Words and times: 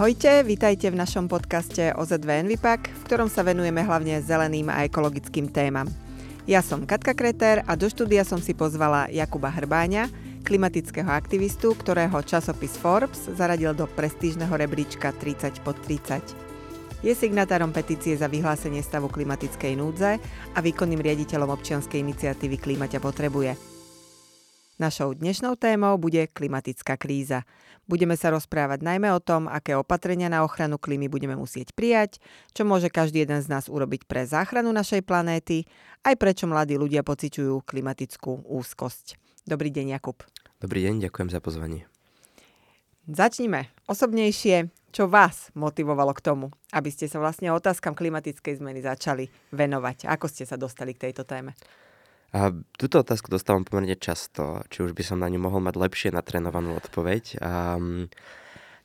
Ahojte, 0.00 0.40
vítajte 0.48 0.88
v 0.88 0.96
našom 0.96 1.28
podcaste 1.28 1.92
OZV 1.92 2.40
Envipak, 2.40 2.88
v 2.88 3.02
ktorom 3.04 3.28
sa 3.28 3.44
venujeme 3.44 3.84
hlavne 3.84 4.24
zeleným 4.24 4.72
a 4.72 4.88
ekologickým 4.88 5.52
témam. 5.52 5.84
Ja 6.48 6.64
som 6.64 6.88
Katka 6.88 7.12
Kreter 7.12 7.60
a 7.68 7.76
do 7.76 7.84
štúdia 7.84 8.24
som 8.24 8.40
si 8.40 8.56
pozvala 8.56 9.12
Jakuba 9.12 9.52
Hrbáňa, 9.52 10.08
klimatického 10.40 11.12
aktivistu, 11.12 11.76
ktorého 11.76 12.16
časopis 12.24 12.80
Forbes 12.80 13.28
zaradil 13.36 13.76
do 13.76 13.84
prestížneho 13.84 14.56
rebríčka 14.56 15.12
30 15.12 15.60
pod 15.60 15.76
30. 15.84 17.04
Je 17.04 17.12
signatárom 17.12 17.68
petície 17.68 18.16
za 18.16 18.24
vyhlásenie 18.24 18.80
stavu 18.80 19.12
klimatickej 19.12 19.76
núdze 19.76 20.16
a 20.56 20.58
výkonným 20.64 21.04
riaditeľom 21.04 21.52
občianskej 21.52 22.00
iniciatívy 22.00 22.56
Klíma 22.56 22.88
ťa 22.88 23.04
potrebuje. 23.04 23.69
Našou 24.80 25.12
dnešnou 25.12 25.60
témou 25.60 26.00
bude 26.00 26.24
klimatická 26.24 26.96
kríza. 26.96 27.44
Budeme 27.84 28.16
sa 28.16 28.32
rozprávať 28.32 28.80
najmä 28.80 29.12
o 29.12 29.20
tom, 29.20 29.44
aké 29.44 29.76
opatrenia 29.76 30.32
na 30.32 30.40
ochranu 30.40 30.80
klímy 30.80 31.04
budeme 31.04 31.36
musieť 31.36 31.76
prijať, 31.76 32.16
čo 32.56 32.64
môže 32.64 32.88
každý 32.88 33.28
jeden 33.28 33.44
z 33.44 33.52
nás 33.52 33.68
urobiť 33.68 34.08
pre 34.08 34.24
záchranu 34.24 34.72
našej 34.72 35.04
planéty, 35.04 35.68
aj 36.00 36.16
prečo 36.16 36.48
mladí 36.48 36.80
ľudia 36.80 37.04
pociťujú 37.04 37.60
klimatickú 37.60 38.48
úzkosť. 38.48 39.20
Dobrý 39.44 39.68
deň, 39.68 40.00
Jakub. 40.00 40.24
Dobrý 40.64 40.88
deň, 40.88 41.12
ďakujem 41.12 41.28
za 41.28 41.44
pozvanie. 41.44 41.84
Začnime 43.04 43.68
osobnejšie. 43.84 44.72
Čo 44.96 45.12
vás 45.12 45.52
motivovalo 45.52 46.16
k 46.16 46.24
tomu, 46.24 46.56
aby 46.72 46.88
ste 46.88 47.04
sa 47.04 47.20
vlastne 47.20 47.52
otázkam 47.52 47.92
klimatickej 47.92 48.64
zmeny 48.64 48.80
začali 48.80 49.28
venovať? 49.52 50.08
Ako 50.08 50.24
ste 50.24 50.48
sa 50.48 50.56
dostali 50.56 50.96
k 50.96 51.12
tejto 51.12 51.28
téme? 51.28 51.52
A 52.30 52.54
túto 52.78 53.02
otázku 53.02 53.26
dostávam 53.26 53.66
pomerne 53.66 53.98
často, 53.98 54.62
či 54.70 54.86
už 54.86 54.94
by 54.94 55.02
som 55.02 55.18
na 55.18 55.26
ňu 55.26 55.42
mohol 55.42 55.58
mať 55.58 55.74
lepšie 55.74 56.08
natrénovanú 56.14 56.78
odpoveď. 56.78 57.42
Um, 57.42 58.06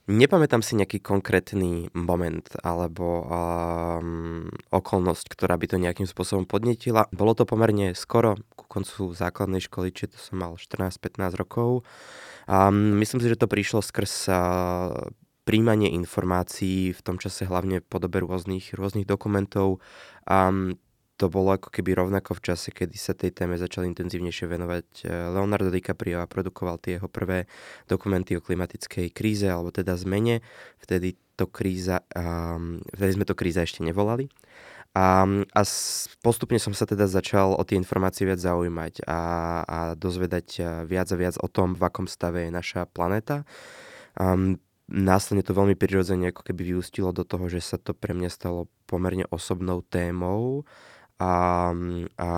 nepamätám 0.09 0.65
si 0.65 0.73
nejaký 0.73 0.97
konkrétny 0.97 1.93
moment 1.93 2.45
alebo 2.65 3.21
um, 3.21 4.49
okolnosť, 4.73 5.25
ktorá 5.29 5.61
by 5.61 5.65
to 5.69 5.77
nejakým 5.77 6.09
spôsobom 6.09 6.49
podnetila. 6.49 7.05
Bolo 7.13 7.37
to 7.37 7.45
pomerne 7.45 7.93
skoro 7.93 8.33
ku 8.57 8.65
koncu 8.65 9.13
základnej 9.13 9.61
školy, 9.61 9.93
či 9.93 10.09
to 10.09 10.17
som 10.17 10.41
mal 10.41 10.57
14-15 10.57 11.37
rokov. 11.37 11.85
Um, 12.49 12.97
myslím 12.97 13.21
si, 13.21 13.29
že 13.29 13.37
to 13.37 13.45
prišlo 13.45 13.85
skrz 13.85 14.29
uh, 14.33 15.05
príjmanie 15.45 15.93
informácií 15.93 16.97
v 16.97 17.01
tom 17.05 17.21
čase 17.21 17.45
hlavne 17.45 17.81
v 17.81 17.85
podobe 17.85 18.17
rôznych, 18.25 18.73
rôznych 18.73 19.05
dokumentov. 19.05 19.77
Um, 20.25 20.81
to 21.15 21.31
bolo 21.31 21.55
ako 21.55 21.71
keby 21.71 21.95
rovnako 21.95 22.35
v 22.35 22.43
čase, 22.51 22.75
kedy 22.75 22.95
sa 22.99 23.15
tej 23.15 23.31
téme 23.31 23.55
začal 23.55 23.87
intenzívnejšie 23.87 24.45
venovať 24.51 24.87
eh, 25.03 25.09
Leonardo 25.31 25.71
DiCaprio 25.71 26.19
a 26.19 26.29
produkoval 26.29 26.79
tie 26.83 26.99
jeho 26.99 27.07
prvé 27.07 27.47
dokumenty 27.87 28.35
o 28.35 28.43
klimatickej 28.43 29.15
kríze, 29.15 29.47
alebo 29.47 29.71
teda 29.71 29.95
zmene. 29.95 30.43
Vtedy 30.83 31.15
to 31.35 31.47
kríza, 31.47 32.03
um, 32.15 32.79
vtedy 32.95 33.11
sme 33.15 33.25
to 33.27 33.35
kríza 33.35 33.63
ešte 33.63 33.83
nevolali. 33.83 34.31
A, 34.95 35.27
a 35.27 35.61
postupne 36.23 36.55
som 36.55 36.71
sa 36.71 36.87
teda 36.87 37.11
začal 37.11 37.51
o 37.51 37.63
tie 37.67 37.75
informácie 37.75 38.23
viac 38.23 38.39
zaujímať 38.39 39.03
a, 39.03 39.19
a 39.67 39.79
dozvedať 39.95 40.47
eh, 40.59 40.67
viac 40.83 41.07
a 41.11 41.17
viac 41.19 41.35
o 41.39 41.47
tom, 41.47 41.75
v 41.75 41.83
akom 41.83 42.07
stave 42.11 42.47
je 42.47 42.51
naša 42.51 42.87
planéta. 42.91 43.47
Um, 44.19 44.59
následne 44.91 45.43
to 45.43 45.55
veľmi 45.55 45.75
prirodzene 45.75 46.29
ako 46.29 46.47
keby 46.51 46.75
vyústilo 46.75 47.09
do 47.15 47.23
toho, 47.25 47.47
že 47.47 47.63
sa 47.63 47.77
to 47.79 47.91
pre 47.91 48.13
mňa 48.13 48.29
stalo 48.29 48.67
pomerne 48.85 49.25
osobnou 49.33 49.81
témou 49.81 50.63
a, 51.19 51.71
a 52.19 52.29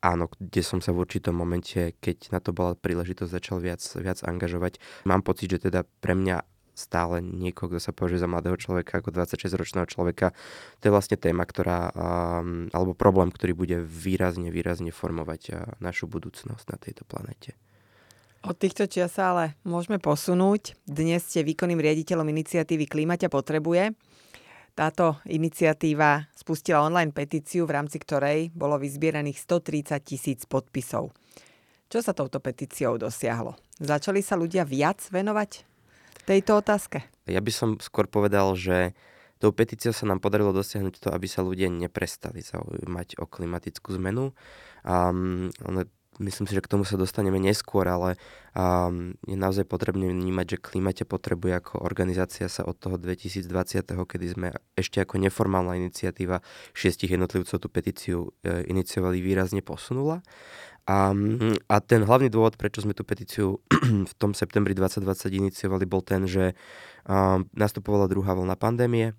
áno, 0.00 0.24
kde 0.38 0.62
som 0.62 0.78
sa 0.80 0.94
v 0.94 1.02
určitom 1.04 1.34
momente, 1.34 1.94
keď 1.98 2.32
na 2.32 2.40
to 2.40 2.54
bola 2.54 2.78
príležitosť, 2.78 3.30
začal 3.30 3.58
viac, 3.58 3.82
viac 3.98 4.22
angažovať. 4.22 4.78
Mám 5.04 5.26
pocit, 5.26 5.50
že 5.52 5.68
teda 5.70 5.84
pre 6.00 6.14
mňa 6.14 6.46
stále 6.78 7.18
niekoho, 7.18 7.74
kto 7.74 7.82
sa 7.82 7.90
považuje 7.90 8.22
za 8.22 8.30
mladého 8.30 8.54
človeka, 8.54 9.02
ako 9.02 9.10
26-ročného 9.10 9.90
človeka. 9.90 10.30
To 10.78 10.82
je 10.86 10.94
vlastne 10.94 11.18
téma, 11.18 11.42
ktorá, 11.42 11.90
alebo 12.70 12.94
problém, 12.94 13.34
ktorý 13.34 13.58
bude 13.58 13.82
výrazne, 13.82 14.54
výrazne 14.54 14.94
formovať 14.94 15.74
našu 15.82 16.06
budúcnosť 16.06 16.64
na 16.70 16.78
tejto 16.78 17.02
planete. 17.02 17.58
Od 18.46 18.54
týchto 18.54 18.86
čias 18.86 19.18
sa 19.18 19.34
ale 19.34 19.58
môžeme 19.66 19.98
posunúť. 19.98 20.78
Dnes 20.86 21.26
ste 21.26 21.42
výkonným 21.42 21.82
riaditeľom 21.82 22.30
iniciatívy 22.30 22.86
Klímaťa 22.86 23.26
potrebuje. 23.26 23.98
Táto 24.78 25.18
iniciatíva 25.26 26.30
spustila 26.30 26.86
online 26.86 27.10
petíciu, 27.10 27.66
v 27.66 27.82
rámci 27.82 27.98
ktorej 27.98 28.54
bolo 28.54 28.78
vyzbieraných 28.78 29.42
130 29.42 29.98
tisíc 30.06 30.46
podpisov. 30.46 31.10
Čo 31.90 31.98
sa 31.98 32.14
touto 32.14 32.38
petíciou 32.38 32.94
dosiahlo? 32.94 33.58
Začali 33.82 34.22
sa 34.22 34.38
ľudia 34.38 34.62
viac 34.62 35.02
venovať 35.10 35.66
tejto 36.30 36.62
otázke? 36.62 37.02
Ja 37.26 37.42
by 37.42 37.50
som 37.50 37.74
skôr 37.82 38.06
povedal, 38.06 38.54
že 38.54 38.94
tou 39.42 39.50
petíciou 39.50 39.90
sa 39.90 40.06
nám 40.06 40.22
podarilo 40.22 40.54
dosiahnuť 40.54 40.94
to, 41.02 41.08
aby 41.10 41.26
sa 41.26 41.42
ľudia 41.42 41.66
neprestali 41.66 42.38
zaujímať 42.38 43.18
o 43.18 43.26
klimatickú 43.26 43.98
zmenu. 43.98 44.30
Um, 44.86 45.50
myslím 46.18 46.46
si, 46.46 46.54
že 46.54 46.62
k 46.62 46.70
tomu 46.70 46.82
sa 46.82 46.98
dostaneme 46.98 47.38
neskôr, 47.38 47.86
ale 47.86 48.18
um, 48.54 49.14
je 49.24 49.38
naozaj 49.38 49.64
potrebné 49.64 50.10
vnímať, 50.10 50.46
že 50.56 50.62
Klimate 50.62 51.04
potrebuje 51.06 51.52
ako 51.62 51.74
organizácia 51.82 52.50
sa 52.50 52.66
od 52.66 52.76
toho 52.78 52.98
2020, 52.98 53.46
kedy 53.86 54.26
sme 54.26 54.48
ešte 54.74 55.02
ako 55.02 55.22
neformálna 55.22 55.78
iniciatíva 55.78 56.42
šiestich 56.74 57.14
jednotlivcov 57.14 57.56
tú 57.58 57.68
petíciu 57.70 58.18
e, 58.42 58.66
iniciovali, 58.66 59.22
výrazne 59.22 59.62
posunula. 59.62 60.20
A, 60.88 61.12
a 61.68 61.76
ten 61.84 62.00
hlavný 62.00 62.32
dôvod, 62.32 62.56
prečo 62.56 62.80
sme 62.80 62.96
tú 62.96 63.04
petíciu 63.04 63.60
v 64.10 64.14
tom 64.16 64.32
septembri 64.32 64.72
2020 64.72 65.04
iniciovali, 65.28 65.84
bol 65.84 66.00
ten, 66.00 66.24
že 66.24 66.56
um, 67.04 67.44
nastupovala 67.52 68.08
druhá 68.08 68.32
vlna 68.32 68.56
pandémie 68.56 69.12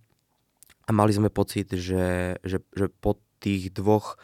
a 0.86 0.92
mali 0.92 1.14
sme 1.14 1.30
pocit, 1.30 1.70
že, 1.70 2.42
že, 2.42 2.66
že 2.74 2.90
po 2.90 3.22
tých 3.38 3.70
dvoch 3.70 4.18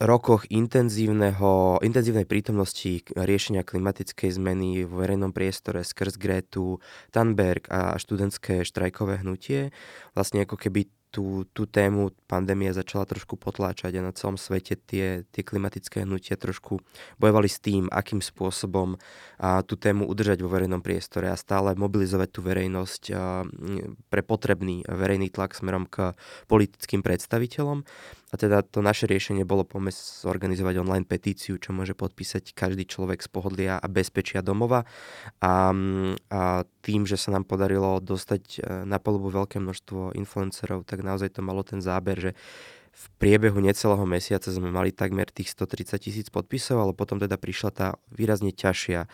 rokoch 0.00 0.48
intenzívneho, 0.48 1.84
intenzívnej 1.84 2.24
prítomnosti 2.24 3.04
riešenia 3.12 3.68
klimatickej 3.68 4.32
zmeny 4.32 4.88
v 4.88 4.92
verejnom 4.96 5.36
priestore 5.36 5.84
skrz 5.84 6.16
Gretu, 6.16 6.80
Thunberg 7.12 7.68
a 7.68 8.00
študentské 8.00 8.64
štrajkové 8.64 9.20
hnutie, 9.20 9.76
vlastne 10.16 10.48
ako 10.48 10.56
keby 10.56 10.88
tú, 11.10 11.44
tú 11.50 11.66
tému 11.66 12.14
pandémia 12.30 12.70
začala 12.70 13.02
trošku 13.02 13.34
potláčať 13.34 13.98
a 13.98 14.06
na 14.06 14.14
celom 14.14 14.38
svete 14.38 14.78
tie, 14.78 15.26
tie 15.34 15.42
klimatické 15.42 16.06
hnutia 16.06 16.38
trošku 16.38 16.78
bojovali 17.18 17.50
s 17.50 17.58
tým, 17.58 17.90
akým 17.90 18.22
spôsobom 18.22 18.94
a, 19.36 19.66
tú 19.66 19.74
tému 19.74 20.06
udržať 20.06 20.38
vo 20.40 20.48
verejnom 20.48 20.80
priestore 20.80 21.28
a 21.28 21.36
stále 21.36 21.74
mobilizovať 21.74 22.28
tú 22.30 22.40
verejnosť 22.46 23.02
a, 23.10 23.42
pre 24.08 24.22
potrebný 24.22 24.86
verejný 24.86 25.34
tlak 25.34 25.58
smerom 25.58 25.90
k 25.90 26.14
politickým 26.46 27.02
predstaviteľom. 27.02 27.82
A 28.30 28.38
teda 28.38 28.62
to 28.62 28.78
naše 28.78 29.10
riešenie 29.10 29.42
bolo 29.42 29.66
pomôcť 29.66 30.22
zorganizovať 30.22 30.78
online 30.78 31.02
petíciu, 31.02 31.58
čo 31.58 31.74
môže 31.74 31.98
podpísať 31.98 32.54
každý 32.54 32.86
človek 32.86 33.18
z 33.18 33.28
pohodlia 33.28 33.74
a 33.82 33.86
bezpečia 33.90 34.38
domova. 34.38 34.86
A, 35.42 35.74
a 36.30 36.40
tým, 36.86 37.10
že 37.10 37.18
sa 37.18 37.34
nám 37.34 37.42
podarilo 37.50 37.98
dostať 37.98 38.42
e, 38.42 38.58
na 38.86 39.02
polubu 39.02 39.34
veľké 39.34 39.58
množstvo 39.58 40.14
influencerov, 40.14 40.86
tak 40.86 41.02
naozaj 41.02 41.34
to 41.34 41.42
malo 41.42 41.66
ten 41.66 41.82
záber, 41.82 42.30
že 42.30 42.32
v 42.90 43.04
priebehu 43.18 43.58
necelého 43.58 44.02
mesiaca 44.06 44.50
sme 44.50 44.70
mali 44.70 44.94
takmer 44.94 45.26
tých 45.30 45.50
130 45.54 45.98
tisíc 45.98 46.26
podpisov, 46.30 46.82
ale 46.82 46.92
potom 46.94 47.18
teda 47.18 47.34
prišla 47.34 47.70
tá 47.74 47.88
výrazne 48.14 48.54
ťažšia 48.54 49.10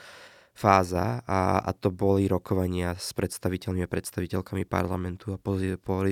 fáza 0.57 1.21
a, 1.29 1.61
a 1.61 1.71
to 1.77 1.93
boli 1.93 2.25
rokovania 2.25 2.97
s 2.97 3.13
predstaviteľmi 3.13 3.85
a 3.85 3.93
predstaviteľkami 3.93 4.65
parlamentu 4.65 5.37
a 5.37 5.43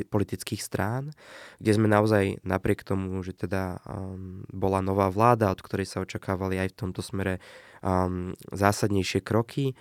politických 0.05 0.61
strán, 0.61 1.17
kde 1.57 1.73
sme 1.73 1.89
naozaj 1.89 2.45
napriek 2.45 2.85
tomu, 2.85 3.25
že 3.25 3.33
teda 3.33 3.81
um, 3.89 4.45
bola 4.53 4.85
nová 4.85 5.09
vláda, 5.09 5.49
od 5.49 5.65
ktorej 5.65 5.89
sa 5.89 6.05
očakávali 6.05 6.61
aj 6.61 6.77
v 6.77 6.79
tomto 6.85 7.01
smere 7.01 7.41
um, 7.81 8.37
zásadnejšie 8.53 9.25
kroky, 9.25 9.73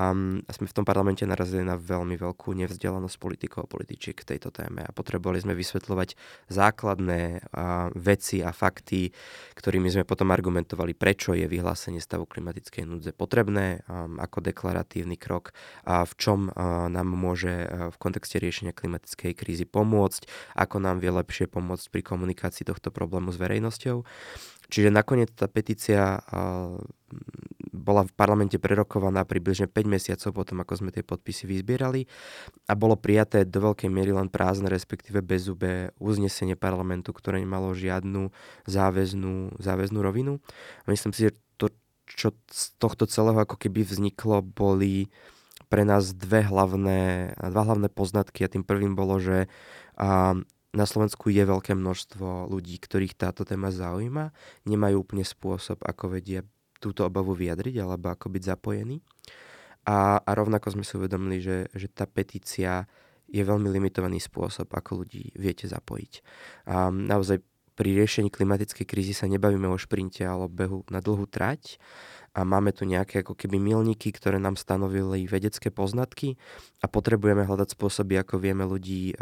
a 0.00 0.48
sme 0.56 0.64
v 0.64 0.76
tom 0.80 0.88
parlamente 0.88 1.28
narazili 1.28 1.60
na 1.60 1.76
veľmi 1.76 2.16
veľkú 2.16 2.56
nevzdelanosť 2.56 3.16
politikov 3.20 3.68
a 3.68 3.72
političiek 3.72 4.16
k 4.16 4.36
tejto 4.36 4.48
téme 4.48 4.80
a 4.80 4.94
potrebovali 4.96 5.44
sme 5.44 5.52
vysvetľovať 5.52 6.16
základné 6.48 7.20
uh, 7.44 7.92
veci 7.92 8.40
a 8.40 8.48
fakty, 8.56 9.12
ktorými 9.60 9.92
sme 9.92 10.08
potom 10.08 10.32
argumentovali, 10.32 10.96
prečo 10.96 11.36
je 11.36 11.44
vyhlásenie 11.44 12.00
stavu 12.00 12.24
klimatickej 12.24 12.88
núdze 12.88 13.12
potrebné 13.12 13.84
um, 13.84 14.16
ako 14.16 14.40
deklaratívny 14.40 15.20
krok 15.20 15.52
a 15.84 16.08
v 16.08 16.12
čom 16.16 16.48
uh, 16.48 16.88
nám 16.88 17.12
môže 17.12 17.52
v 17.90 17.96
kontexte 18.00 18.40
riešenia 18.40 18.72
klimatickej 18.72 19.36
krízy 19.36 19.66
pomôcť, 19.68 20.54
ako 20.56 20.80
nám 20.80 21.04
vie 21.04 21.12
lepšie 21.12 21.50
pomôcť 21.50 21.86
pri 21.92 22.02
komunikácii 22.06 22.64
tohto 22.64 22.88
problému 22.88 23.34
s 23.34 23.38
verejnosťou. 23.38 24.06
Čiže 24.70 24.94
nakoniec 24.94 25.34
tá 25.34 25.50
petícia 25.50 26.22
bola 27.70 28.02
v 28.06 28.12
parlamente 28.12 28.58
prerokovaná 28.58 29.22
približne 29.22 29.70
5 29.70 29.86
mesiacov 29.86 30.30
potom, 30.34 30.62
ako 30.62 30.82
sme 30.82 30.90
tie 30.90 31.06
podpisy 31.06 31.46
vyzbierali 31.46 32.04
a 32.66 32.74
bolo 32.74 32.98
prijaté 32.98 33.46
do 33.46 33.70
veľkej 33.70 33.90
miery 33.90 34.10
len 34.10 34.26
prázdne, 34.26 34.68
respektíve 34.70 35.22
bezúbe 35.22 35.94
uznesenie 36.02 36.58
parlamentu, 36.58 37.14
ktoré 37.14 37.38
nemalo 37.38 37.72
žiadnu 37.72 38.34
záväznú, 38.66 39.56
záväznú 39.62 39.98
rovinu. 40.02 40.42
A 40.84 40.86
myslím 40.90 41.14
si, 41.14 41.30
že 41.30 41.38
to, 41.56 41.70
čo 42.10 42.34
z 42.50 42.74
tohto 42.82 43.06
celého 43.06 43.38
ako 43.38 43.54
keby 43.54 43.86
vzniklo, 43.86 44.42
boli 44.42 45.08
pre 45.70 45.86
nás 45.86 46.10
dve 46.10 46.42
hlavné, 46.42 47.32
dva 47.38 47.62
hlavné 47.62 47.86
poznatky 47.94 48.42
a 48.42 48.50
tým 48.50 48.66
prvým 48.66 48.98
bolo, 48.98 49.22
že 49.22 49.46
a, 49.94 50.34
na 50.70 50.86
Slovensku 50.86 51.30
je 51.30 51.46
veľké 51.46 51.78
množstvo 51.78 52.50
ľudí, 52.50 52.78
ktorých 52.82 53.14
táto 53.14 53.46
téma 53.46 53.70
zaujíma, 53.70 54.34
nemajú 54.66 55.02
úplne 55.02 55.22
spôsob, 55.22 55.82
ako 55.86 56.18
vedia 56.18 56.42
túto 56.80 57.04
obavu 57.04 57.36
vyjadriť 57.36 57.84
alebo 57.84 58.10
ako 58.10 58.26
byť 58.32 58.42
zapojený. 58.56 58.98
A, 59.84 60.20
a 60.20 60.30
rovnako 60.32 60.76
sme 60.76 60.84
si 60.84 60.96
uvedomili, 60.96 61.38
že, 61.40 61.68
že 61.72 61.88
tá 61.88 62.04
petícia 62.08 62.88
je 63.30 63.40
veľmi 63.44 63.70
limitovaný 63.70 64.18
spôsob, 64.18 64.66
ako 64.72 65.04
ľudí 65.04 65.30
viete 65.38 65.70
zapojiť. 65.70 66.12
A 66.66 66.90
naozaj 66.90 67.40
pri 67.78 67.96
riešení 67.96 68.28
klimatickej 68.28 68.84
krízy 68.84 69.16
sa 69.16 69.24
nebavíme 69.30 69.64
o 69.70 69.80
šprinte 69.80 70.20
alebo 70.20 70.52
behu 70.52 70.78
na 70.92 71.00
dlhú 71.00 71.24
trať 71.24 71.80
a 72.36 72.44
máme 72.44 72.76
tu 72.76 72.84
nejaké 72.84 73.24
ako 73.24 73.32
keby 73.32 73.56
milníky, 73.56 74.12
ktoré 74.12 74.36
nám 74.36 74.60
stanovili 74.60 75.24
vedecké 75.24 75.72
poznatky 75.72 76.36
a 76.84 76.86
potrebujeme 76.92 77.48
hľadať 77.48 77.72
spôsoby, 77.72 78.20
ako 78.20 78.36
vieme 78.36 78.68
ľudí 78.68 79.16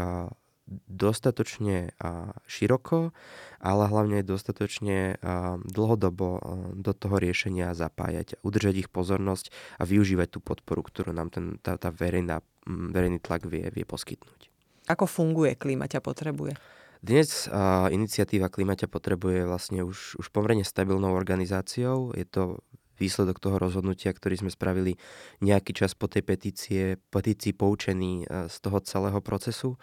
dostatočne 0.84 1.96
široko, 2.44 3.16
ale 3.58 3.82
hlavne 3.88 4.20
dostatočne 4.20 5.16
dlhodobo 5.64 6.28
do 6.76 6.92
toho 6.92 7.16
riešenia 7.16 7.72
zapájať, 7.72 8.36
udržať 8.44 8.86
ich 8.86 8.88
pozornosť 8.92 9.48
a 9.80 9.88
využívať 9.88 10.28
tú 10.36 10.40
podporu, 10.44 10.84
ktorú 10.84 11.16
nám 11.16 11.32
ten, 11.32 11.56
tá, 11.64 11.80
tá 11.80 11.88
verejná, 11.88 12.44
verejný 12.68 13.18
tlak 13.18 13.48
vie, 13.48 13.66
vie 13.72 13.88
poskytnúť. 13.88 14.52
Ako 14.92 15.08
funguje 15.08 15.56
Klímaťa 15.56 16.04
potrebuje? 16.04 16.56
Dnes 16.98 17.46
uh, 17.46 17.86
iniciatíva 17.94 18.50
Klimaťa 18.50 18.90
potrebuje 18.90 19.46
vlastne 19.46 19.86
už, 19.86 20.18
už 20.18 20.26
pomerne 20.34 20.66
stabilnou 20.66 21.14
organizáciou. 21.14 22.10
Je 22.10 22.26
to 22.26 22.58
výsledok 22.98 23.38
toho 23.38 23.62
rozhodnutia, 23.62 24.10
ktorý 24.10 24.42
sme 24.42 24.50
spravili 24.50 24.98
nejaký 25.38 25.70
čas 25.70 25.94
po 25.94 26.10
tej 26.10 26.26
petície, 26.26 26.98
petícii 27.14 27.54
poučený 27.54 28.26
z 28.50 28.56
toho 28.58 28.82
celého 28.82 29.22
procesu 29.22 29.78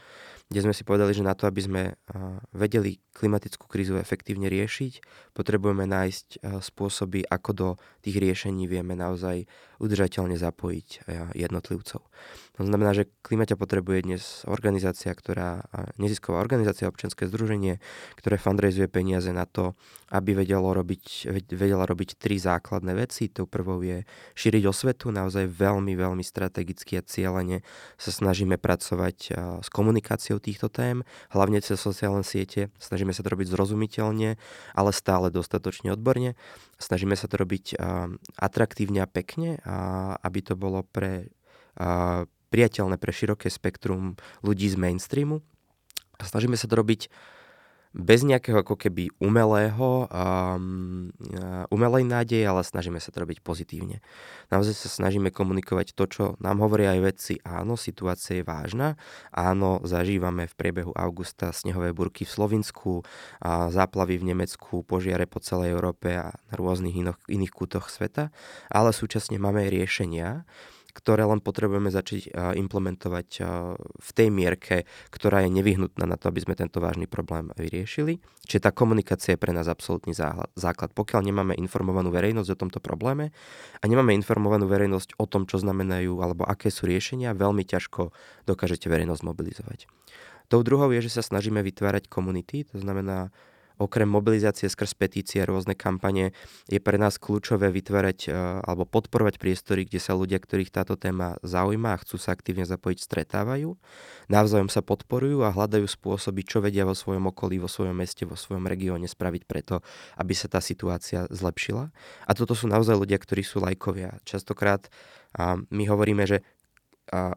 kde 0.45 0.59
sme 0.61 0.77
si 0.77 0.85
povedali, 0.85 1.09
že 1.17 1.25
na 1.25 1.33
to, 1.33 1.49
aby 1.49 1.61
sme 1.61 1.81
vedeli 2.53 3.01
klimatickú 3.17 3.65
krízu 3.65 3.97
efektívne 3.97 4.45
riešiť, 4.45 5.01
potrebujeme 5.33 5.89
nájsť 5.89 6.45
spôsoby, 6.61 7.25
ako 7.25 7.51
do 7.51 7.67
tých 8.05 8.21
riešení 8.21 8.69
vieme 8.69 8.93
naozaj 8.93 9.49
udržateľne 9.81 10.39
zapojiť 10.39 11.09
jednotlivcov. 11.35 12.01
To 12.55 12.63
znamená, 12.63 12.95
že 12.95 13.11
Klimaťa 13.27 13.59
potrebuje 13.59 14.07
dnes 14.07 14.23
organizácia, 14.47 15.11
ktorá, 15.11 15.67
nezisková 15.99 16.39
organizácia, 16.39 16.87
občianske 16.87 17.27
združenie, 17.27 17.83
ktoré 18.15 18.39
fundraizuje 18.39 18.87
peniaze 18.87 19.27
na 19.35 19.43
to, 19.43 19.75
aby 20.07 20.31
vedelo 20.39 20.71
robiť, 20.71 21.27
vedela 21.51 21.83
robiť 21.83 22.15
tri 22.15 22.39
základné 22.39 22.95
veci. 22.95 23.27
Tou 23.27 23.43
prvou 23.43 23.83
je 23.83 24.07
šíriť 24.39 24.63
osvetu, 24.71 25.11
naozaj 25.11 25.51
veľmi, 25.51 25.99
veľmi 25.99 26.23
strategicky 26.23 26.95
a 26.95 27.03
cieľene 27.03 27.59
sa 27.99 28.15
snažíme 28.15 28.55
pracovať 28.55 29.35
s 29.59 29.67
komunikáciou 29.67 30.39
týchto 30.39 30.71
tém, 30.71 31.03
hlavne 31.35 31.59
cez 31.59 31.75
sociálne 31.75 32.23
siete. 32.23 32.71
Snažíme 32.79 33.11
sa 33.11 33.19
to 33.19 33.35
robiť 33.35 33.51
zrozumiteľne, 33.51 34.39
ale 34.71 34.89
stále 34.95 35.27
dostatočne 35.27 35.91
odborne. 35.91 36.39
Snažíme 36.75 37.15
sa 37.15 37.31
to 37.31 37.39
robiť 37.39 37.79
atraktívne 38.35 38.99
a 38.99 39.07
pekne, 39.07 39.59
aby 40.19 40.39
to 40.43 40.59
bolo 40.59 40.83
pre 40.83 41.31
priateľné 42.51 42.95
pre 42.95 43.11
široké 43.11 43.51
spektrum 43.51 44.15
ľudí 44.43 44.67
z 44.71 44.79
mainstreamu. 44.79 45.43
A 46.15 46.23
snažíme 46.23 46.55
sa 46.55 46.71
to 46.71 46.79
robiť 46.79 47.11
bez 47.95 48.27
nejakého 48.27 48.59
ako 48.59 48.75
keby 48.75 49.07
umelého, 49.23 50.11
um, 50.11 51.15
umelej 51.71 52.03
nádeje, 52.03 52.43
ale 52.43 52.59
snažíme 52.67 52.99
sa 52.99 53.15
to 53.15 53.23
robiť 53.23 53.39
pozitívne. 53.39 54.03
Naozaj 54.51 54.75
sa 54.75 54.89
snažíme 54.91 55.31
komunikovať 55.31 55.95
to, 55.95 56.03
čo 56.11 56.23
nám 56.43 56.59
hovoria 56.59 56.91
aj 56.91 57.01
vedci. 57.01 57.33
Áno, 57.47 57.79
situácia 57.79 58.43
je 58.43 58.43
vážna. 58.43 58.99
Áno, 59.31 59.79
zažívame 59.87 60.51
v 60.51 60.57
priebehu 60.59 60.91
augusta 60.91 61.55
snehové 61.55 61.95
burky 61.95 62.27
v 62.27 62.35
Slovinsku, 62.35 63.07
a 63.39 63.71
záplavy 63.71 64.19
v 64.19 64.35
Nemecku, 64.35 64.83
požiare 64.83 65.23
po 65.23 65.39
celej 65.39 65.71
Európe 65.71 66.19
a 66.19 66.35
na 66.35 66.55
rôznych 66.59 66.99
iných, 66.99 67.19
iných 67.31 67.53
kútoch 67.55 67.87
sveta. 67.87 68.27
Ale 68.67 68.91
súčasne 68.91 69.39
máme 69.39 69.63
aj 69.63 69.71
riešenia, 69.71 70.43
ktoré 70.95 71.27
len 71.27 71.43
potrebujeme 71.43 71.91
začať 71.91 72.31
implementovať 72.55 73.27
v 73.99 74.09
tej 74.15 74.31
mierke, 74.31 74.87
ktorá 75.11 75.43
je 75.43 75.51
nevyhnutná 75.51 76.07
na 76.07 76.15
to, 76.15 76.31
aby 76.31 76.39
sme 76.39 76.55
tento 76.55 76.79
vážny 76.79 77.03
problém 77.03 77.51
vyriešili. 77.59 78.23
Čiže 78.47 78.63
tá 78.63 78.71
komunikácia 78.71 79.35
je 79.35 79.41
pre 79.43 79.51
nás 79.51 79.67
absolútny 79.67 80.15
základ. 80.55 80.95
Pokiaľ 80.95 81.21
nemáme 81.27 81.53
informovanú 81.59 82.15
verejnosť 82.15 82.55
o 82.55 82.59
tomto 82.63 82.79
probléme 82.79 83.35
a 83.81 83.85
nemáme 83.85 84.15
informovanú 84.15 84.71
verejnosť 84.71 85.19
o 85.19 85.27
tom, 85.27 85.43
čo 85.43 85.59
znamenajú 85.59 86.15
alebo 86.23 86.47
aké 86.47 86.71
sú 86.71 86.87
riešenia, 86.87 87.35
veľmi 87.35 87.67
ťažko 87.67 88.15
dokážete 88.47 88.87
verejnosť 88.87 89.21
mobilizovať. 89.27 89.91
Tou 90.47 90.61
druhou 90.61 90.93
je, 90.93 91.09
že 91.09 91.19
sa 91.19 91.25
snažíme 91.25 91.59
vytvárať 91.65 92.05
komunity, 92.05 92.69
to 92.69 92.77
znamená 92.77 93.33
okrem 93.77 94.07
mobilizácie 94.07 94.67
skrz 94.71 94.95
petície 94.95 95.43
a 95.43 95.49
rôzne 95.49 95.75
kampane 95.75 96.31
je 96.71 96.79
pre 96.79 96.95
nás 96.95 97.19
kľúčové 97.19 97.71
vytvárať 97.71 98.19
e, 98.27 98.29
alebo 98.63 98.87
podporovať 98.87 99.37
priestory, 99.37 99.83
kde 99.83 99.99
sa 99.99 100.15
ľudia, 100.15 100.39
ktorých 100.39 100.71
táto 100.71 100.95
téma 100.95 101.35
zaujíma 101.43 101.95
a 101.95 102.01
chcú 102.01 102.15
sa 102.15 102.33
aktívne 102.35 102.63
zapojiť, 102.63 102.99
stretávajú, 103.03 103.75
navzájom 104.31 104.71
sa 104.71 104.79
podporujú 104.79 105.43
a 105.43 105.53
hľadajú 105.53 105.85
spôsoby, 105.85 106.47
čo 106.47 106.63
vedia 106.63 106.87
vo 106.87 106.95
svojom 106.95 107.29
okolí, 107.29 107.59
vo 107.59 107.69
svojom 107.69 107.95
meste, 107.95 108.23
vo 108.23 108.39
svojom 108.39 108.65
regióne 108.65 109.05
spraviť 109.05 109.43
preto, 109.45 109.83
aby 110.15 110.33
sa 110.33 110.47
tá 110.47 110.63
situácia 110.63 111.27
zlepšila. 111.29 111.91
A 112.25 112.31
toto 112.33 112.55
sú 112.55 112.71
naozaj 112.71 112.95
ľudia, 112.95 113.19
ktorí 113.19 113.43
sú 113.43 113.59
lajkovia. 113.61 114.17
Častokrát 114.23 114.87
a 115.35 115.59
my 115.59 115.83
hovoríme, 115.91 116.23
že 116.23 116.47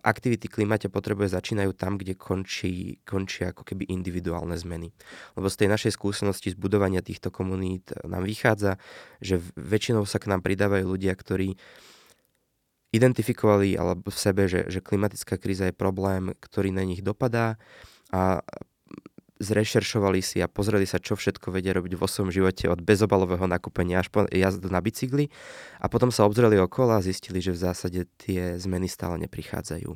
aktivity 0.02 0.48
klimate 0.48 0.88
potrebuje 0.88 1.36
začínajú 1.36 1.76
tam, 1.76 2.00
kde 2.00 2.16
končí, 2.16 3.04
končia 3.04 3.52
ako 3.52 3.68
keby 3.68 3.84
individuálne 3.92 4.56
zmeny. 4.56 4.92
Lebo 5.36 5.46
z 5.52 5.56
tej 5.64 5.68
našej 5.68 5.92
skúsenosti 5.92 6.52
z 6.52 6.56
budovania 6.56 7.04
týchto 7.04 7.28
komunít 7.28 7.92
nám 8.08 8.24
vychádza, 8.24 8.80
že 9.20 9.40
väčšinou 9.60 10.08
sa 10.08 10.16
k 10.16 10.32
nám 10.32 10.40
pridávajú 10.40 10.88
ľudia, 10.88 11.12
ktorí 11.12 11.60
identifikovali 12.88 13.76
alebo 13.76 14.08
v 14.08 14.18
sebe, 14.18 14.48
že, 14.48 14.64
že 14.72 14.80
klimatická 14.80 15.36
kríza 15.36 15.68
je 15.68 15.76
problém, 15.76 16.32
ktorý 16.40 16.72
na 16.72 16.88
nich 16.88 17.04
dopadá 17.04 17.60
a 18.08 18.40
zrešeršovali 19.38 20.20
si 20.20 20.38
a 20.42 20.50
pozreli 20.50 20.84
sa, 20.84 20.98
čo 20.98 21.14
všetko 21.14 21.54
vedia 21.54 21.74
robiť 21.74 21.94
vo 21.94 22.10
svojom 22.10 22.30
živote 22.30 22.66
od 22.66 22.82
bezobalového 22.82 23.46
nakúpenia 23.46 24.02
až 24.02 24.10
po 24.10 24.26
jazdu 24.28 24.68
na 24.70 24.82
bicykli 24.82 25.30
a 25.78 25.86
potom 25.86 26.10
sa 26.10 26.26
obzreli 26.26 26.58
okolo 26.58 26.98
a 26.98 27.04
zistili, 27.04 27.38
že 27.38 27.54
v 27.54 27.62
zásade 27.62 28.00
tie 28.18 28.58
zmeny 28.58 28.90
stále 28.90 29.16
neprichádzajú 29.26 29.90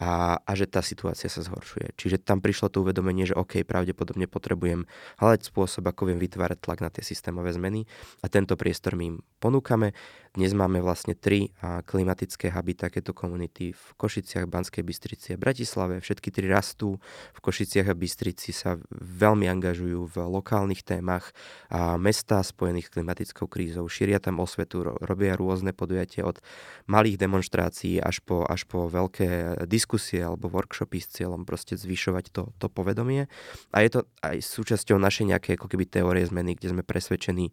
a, 0.00 0.40
a 0.40 0.52
že 0.56 0.64
tá 0.64 0.80
situácia 0.80 1.28
sa 1.28 1.44
zhoršuje. 1.44 1.92
Čiže 2.00 2.24
tam 2.24 2.40
prišlo 2.40 2.72
to 2.72 2.80
uvedomenie, 2.80 3.28
že 3.28 3.36
OK, 3.36 3.60
pravdepodobne 3.68 4.24
potrebujem 4.24 4.88
hľadať 5.20 5.40
spôsob, 5.44 5.84
ako 5.84 6.08
viem 6.08 6.16
vytvárať 6.16 6.58
tlak 6.64 6.80
na 6.80 6.88
tie 6.88 7.04
systémové 7.04 7.52
zmeny 7.52 7.84
a 8.24 8.32
tento 8.32 8.56
priestor 8.56 8.96
my 8.96 9.12
im 9.12 9.16
ponúkame. 9.44 9.92
Dnes 10.30 10.54
máme 10.54 10.78
vlastne 10.78 11.18
tri 11.18 11.50
klimatické 11.60 12.54
huby, 12.54 12.78
takéto 12.78 13.10
komunity 13.10 13.74
v 13.74 13.84
Košiciach, 13.98 14.46
Banskej 14.46 14.86
Bystrici 14.86 15.34
a 15.34 15.40
Bratislave. 15.42 15.98
Všetky 15.98 16.30
tri 16.30 16.46
rastú. 16.46 17.02
V 17.34 17.40
Košiciach 17.42 17.90
a 17.90 17.98
Bystrici 17.98 18.54
sa 18.54 18.78
veľmi 18.94 19.50
angažujú 19.50 20.06
v 20.06 20.16
lokálnych 20.22 20.86
témach 20.86 21.34
a 21.66 21.98
mesta 21.98 22.46
spojených 22.46 22.88
s 22.88 22.94
klimatickou 22.94 23.50
krízou. 23.50 23.90
Šíria 23.90 24.22
tam 24.22 24.38
osvetu, 24.38 24.86
robia 25.02 25.34
rôzne 25.34 25.74
podujatia 25.74 26.22
od 26.22 26.38
malých 26.86 27.18
demonstrácií 27.18 27.98
až 27.98 28.22
po, 28.22 28.46
až 28.46 28.70
po 28.70 28.86
veľké 28.86 29.66
diskusie 29.66 29.89
alebo 30.20 30.52
workshopy 30.52 31.00
s 31.00 31.08
cieľom 31.18 31.48
proste 31.48 31.74
zvyšovať 31.74 32.24
to, 32.30 32.42
to 32.60 32.66
povedomie. 32.68 33.26
A 33.74 33.82
je 33.82 33.90
to 33.90 34.00
aj 34.20 34.38
súčasťou 34.44 35.00
našej 35.00 35.34
nejakej 35.34 35.56
ako 35.56 35.66
keby 35.72 35.88
teórie 35.88 36.22
zmeny, 36.28 36.54
kde 36.54 36.76
sme 36.76 36.82
presvedčení, 36.84 37.50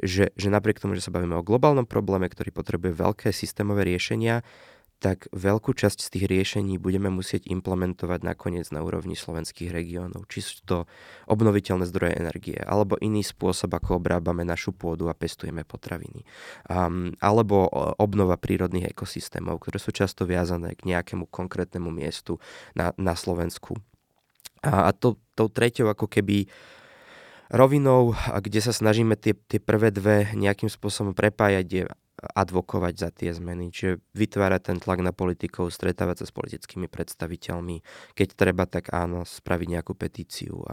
že, 0.00 0.32
že 0.36 0.48
napriek 0.52 0.80
tomu, 0.80 0.94
že 0.94 1.04
sa 1.04 1.12
bavíme 1.12 1.40
o 1.40 1.46
globálnom 1.46 1.88
probléme, 1.88 2.28
ktorý 2.28 2.52
potrebuje 2.52 2.92
veľké 2.96 3.28
systémové 3.32 3.88
riešenia, 3.88 4.44
tak 4.96 5.28
veľkú 5.28 5.76
časť 5.76 6.08
z 6.08 6.08
tých 6.08 6.24
riešení 6.24 6.80
budeme 6.80 7.12
musieť 7.12 7.44
implementovať 7.52 8.24
nakoniec 8.24 8.64
na 8.72 8.80
úrovni 8.80 9.12
slovenských 9.12 9.68
regiónov. 9.68 10.24
Či 10.24 10.38
sú 10.40 10.56
to 10.64 10.76
obnoviteľné 11.28 11.84
zdroje 11.84 12.16
energie, 12.16 12.56
alebo 12.56 12.96
iný 12.96 13.20
spôsob, 13.20 13.76
ako 13.76 14.00
obrábame 14.00 14.40
našu 14.48 14.72
pôdu 14.72 15.12
a 15.12 15.14
pestujeme 15.14 15.68
potraviny. 15.68 16.24
Um, 16.72 17.12
alebo 17.20 17.68
obnova 18.00 18.40
prírodných 18.40 18.96
ekosystémov, 18.96 19.60
ktoré 19.60 19.76
sú 19.76 19.92
často 19.92 20.24
viazané 20.24 20.72
k 20.72 20.88
nejakému 20.88 21.28
konkrétnemu 21.28 21.92
miestu 21.92 22.40
na, 22.72 22.96
na 22.96 23.12
Slovensku. 23.12 23.76
A, 24.64 24.88
a 24.88 24.90
to, 24.96 25.20
tou 25.36 25.52
treťou 25.52 25.92
ako 25.92 26.08
keby 26.08 26.48
rovinou, 27.52 28.16
kde 28.16 28.58
sa 28.64 28.72
snažíme 28.72 29.14
tie, 29.14 29.36
tie 29.36 29.60
prvé 29.60 29.92
dve 29.92 30.32
nejakým 30.34 30.72
spôsobom 30.72 31.12
prepájať, 31.14 31.66
je 31.68 31.82
advokovať 32.32 32.94
za 32.98 33.10
tie 33.14 33.30
zmeny, 33.30 33.70
čiže 33.70 34.02
vytvárať 34.16 34.72
ten 34.72 34.78
tlak 34.82 35.04
na 35.04 35.14
politikov, 35.14 35.70
stretávať 35.70 36.22
sa 36.22 36.26
s 36.26 36.32
politickými 36.34 36.90
predstaviteľmi, 36.90 37.86
keď 38.18 38.28
treba, 38.34 38.64
tak 38.66 38.90
áno, 38.90 39.22
spraviť 39.22 39.68
nejakú 39.78 39.92
petíciu 39.94 40.66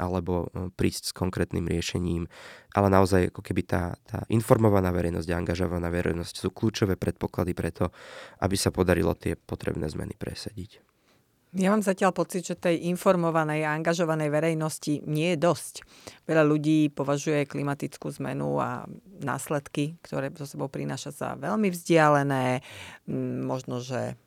alebo 0.00 0.50
e, 0.50 0.72
prísť 0.74 1.10
s 1.10 1.16
konkrétnym 1.16 1.68
riešením, 1.68 2.26
ale 2.74 2.88
naozaj 2.90 3.30
ako 3.30 3.40
keby 3.44 3.62
tá, 3.62 3.94
tá 4.08 4.26
informovaná 4.32 4.90
verejnosť 4.90 5.28
a 5.30 5.38
angažovaná 5.38 5.88
verejnosť 5.92 6.34
sú 6.34 6.48
kľúčové 6.50 6.98
predpoklady 6.98 7.52
preto, 7.54 7.94
aby 8.42 8.56
sa 8.58 8.74
podarilo 8.74 9.14
tie 9.14 9.36
potrebné 9.36 9.86
zmeny 9.86 10.18
presadiť. 10.18 10.95
Ja 11.56 11.72
mám 11.72 11.80
zatiaľ 11.80 12.12
pocit, 12.12 12.44
že 12.44 12.60
tej 12.60 12.84
informovanej 12.92 13.64
a 13.64 13.72
angažovanej 13.72 14.28
verejnosti 14.28 15.00
nie 15.08 15.32
je 15.32 15.40
dosť. 15.40 15.74
Veľa 16.28 16.44
ľudí 16.44 16.92
považuje 16.92 17.48
klimatickú 17.48 18.12
zmenu 18.20 18.60
a 18.60 18.84
následky, 19.24 19.96
ktoré 20.04 20.28
so 20.36 20.44
sebou 20.44 20.68
prináša 20.68 21.16
za 21.16 21.28
veľmi 21.40 21.72
vzdialené. 21.72 22.60
Možno, 23.40 23.80
že 23.80 24.20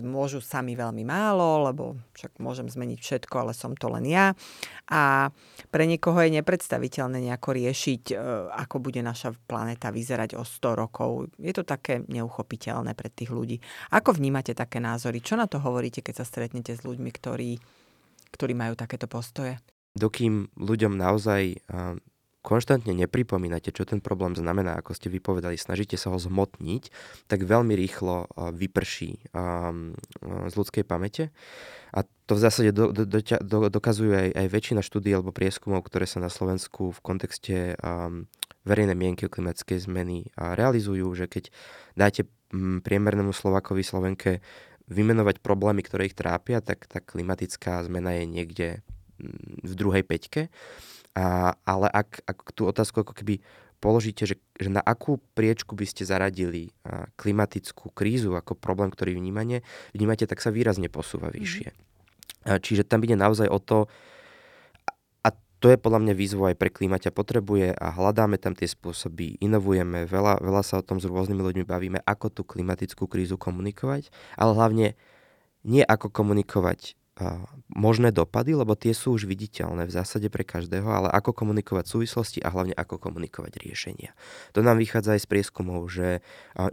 môžu 0.00 0.40
sami 0.40 0.72
veľmi 0.72 1.04
málo, 1.04 1.68
lebo 1.68 2.00
však 2.16 2.40
môžem 2.40 2.68
zmeniť 2.68 2.98
všetko, 3.00 3.34
ale 3.36 3.52
som 3.52 3.76
to 3.76 3.92
len 3.92 4.08
ja. 4.08 4.32
A 4.88 5.28
pre 5.68 5.84
niekoho 5.84 6.16
je 6.24 6.40
nepredstaviteľné 6.40 7.20
nejako 7.28 7.56
riešiť, 7.56 8.02
e, 8.10 8.14
ako 8.56 8.76
bude 8.80 9.04
naša 9.04 9.36
planéta 9.44 9.92
vyzerať 9.92 10.40
o 10.40 10.44
100 10.44 10.80
rokov. 10.80 11.28
Je 11.36 11.52
to 11.52 11.64
také 11.68 12.00
neuchopiteľné 12.08 12.96
pre 12.96 13.12
tých 13.12 13.28
ľudí. 13.28 13.60
Ako 13.92 14.16
vnímate 14.16 14.56
také 14.56 14.80
názory? 14.80 15.20
Čo 15.20 15.36
na 15.36 15.44
to 15.44 15.60
hovoríte, 15.60 16.00
keď 16.00 16.24
sa 16.24 16.28
stretnete 16.28 16.72
s 16.72 16.80
ľuďmi, 16.80 17.10
ktorí, 17.12 17.60
ktorí 18.32 18.52
majú 18.56 18.74
takéto 18.74 19.04
postoje? 19.06 19.60
Dokým 19.92 20.48
ľuďom 20.54 20.94
naozaj 20.96 21.66
konštantne 22.40 22.96
nepripomínate, 22.96 23.72
čo 23.72 23.84
ten 23.84 24.00
problém 24.00 24.32
znamená, 24.32 24.80
ako 24.80 24.96
ste 24.96 25.12
vypovedali, 25.12 25.60
snažíte 25.60 26.00
sa 26.00 26.08
ho 26.12 26.18
zmotniť, 26.18 26.88
tak 27.28 27.44
veľmi 27.44 27.76
rýchlo 27.76 28.32
vyprší 28.56 29.30
z 30.48 30.54
ľudskej 30.56 30.84
pamäte. 30.88 31.28
A 31.92 32.06
to 32.24 32.38
v 32.38 32.40
zásade 32.40 32.70
do, 32.72 32.94
do, 32.94 33.04
do, 33.04 33.58
dokazujú 33.68 34.14
aj, 34.14 34.28
aj 34.32 34.46
väčšina 34.46 34.80
štúdí 34.80 35.10
alebo 35.10 35.34
prieskumov, 35.34 35.84
ktoré 35.84 36.06
sa 36.06 36.22
na 36.22 36.30
Slovensku 36.30 36.94
v 36.94 37.00
kontexte 37.02 37.74
um, 37.82 38.30
verejnej 38.62 38.94
mienky 38.94 39.26
o 39.26 39.32
klimatickej 39.32 39.90
zmeny 39.90 40.30
realizujú, 40.36 41.10
že 41.16 41.26
keď 41.26 41.50
dáte 41.98 42.30
priemernému 42.54 43.34
Slovakovi 43.34 43.82
Slovenke 43.82 44.44
vymenovať 44.90 45.38
problémy, 45.42 45.86
ktoré 45.86 46.10
ich 46.10 46.18
trápia, 46.18 46.58
tak 46.62 46.86
tá 46.90 46.98
klimatická 46.98 47.82
zmena 47.86 48.14
je 48.18 48.24
niekde 48.26 48.68
v 49.62 49.72
druhej 49.74 50.02
peťke. 50.02 50.50
A, 51.18 51.58
ale 51.66 51.86
ak, 51.90 52.22
ak 52.22 52.38
tú 52.54 52.70
otázku 52.70 53.02
ako 53.02 53.12
keby 53.16 53.42
položíte, 53.80 54.28
že, 54.28 54.36
že 54.60 54.68
na 54.68 54.84
akú 54.84 55.18
priečku 55.34 55.72
by 55.72 55.88
ste 55.88 56.04
zaradili 56.04 56.70
klimatickú 57.16 57.90
krízu 57.90 58.36
ako 58.36 58.54
problém, 58.54 58.92
ktorý 58.92 59.16
vnímanie, 59.16 59.64
vnímate, 59.96 60.28
tak 60.28 60.44
sa 60.44 60.52
výrazne 60.52 60.92
posúva 60.92 61.32
mhm. 61.32 61.34
vyššie. 61.34 61.68
Mm. 61.72 62.60
Čiže 62.60 62.88
tam 62.88 63.04
ide 63.04 63.20
naozaj 63.20 63.52
o 63.52 63.60
to, 63.60 63.78
a 65.20 65.28
to 65.60 65.66
je 65.68 65.76
podľa 65.76 66.00
mňa 66.08 66.14
výzvo 66.16 66.48
aj 66.48 66.56
pre 66.56 66.72
klimaťa 66.72 67.12
potrebuje 67.12 67.76
a 67.76 67.86
hľadáme 67.92 68.40
tam 68.40 68.56
tie 68.56 68.64
spôsoby, 68.64 69.36
inovujeme, 69.44 70.08
veľa, 70.08 70.40
veľa 70.40 70.62
sa 70.64 70.80
o 70.80 70.86
tom 70.86 70.96
s 70.96 71.04
rôznymi 71.04 71.40
ľuďmi 71.40 71.64
bavíme, 71.68 71.98
ako 72.08 72.32
tú 72.32 72.42
klimatickú 72.48 73.04
krízu 73.04 73.36
komunikovať, 73.36 74.08
ale 74.40 74.56
hlavne 74.56 74.86
nie 75.68 75.84
ako 75.84 76.08
komunikovať 76.08 76.96
možné 77.70 78.10
dopady, 78.10 78.56
lebo 78.56 78.74
tie 78.74 78.96
sú 78.96 79.14
už 79.14 79.28
viditeľné 79.28 79.86
v 79.86 79.92
zásade 79.92 80.26
pre 80.32 80.42
každého, 80.42 80.88
ale 80.88 81.08
ako 81.12 81.36
komunikovať 81.36 81.84
súvislosti 81.86 82.40
a 82.42 82.50
hlavne 82.50 82.74
ako 82.74 82.98
komunikovať 82.98 83.60
riešenia. 83.60 84.16
To 84.56 84.64
nám 84.64 84.80
vychádza 84.80 85.14
aj 85.14 85.22
z 85.22 85.30
prieskumov, 85.30 85.86
že 85.92 86.24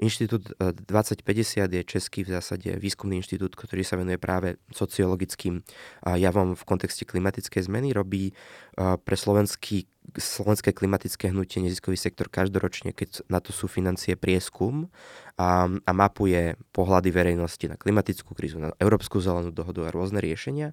Inštitút 0.02 0.56
2050 0.58 1.68
je 1.70 1.82
český 1.84 2.24
v 2.24 2.34
zásade 2.40 2.74
výskumný 2.80 3.20
inštitút, 3.22 3.54
ktorý 3.60 3.84
sa 3.84 4.00
venuje 4.00 4.18
práve 4.18 4.58
sociologickým 4.72 5.62
javom 6.04 6.56
v 6.56 6.64
kontexte 6.66 7.04
klimatickej 7.04 7.68
zmeny, 7.68 7.92
robí 7.92 8.32
pre 8.78 9.16
slovenský 9.20 9.86
slovenské 10.16 10.72
klimatické 10.72 11.36
hnutie, 11.36 11.60
neziskový 11.60 12.00
sektor 12.00 12.32
každoročne, 12.32 12.96
keď 12.96 13.28
na 13.28 13.44
to 13.44 13.52
sú 13.52 13.68
financie 13.68 14.16
prieskum 14.16 14.88
a, 15.36 15.68
a 15.68 15.92
mapuje 15.92 16.56
pohľady 16.72 17.10
verejnosti 17.12 17.66
na 17.68 17.76
klimatickú 17.76 18.32
krízu, 18.32 18.64
na 18.64 18.72
Európsku 18.80 19.20
zelenú 19.20 19.52
dohodu 19.52 19.88
a 19.88 19.94
rôzne 19.94 20.24
riešenia. 20.24 20.72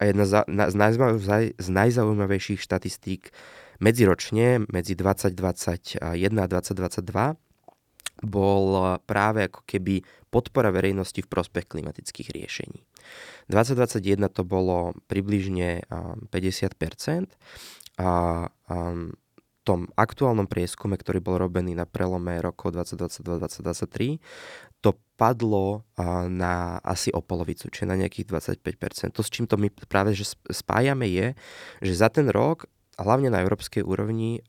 A 0.00 0.08
jedna 0.08 0.24
z, 0.24 0.42
na, 0.48 0.72
z, 0.72 0.76
najzaujímavejších, 0.80 1.60
z 1.60 1.68
najzaujímavejších 1.68 2.60
štatistík 2.64 3.22
medziročne, 3.82 4.64
medzi 4.72 4.96
2021 4.96 6.00
a 6.40 6.46
2022, 6.48 7.36
bol 8.22 8.96
práve 9.02 9.50
ako 9.50 9.66
keby 9.66 10.06
podpora 10.30 10.70
verejnosti 10.70 11.20
v 11.20 11.28
prospech 11.28 11.66
klimatických 11.68 12.30
riešení. 12.32 12.80
2021 13.50 14.30
to 14.30 14.42
bolo 14.46 14.94
približne 15.10 15.84
50%, 16.30 16.32
a, 18.02 18.50
a 18.50 18.76
tom 19.62 19.86
aktuálnom 19.94 20.50
prieskume, 20.50 20.98
ktorý 20.98 21.22
bol 21.22 21.38
robený 21.38 21.78
na 21.78 21.86
prelome 21.86 22.42
rokov 22.42 22.74
2022-2023, 22.74 24.18
to 24.82 24.98
padlo 25.14 25.86
na 26.26 26.82
asi 26.82 27.14
o 27.14 27.22
polovicu, 27.22 27.70
čiže 27.70 27.86
na 27.86 27.94
nejakých 27.94 28.26
25%. 28.58 29.14
To, 29.14 29.22
s 29.22 29.30
čím 29.30 29.46
to 29.46 29.54
my 29.54 29.70
práve 29.86 30.18
že 30.18 30.34
spájame, 30.50 31.06
je, 31.06 31.38
že 31.78 31.94
za 31.94 32.10
ten 32.10 32.26
rok, 32.26 32.66
hlavne 32.98 33.30
na 33.30 33.38
európskej 33.46 33.86
úrovni, 33.86 34.42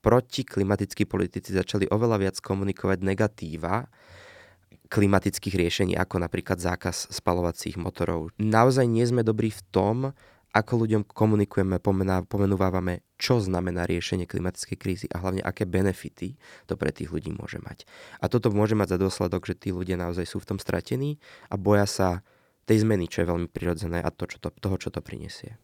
protiklimatickí 0.00 1.04
politici 1.04 1.52
začali 1.52 1.84
oveľa 1.92 2.16
viac 2.16 2.36
komunikovať 2.40 2.98
negatíva 3.04 3.92
klimatických 4.88 5.52
riešení, 5.52 5.92
ako 6.00 6.24
napríklad 6.24 6.56
zákaz 6.56 7.12
spalovacích 7.12 7.76
motorov. 7.76 8.32
Naozaj 8.40 8.88
nie 8.88 9.04
sme 9.04 9.20
dobrí 9.20 9.52
v 9.52 9.60
tom, 9.68 9.96
ako 10.58 10.82
ľuďom 10.82 11.02
komunikujeme, 11.06 11.78
pomenúvávame, 12.26 13.06
čo 13.14 13.38
znamená 13.38 13.86
riešenie 13.86 14.26
klimatickej 14.26 14.78
krízy 14.78 15.06
a 15.14 15.22
hlavne 15.22 15.38
aké 15.38 15.62
benefity 15.62 16.34
to 16.66 16.74
pre 16.74 16.90
tých 16.90 17.14
ľudí 17.14 17.30
môže 17.30 17.62
mať. 17.62 17.86
A 18.18 18.26
toto 18.26 18.50
môže 18.50 18.74
mať 18.74 18.98
za 18.98 18.98
dôsledok, 18.98 19.46
že 19.46 19.54
tí 19.54 19.70
ľudia 19.70 19.94
naozaj 19.94 20.26
sú 20.26 20.42
v 20.42 20.48
tom 20.54 20.58
stratení 20.58 21.22
a 21.46 21.54
boja 21.54 21.86
sa 21.86 22.08
tej 22.66 22.82
zmeny, 22.82 23.06
čo 23.06 23.22
je 23.22 23.30
veľmi 23.30 23.48
prirodzené 23.48 24.02
a 24.02 24.10
to, 24.10 24.26
čo 24.26 24.42
to, 24.42 24.50
toho, 24.50 24.76
čo 24.76 24.90
to 24.90 24.98
prinesie. 24.98 25.54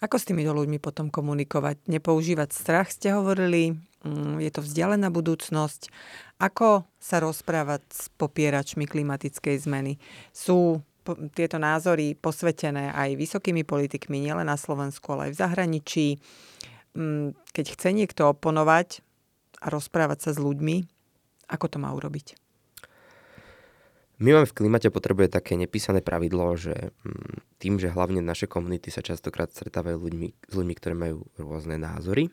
Ako 0.00 0.20
s 0.20 0.28
týmito 0.28 0.52
ľuďmi 0.52 0.78
potom 0.78 1.08
komunikovať? 1.08 1.88
Nepoužívať 1.88 2.50
strach, 2.52 2.92
ste 2.92 3.16
hovorili, 3.16 3.78
mm, 4.04 4.36
je 4.42 4.50
to 4.52 4.60
vzdialená 4.60 5.08
budúcnosť. 5.08 5.88
Ako 6.38 6.84
sa 7.00 7.24
rozprávať 7.24 7.82
s 7.88 8.12
popieračmi 8.12 8.84
klimatickej 8.84 9.56
zmeny? 9.64 9.96
Sú 10.34 10.84
tieto 11.36 11.60
názory 11.60 12.16
posvetené 12.16 12.90
aj 12.90 13.20
vysokými 13.20 13.62
politikmi, 13.62 14.24
nielen 14.24 14.48
na 14.48 14.56
Slovensku, 14.56 15.12
ale 15.12 15.30
aj 15.30 15.32
v 15.36 15.40
zahraničí. 15.40 16.06
Mm, 16.96 17.36
keď 17.52 17.66
chce 17.76 17.88
niekto 17.92 18.32
oponovať 18.32 19.04
a 19.60 19.68
rozprávať 19.68 20.18
sa 20.26 20.30
s 20.32 20.38
ľuďmi, 20.40 20.76
ako 21.52 21.66
to 21.68 21.76
má 21.76 21.92
urobiť? 21.92 22.40
My 24.22 24.30
máme 24.30 24.46
v 24.46 24.56
klimate 24.56 24.94
potrebuje 24.94 25.26
také 25.26 25.58
nepísané 25.58 25.98
pravidlo, 25.98 26.54
že 26.54 26.94
mm, 27.02 27.58
tým, 27.58 27.82
že 27.82 27.90
hlavne 27.90 28.22
naše 28.22 28.46
komunity 28.46 28.88
sa 28.88 29.02
častokrát 29.02 29.50
stretávajú 29.50 29.98
ľuďmi, 29.98 30.28
s 30.48 30.54
ľuďmi, 30.54 30.74
ktorí 30.78 30.94
majú 30.94 31.26
rôzne 31.34 31.76
názory, 31.76 32.30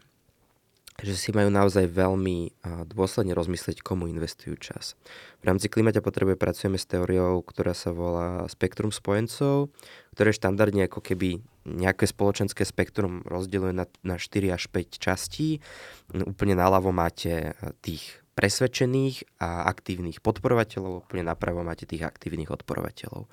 že 0.99 1.15
si 1.15 1.31
majú 1.31 1.47
naozaj 1.47 1.87
veľmi 1.87 2.51
dôsledne 2.91 3.31
rozmyslieť, 3.31 3.79
komu 3.79 4.11
investujú 4.11 4.59
čas. 4.59 4.99
V 5.39 5.47
rámci 5.47 5.71
Klimaťa 5.71 6.03
potrebuje 6.03 6.35
pracujeme 6.35 6.75
s 6.75 6.85
teóriou, 6.85 7.39
ktorá 7.41 7.71
sa 7.71 7.95
volá 7.95 8.43
spektrum 8.51 8.91
spojencov, 8.91 9.71
ktoré 10.13 10.29
štandardne 10.35 10.91
ako 10.91 10.99
keby 10.99 11.41
nejaké 11.65 12.05
spoločenské 12.05 12.67
spektrum 12.67 13.23
rozdeľuje 13.23 13.73
na, 13.73 13.85
na 14.03 14.15
4 14.19 14.51
až 14.51 14.67
5 14.67 14.99
častí. 14.99 15.63
Úplne 16.11 16.59
naľavo 16.59 16.91
máte 16.91 17.55
tých 17.79 18.21
presvedčených 18.35 19.41
a 19.43 19.67
aktívnych 19.71 20.19
podporovateľov, 20.19 21.07
úplne 21.07 21.23
napravo 21.23 21.63
máte 21.63 21.87
tých 21.87 22.03
aktívnych 22.03 22.51
odporovateľov. 22.51 23.27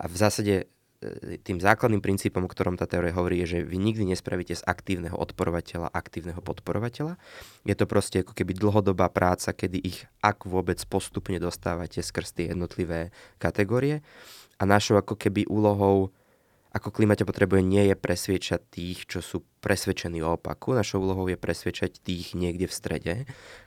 A 0.00 0.04
v 0.08 0.14
zásade 0.16 0.54
E, 0.64 0.79
tým 1.40 1.56
základným 1.64 2.04
princípom, 2.04 2.44
o 2.44 2.52
ktorom 2.52 2.76
tá 2.76 2.84
teória 2.84 3.16
hovorí, 3.16 3.40
je, 3.44 3.56
že 3.56 3.58
vy 3.64 3.80
nikdy 3.80 4.12
nespravíte 4.12 4.52
z 4.52 4.60
aktívneho 4.68 5.16
odporovateľa 5.16 5.88
aktívneho 5.88 6.44
podporovateľa. 6.44 7.16
Je 7.64 7.72
to 7.72 7.88
proste 7.88 8.20
ako 8.20 8.36
keby 8.36 8.52
dlhodobá 8.52 9.08
práca, 9.08 9.56
kedy 9.56 9.80
ich, 9.80 10.04
ak 10.20 10.44
vôbec, 10.44 10.76
postupne 10.84 11.40
dostávate 11.40 12.04
skrz 12.04 12.36
tie 12.36 12.44
jednotlivé 12.52 13.16
kategórie. 13.40 14.04
A 14.60 14.68
našou 14.68 15.00
ako 15.00 15.16
keby 15.16 15.48
úlohou 15.48 16.12
ako 16.70 16.94
klimate 16.94 17.26
potrebuje, 17.26 17.66
nie 17.66 17.90
je 17.90 17.96
presviečať 17.98 18.60
tých, 18.70 19.02
čo 19.10 19.18
sú 19.18 19.42
presvedčení 19.58 20.22
o 20.22 20.38
opaku. 20.38 20.70
Našou 20.70 21.02
úlohou 21.02 21.26
je 21.26 21.34
presviečať 21.34 21.98
tých 21.98 22.38
niekde 22.38 22.70
v 22.70 22.76
strede, 22.76 23.14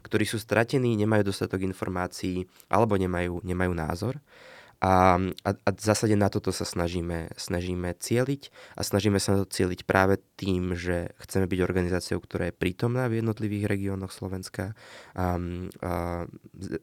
ktorí 0.07 0.23
sú 0.23 0.39
stratení, 0.39 0.95
nemajú 0.95 1.27
dostatok 1.27 1.67
informácií 1.67 2.47
alebo 2.71 2.95
nemajú, 2.95 3.43
nemajú 3.43 3.73
názor 3.75 4.23
A, 4.83 5.15
a, 5.47 5.49
a 5.55 5.69
v 5.71 5.79
zásade 5.79 6.11
na 6.19 6.27
toto 6.27 6.51
sa 6.51 6.67
snažíme, 6.67 7.31
snažíme 7.39 7.95
cieliť 7.95 8.51
a 8.75 8.83
snažíme 8.83 9.15
sa 9.15 9.31
na 9.31 9.37
to 9.41 9.47
cieliť 9.47 9.87
práve 9.87 10.19
tým, 10.35 10.75
že 10.75 11.15
chceme 11.23 11.47
byť 11.47 11.59
organizáciou, 11.63 12.19
ktorá 12.19 12.51
je 12.51 12.59
prítomná 12.59 13.07
v 13.07 13.23
jednotlivých 13.23 13.71
regiónoch 13.71 14.11
Slovenska. 14.11 14.75
A, 15.15 15.39
a, 15.79 16.27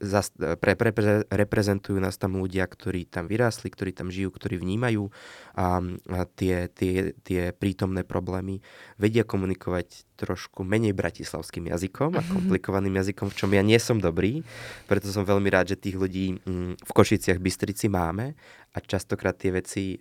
zas, 0.00 0.32
pre, 0.32 0.80
pre, 0.80 0.96
pre, 0.96 1.28
reprezentujú 1.28 2.00
nás 2.00 2.16
tam 2.16 2.40
ľudia, 2.40 2.64
ktorí 2.64 3.04
tam 3.04 3.28
vyrástli, 3.28 3.68
ktorí 3.68 3.92
tam 3.92 4.08
žijú, 4.08 4.32
ktorí 4.32 4.56
vnímajú 4.56 5.12
a, 5.60 5.84
a 5.84 6.20
tie, 6.24 6.72
tie, 6.72 7.12
tie 7.20 7.52
prítomné 7.52 8.08
problémy, 8.08 8.64
vedia 8.96 9.28
komunikovať 9.28 10.08
trošku 10.20 10.60
menej 10.60 10.92
bratislavským 10.92 11.72
jazykom 11.72 12.12
a 12.14 12.20
mhm. 12.20 12.28
komplikovaným 12.28 13.00
jazykom, 13.00 13.32
v 13.32 13.38
čom 13.40 13.50
ja 13.56 13.64
nie 13.64 13.80
som 13.80 13.96
dobrý. 13.96 14.44
Preto 14.84 15.08
som 15.08 15.24
veľmi 15.24 15.48
rád, 15.48 15.72
že 15.72 15.80
tých 15.80 15.96
ľudí 15.96 16.44
mm, 16.44 16.84
v 16.84 16.90
Košiciach 16.92 17.40
Bystrici 17.40 17.88
máme 17.88 18.36
a 18.76 18.78
častokrát 18.84 19.34
tie 19.40 19.50
veci 19.56 19.96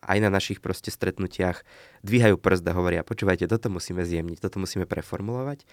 aj 0.00 0.18
na 0.22 0.30
našich 0.32 0.64
proste 0.64 0.88
stretnutiach 0.88 1.66
dvíhajú 2.00 2.40
prst 2.40 2.64
a 2.64 2.72
hovoria, 2.72 3.04
počúvajte, 3.04 3.50
toto 3.50 3.68
musíme 3.68 4.00
zjemniť, 4.06 4.40
toto 4.40 4.56
musíme 4.62 4.88
preformulovať 4.88 5.68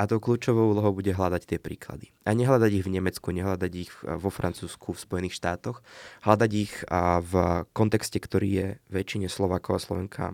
a 0.00 0.08
tou 0.08 0.16
kľúčovou 0.16 0.72
úlohou 0.72 0.96
bude 0.96 1.12
hľadať 1.12 1.42
tie 1.44 1.58
príklady. 1.60 2.16
A 2.24 2.32
nehľadať 2.32 2.70
ich 2.72 2.86
v 2.88 2.94
Nemecku, 2.96 3.36
nehľadať 3.36 3.72
ich 3.76 3.92
vo 4.00 4.32
Francúzsku, 4.32 4.96
v 4.96 5.02
Spojených 5.04 5.36
štátoch, 5.36 5.84
hľadať 6.24 6.50
ich 6.56 6.72
v 7.20 7.32
kontexte, 7.76 8.16
ktorý 8.16 8.48
je 8.48 8.66
väčšine 8.88 9.28
Slovákov 9.28 9.76
a 9.76 9.84
Slovenka 9.84 10.24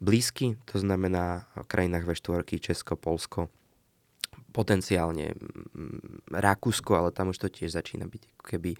blízky, 0.00 0.56
to 0.68 0.78
znamená 0.78 1.48
v 1.56 1.66
krajinách 1.68 2.04
V4, 2.04 2.44
Česko, 2.60 2.96
Polsko, 2.96 3.48
potenciálne 4.56 5.36
Rakúsko, 6.32 6.96
ale 6.96 7.12
tam 7.12 7.36
už 7.36 7.44
to 7.44 7.48
tiež 7.52 7.76
začína 7.76 8.08
byť 8.08 8.22
keby 8.40 8.72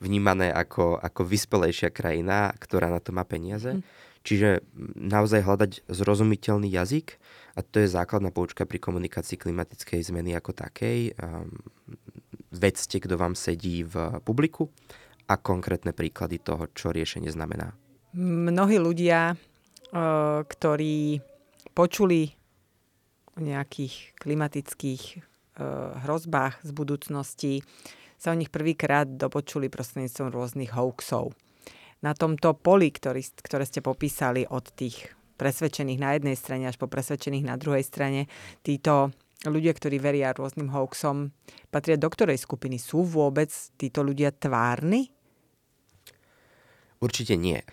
vnímané 0.00 0.48
ako, 0.48 0.96
ako 0.96 1.28
vyspelejšia 1.28 1.92
krajina, 1.92 2.56
ktorá 2.56 2.88
na 2.88 3.04
to 3.04 3.12
má 3.12 3.28
peniaze. 3.28 3.76
Mm. 3.76 3.84
Čiže 4.20 4.64
naozaj 4.96 5.44
hľadať 5.44 5.72
zrozumiteľný 5.88 6.68
jazyk 6.68 7.20
a 7.56 7.60
to 7.64 7.84
je 7.84 7.88
základná 7.88 8.32
poučka 8.32 8.68
pri 8.68 8.76
komunikácii 8.80 9.40
klimatickej 9.40 10.00
zmeny 10.12 10.36
ako 10.36 10.52
takej. 10.52 11.16
Um, 11.16 11.64
vedzte, 12.52 13.00
kto 13.00 13.16
vám 13.16 13.32
sedí 13.32 13.80
v 13.84 14.20
publiku 14.24 14.68
a 15.24 15.40
konkrétne 15.40 15.96
príklady 15.96 16.36
toho, 16.36 16.68
čo 16.76 16.92
riešenie 16.92 17.32
znamená. 17.32 17.72
Mnohí 18.16 18.76
ľudia 18.76 19.40
ktorí 19.90 21.20
počuli 21.74 22.30
o 23.34 23.40
nejakých 23.42 24.14
klimatických 24.18 25.02
hrozbách 26.06 26.62
z 26.62 26.70
budúcnosti, 26.72 27.54
sa 28.20 28.32
o 28.32 28.38
nich 28.38 28.52
prvýkrát 28.52 29.08
dopočuli 29.08 29.72
prostredníctvom 29.72 30.28
rôznych 30.28 30.76
hoaxov. 30.76 31.32
Na 32.00 32.16
tomto 32.16 32.56
poli, 32.56 32.92
ktorý, 32.92 33.20
ktoré 33.44 33.64
ste 33.68 33.84
popísali 33.84 34.48
od 34.48 34.64
tých 34.72 35.12
presvedčených 35.36 36.00
na 36.00 36.16
jednej 36.16 36.36
strane 36.36 36.64
až 36.68 36.76
po 36.76 36.88
presvedčených 36.88 37.48
na 37.48 37.56
druhej 37.56 37.84
strane, 37.84 38.28
títo 38.60 39.12
ľudia, 39.48 39.72
ktorí 39.72 39.96
veria 39.96 40.36
rôznym 40.36 40.68
hoaxom, 40.68 41.32
patria 41.72 41.96
do 41.96 42.12
ktorej 42.12 42.36
skupiny? 42.36 42.76
Sú 42.76 43.08
vôbec 43.08 43.48
títo 43.80 44.04
ľudia 44.04 44.36
tvárni? 44.36 45.08
Určite 47.00 47.40
nie. 47.40 47.64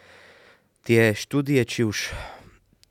Tie 0.88 1.12
štúdie, 1.12 1.60
či 1.67 1.84
už 1.84 2.15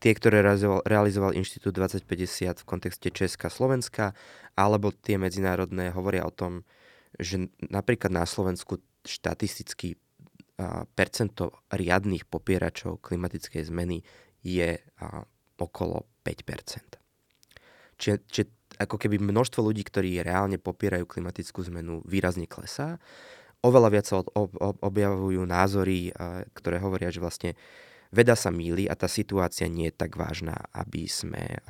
tie, 0.05 0.13
ktoré 0.13 0.45
realizoval, 0.45 0.85
realizoval 0.85 1.33
Inštitút 1.33 1.81
2050 1.81 2.61
v 2.61 2.69
kontexte 2.69 3.09
Česka, 3.09 3.49
Slovenska, 3.49 4.13
alebo 4.53 4.93
tie 4.93 5.17
medzinárodné 5.17 5.97
hovoria 5.97 6.29
o 6.29 6.33
tom, 6.35 6.69
že 7.17 7.49
napríklad 7.73 8.13
na 8.13 8.29
Slovensku 8.29 8.85
štatisticky 9.01 9.97
percento 10.93 11.65
riadných 11.73 12.29
popieračov 12.29 13.01
klimatickej 13.01 13.65
zmeny 13.73 14.05
je 14.45 14.77
okolo 15.57 16.05
5%. 16.21 17.01
Čiže, 17.97 18.17
čiže 18.29 18.45
ako 18.77 19.01
keby 19.01 19.17
množstvo 19.17 19.73
ľudí, 19.73 19.81
ktorí 19.89 20.21
reálne 20.21 20.61
popierajú 20.61 21.09
klimatickú 21.09 21.65
zmenu, 21.73 22.05
výrazne 22.05 22.45
klesá. 22.45 23.01
Oveľa 23.67 23.89
viac 23.91 24.07
sa 24.07 24.23
objavujú 24.81 25.43
názory, 25.43 26.15
ktoré 26.55 26.79
hovoria, 26.79 27.11
že 27.11 27.19
vlastne 27.19 27.51
veda 28.13 28.35
sa 28.39 28.51
míli 28.51 28.87
a 28.87 28.95
tá 28.95 29.07
situácia 29.11 29.67
nie 29.71 29.91
je 29.91 29.99
tak 29.99 30.19
vážna, 30.19 30.67
aby 30.75 31.07
sme 31.07 31.63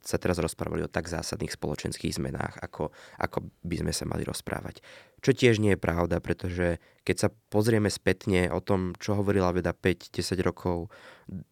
sa 0.00 0.16
teraz 0.16 0.40
rozprávali 0.40 0.84
o 0.84 0.92
tak 0.92 1.08
zásadných 1.08 1.54
spoločenských 1.54 2.16
zmenách, 2.16 2.60
ako, 2.60 2.92
ako 3.20 3.48
by 3.64 3.76
sme 3.80 3.92
sa 3.94 4.04
mali 4.08 4.24
rozprávať. 4.24 4.82
Čo 5.20 5.36
tiež 5.36 5.60
nie 5.60 5.76
je 5.76 5.80
pravda, 5.80 6.16
pretože 6.24 6.80
keď 7.04 7.16
sa 7.16 7.28
pozrieme 7.52 7.92
spätne 7.92 8.48
o 8.48 8.64
tom, 8.64 8.96
čo 8.96 9.20
hovorila 9.20 9.52
veda 9.52 9.76
5-10 9.76 10.40
rokov 10.40 10.88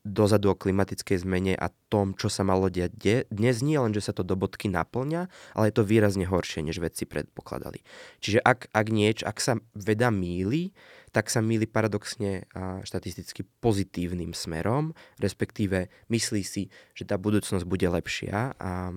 dozadu 0.02 0.52
o 0.52 0.58
klimatickej 0.58 1.22
zmene 1.22 1.52
a 1.52 1.68
tom, 1.92 2.16
čo 2.16 2.32
sa 2.32 2.48
malo 2.48 2.72
diať 2.72 3.28
dnes, 3.28 3.60
nie 3.60 3.76
len, 3.76 3.92
že 3.92 4.08
sa 4.08 4.16
to 4.16 4.24
do 4.24 4.40
bodky 4.40 4.72
naplňa, 4.72 5.28
ale 5.52 5.68
je 5.68 5.74
to 5.76 5.84
výrazne 5.84 6.24
horšie, 6.24 6.64
než 6.64 6.80
vedci 6.80 7.04
predpokladali. 7.04 7.84
Čiže 8.24 8.40
ak, 8.40 8.72
ak 8.72 8.86
nieč, 8.88 9.20
ak 9.20 9.36
sa 9.36 9.60
veda 9.76 10.08
míli, 10.08 10.72
tak 11.10 11.32
sa 11.32 11.40
míli 11.40 11.66
paradoxne 11.68 12.46
a 12.52 12.84
štatisticky 12.84 13.44
pozitívnym 13.58 14.32
smerom, 14.36 14.92
respektíve 15.18 15.88
myslí 16.12 16.42
si, 16.44 16.68
že 16.92 17.04
tá 17.08 17.16
budúcnosť 17.16 17.64
bude 17.64 17.88
lepšia, 17.88 18.54
a, 18.54 18.92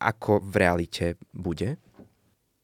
ako 0.00 0.40
v 0.40 0.54
realite 0.56 1.06
bude. 1.34 1.76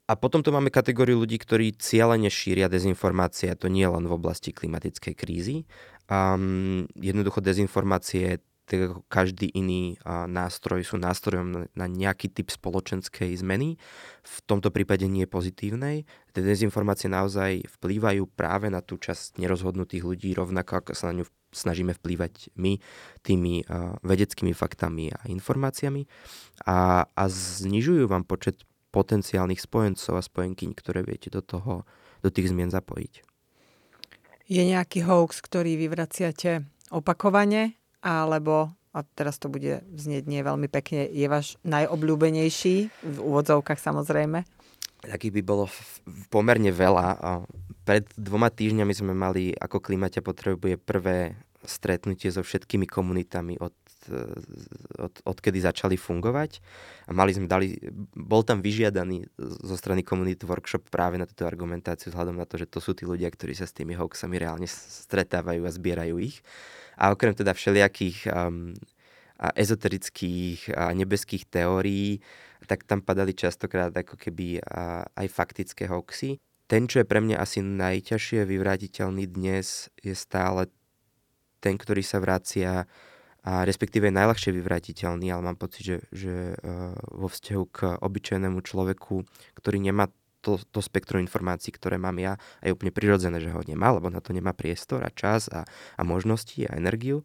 A 0.06 0.14
potom 0.14 0.38
tu 0.38 0.54
máme 0.54 0.70
kategóriu 0.70 1.18
ľudí, 1.18 1.34
ktorí 1.34 1.74
cieľene 1.74 2.30
šíria 2.30 2.70
dezinformácie, 2.70 3.50
a 3.50 3.58
to 3.58 3.66
nie 3.66 3.82
len 3.82 4.06
v 4.06 4.14
oblasti 4.14 4.54
klimatickej 4.54 5.14
krízy. 5.18 5.66
Um, 6.06 6.86
jednoducho 6.94 7.42
dezinformácie, 7.42 8.38
tak 8.66 8.78
ako 8.90 9.06
každý 9.06 9.46
iný 9.54 9.94
nástroj, 10.06 10.82
sú 10.82 10.98
nástrojom 10.98 11.70
na, 11.70 11.86
nejaký 11.86 12.34
typ 12.34 12.50
spoločenskej 12.50 13.38
zmeny. 13.38 13.78
V 14.26 14.36
tomto 14.44 14.74
prípade 14.74 15.06
nie 15.06 15.30
pozitívnej. 15.30 16.02
Tie 16.34 16.42
dezinformácie 16.42 17.06
naozaj 17.06 17.62
vplývajú 17.78 18.26
práve 18.34 18.66
na 18.68 18.82
tú 18.82 18.98
časť 18.98 19.38
nerozhodnutých 19.38 20.02
ľudí, 20.02 20.34
rovnako 20.34 20.82
ako 20.82 20.90
sa 20.98 21.14
na 21.14 21.22
ňu 21.22 21.24
snažíme 21.54 21.94
vplývať 21.96 22.52
my 22.58 22.76
tými 23.24 23.64
vedeckými 24.04 24.52
faktami 24.52 25.14
a 25.14 25.24
informáciami 25.30 26.04
a, 26.68 27.08
a 27.08 27.24
znižujú 27.30 28.10
vám 28.10 28.28
počet 28.28 28.66
potenciálnych 28.92 29.60
spojencov 29.60 30.20
a 30.20 30.26
spojenkyň, 30.26 30.70
ktoré 30.76 31.00
viete 31.06 31.32
do, 31.32 31.40
toho, 31.40 31.88
do 32.20 32.28
tých 32.28 32.52
zmien 32.52 32.68
zapojiť. 32.68 33.24
Je 34.46 34.62
nejaký 34.62 35.02
hoax, 35.04 35.42
ktorý 35.42 35.74
vyvraciate 35.74 36.64
opakovane, 36.94 37.76
alebo, 38.06 38.70
a 38.94 39.02
teraz 39.02 39.42
to 39.42 39.50
bude 39.50 39.82
znieť 39.98 40.30
nie 40.30 40.46
veľmi 40.46 40.70
pekne, 40.70 41.10
je 41.10 41.26
váš 41.26 41.58
najobľúbenejší, 41.66 42.76
v 43.02 43.18
úvodzovkách 43.18 43.82
samozrejme? 43.82 44.46
Takých 45.02 45.34
by 45.38 45.42
bolo 45.42 45.66
pomerne 46.30 46.70
veľa. 46.70 47.18
Pred 47.82 48.14
dvoma 48.14 48.50
týždňami 48.50 48.94
sme 48.94 49.14
mali, 49.14 49.50
ako 49.54 49.82
Klimaťa 49.82 50.22
potrebuje 50.22 50.78
prvé 50.78 51.34
stretnutie 51.66 52.30
so 52.30 52.46
všetkými 52.46 52.86
komunitami 52.86 53.58
od 53.58 53.74
od, 54.98 55.14
odkedy 55.26 55.62
začali 55.62 55.94
fungovať. 55.98 56.62
A 57.06 57.14
mali 57.14 57.34
sme 57.34 57.50
dali, 57.50 57.78
bol 58.14 58.42
tam 58.46 58.62
vyžiadaný 58.62 59.26
zo 59.40 59.76
strany 59.76 60.06
komunity 60.06 60.46
workshop 60.46 60.88
práve 60.88 61.18
na 61.20 61.26
túto 61.28 61.44
argumentáciu 61.44 62.14
vzhľadom 62.14 62.38
na 62.38 62.46
to, 62.48 62.58
že 62.58 62.70
to 62.70 62.78
sú 62.78 62.94
tí 62.94 63.04
ľudia, 63.04 63.30
ktorí 63.30 63.52
sa 63.54 63.66
s 63.68 63.76
tými 63.76 63.94
hoaxami 63.98 64.36
reálne 64.40 64.68
stretávajú 64.68 65.62
a 65.66 65.70
zbierajú 65.70 66.16
ich. 66.20 66.40
A 66.96 67.12
okrem 67.12 67.36
teda 67.36 67.52
všelijakých 67.52 68.30
um, 68.32 68.72
a 69.36 69.52
ezoterických 69.52 70.72
a 70.72 70.96
nebeských 70.96 71.44
teórií, 71.44 72.24
tak 72.64 72.88
tam 72.88 73.04
padali 73.04 73.36
častokrát 73.36 73.92
ako 73.92 74.16
keby 74.16 74.64
a, 74.64 75.04
aj 75.12 75.26
faktické 75.28 75.84
hoaxy. 75.86 76.40
Ten, 76.66 76.90
čo 76.90 77.04
je 77.04 77.06
pre 77.06 77.22
mňa 77.22 77.38
asi 77.38 77.62
najťažšie 77.62 78.42
vyvrátiteľný 78.42 79.28
dnes, 79.30 79.92
je 80.02 80.16
stále 80.16 80.66
ten, 81.62 81.78
ktorý 81.78 82.02
sa 82.02 82.18
vracia 82.18 82.90
a 83.46 83.62
respektíve 83.62 84.10
je 84.10 84.18
najľahšie 84.18 84.50
vyvratiteľný, 84.50 85.30
ale 85.30 85.42
mám 85.46 85.54
pocit, 85.54 85.86
že, 85.86 85.96
že 86.10 86.34
uh, 86.58 86.98
vo 87.14 87.30
vzťahu 87.30 87.64
k 87.70 87.78
obyčajnému 88.02 88.58
človeku, 88.58 89.22
ktorý 89.54 89.78
nemá 89.78 90.10
to, 90.42 90.58
to 90.70 90.82
spektrum 90.82 91.22
informácií, 91.22 91.70
ktoré 91.70 91.98
mám 91.98 92.18
ja, 92.18 92.38
je 92.62 92.74
úplne 92.74 92.90
prirodzené, 92.90 93.38
že 93.42 93.54
ho 93.54 93.62
nemá, 93.62 93.94
lebo 93.94 94.10
na 94.10 94.18
to 94.18 94.34
nemá 94.34 94.50
priestor 94.50 95.02
a 95.06 95.10
čas 95.10 95.46
a, 95.50 95.62
a 95.94 96.02
možnosti 96.02 96.62
a 96.66 96.74
energiu, 96.78 97.22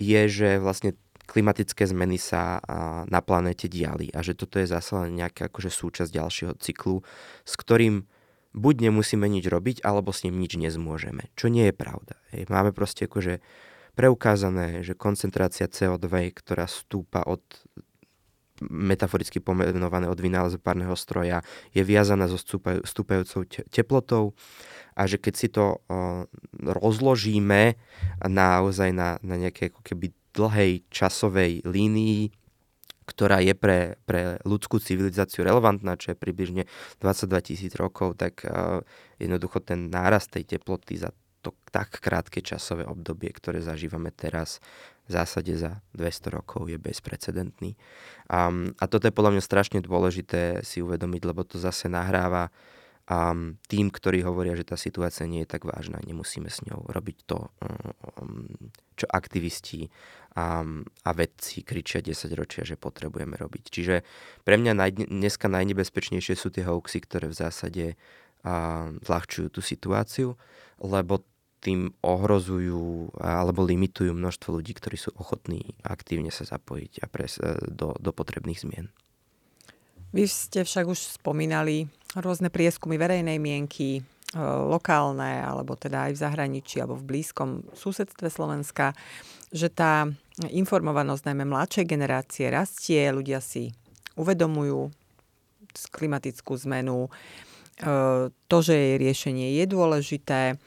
je, 0.00 0.20
že 0.28 0.48
vlastne 0.60 0.96
klimatické 1.24 1.88
zmeny 1.88 2.20
sa 2.20 2.60
na 3.08 3.20
planéte 3.24 3.64
diali 3.68 4.12
a 4.12 4.20
že 4.20 4.36
toto 4.36 4.60
je 4.60 4.68
zase 4.68 4.92
len 4.92 5.16
nejaká 5.16 5.48
akože 5.48 5.72
súčasť 5.72 6.12
ďalšieho 6.12 6.52
cyklu, 6.60 7.00
s 7.48 7.54
ktorým 7.56 8.04
buď 8.52 8.74
nemusíme 8.88 9.24
nič 9.26 9.48
robiť, 9.48 9.82
alebo 9.82 10.12
s 10.12 10.22
ním 10.28 10.38
nič 10.38 10.60
nezmôžeme. 10.60 11.32
Čo 11.34 11.48
nie 11.48 11.68
je 11.68 11.74
pravda. 11.74 12.20
Máme 12.52 12.70
proste 12.76 13.08
akože 13.08 13.40
preukázané, 13.94 14.82
že 14.82 14.98
koncentrácia 14.98 15.70
CO2, 15.70 16.34
ktorá 16.34 16.66
stúpa 16.66 17.22
od 17.24 17.42
metaforicky 18.70 19.42
pomenované 19.42 20.06
od 20.06 20.18
vynálezu 20.18 20.62
párneho 20.62 20.94
stroja, 20.94 21.42
je 21.74 21.82
viazaná 21.82 22.30
so 22.30 22.38
stúpajúcou 22.86 23.46
teplotou. 23.70 24.34
A 24.94 25.10
že 25.10 25.18
keď 25.18 25.34
si 25.34 25.48
to 25.50 25.82
rozložíme 26.62 27.74
naozaj 28.22 28.94
na, 28.94 29.18
na 29.26 29.34
nejakej 29.34 29.74
ako 29.74 29.80
keby 29.82 30.06
dlhej 30.34 30.86
časovej 30.90 31.66
línii, 31.66 32.30
ktorá 33.04 33.42
je 33.44 33.52
pre, 33.52 34.00
pre 34.08 34.40
ľudskú 34.48 34.80
civilizáciu 34.80 35.44
relevantná, 35.44 35.98
čo 36.00 36.14
je 36.14 36.16
približne 36.16 36.62
22 37.04 37.48
tisíc 37.52 37.72
rokov, 37.76 38.16
tak 38.16 38.46
uh, 38.48 38.80
jednoducho 39.20 39.60
ten 39.60 39.92
nárast 39.92 40.32
tej 40.32 40.56
teploty 40.56 40.96
za 40.96 41.12
to 41.44 41.52
tak 41.68 42.00
krátke 42.00 42.40
časové 42.40 42.88
obdobie, 42.88 43.28
ktoré 43.28 43.60
zažívame 43.60 44.08
teraz, 44.08 44.64
v 45.04 45.10
zásade 45.12 45.52
za 45.52 45.84
200 45.92 46.32
rokov 46.32 46.64
je 46.64 46.80
bezprecedentný. 46.80 47.76
Um, 48.32 48.72
a 48.80 48.88
toto 48.88 49.04
je 49.04 49.12
podľa 49.12 49.36
mňa 49.36 49.42
strašne 49.44 49.78
dôležité 49.84 50.64
si 50.64 50.80
uvedomiť, 50.80 51.22
lebo 51.28 51.44
to 51.44 51.60
zase 51.60 51.92
nahráva 51.92 52.48
um, 53.04 53.60
tým, 53.68 53.92
ktorí 53.92 54.24
hovoria, 54.24 54.56
že 54.56 54.64
tá 54.64 54.76
situácia 54.80 55.28
nie 55.28 55.44
je 55.44 55.52
tak 55.52 55.68
vážna, 55.68 56.00
nemusíme 56.00 56.48
s 56.48 56.64
ňou 56.64 56.88
robiť 56.88 57.16
to, 57.28 57.52
um, 58.16 58.48
čo 58.96 59.04
aktivisti 59.12 59.92
um, 60.32 60.88
a 61.04 61.10
vedci 61.12 61.60
kričia 61.60 62.00
10 62.00 62.32
ročia, 62.32 62.64
že 62.64 62.80
potrebujeme 62.80 63.36
robiť. 63.36 63.64
Čiže 63.68 63.94
pre 64.40 64.56
mňa 64.56 64.72
naj, 64.72 64.90
dneska 65.12 65.52
najnebezpečnejšie 65.52 66.32
sú 66.32 66.48
tie 66.48 66.64
hoaxy, 66.64 67.04
ktoré 67.04 67.28
v 67.28 67.36
zásade 67.36 67.84
uh, 67.92 68.88
zľahčujú 69.04 69.52
tú 69.52 69.60
situáciu, 69.60 70.40
lebo 70.80 71.28
tým 71.64 71.96
ohrozujú 72.04 73.16
alebo 73.16 73.64
limitujú 73.64 74.12
množstvo 74.12 74.60
ľudí, 74.60 74.76
ktorí 74.76 75.00
sú 75.00 75.16
ochotní 75.16 75.72
aktívne 75.80 76.28
sa 76.28 76.44
zapojiť 76.44 77.00
a 77.00 77.06
pres, 77.08 77.40
e, 77.40 77.56
do, 77.72 77.96
do 77.96 78.12
potrebných 78.12 78.60
zmien. 78.60 78.92
Vy 80.12 80.28
ste 80.28 80.62
však 80.62 80.84
už 80.84 81.18
spomínali 81.18 81.88
rôzne 82.14 82.52
prieskumy 82.52 83.00
verejnej 83.00 83.40
mienky, 83.40 83.98
e, 83.98 84.02
lokálne, 84.44 85.40
alebo 85.40 85.72
teda 85.74 86.06
aj 86.06 86.12
v 86.12 86.22
zahraničí, 86.22 86.76
alebo 86.84 87.00
v 87.00 87.08
blízkom 87.16 87.64
susedstve 87.72 88.28
Slovenska, 88.28 88.92
že 89.48 89.72
tá 89.72 90.04
informovanosť 90.44 91.32
najmä 91.32 91.48
mladšej 91.48 91.84
generácie 91.88 92.46
rastie, 92.52 93.00
ľudia 93.08 93.40
si 93.40 93.72
uvedomujú 94.20 94.92
klimatickú 95.90 96.54
zmenu, 96.68 97.08
e, 97.08 97.10
to, 98.30 98.56
že 98.60 98.74
jej 98.76 98.94
riešenie 99.00 99.58
je 99.58 99.64
dôležité, 99.66 100.60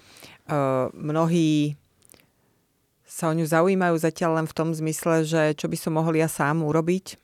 mnohí 0.93 1.75
sa 3.07 3.31
o 3.31 3.33
ňu 3.33 3.47
zaujímajú 3.47 3.95
zatiaľ 3.97 4.43
len 4.43 4.47
v 4.47 4.53
tom 4.53 4.69
zmysle, 4.75 5.23
že 5.23 5.55
čo 5.55 5.71
by 5.71 5.77
som 5.79 5.95
mohol 5.95 6.19
ja 6.19 6.27
sám 6.27 6.61
urobiť, 6.61 7.17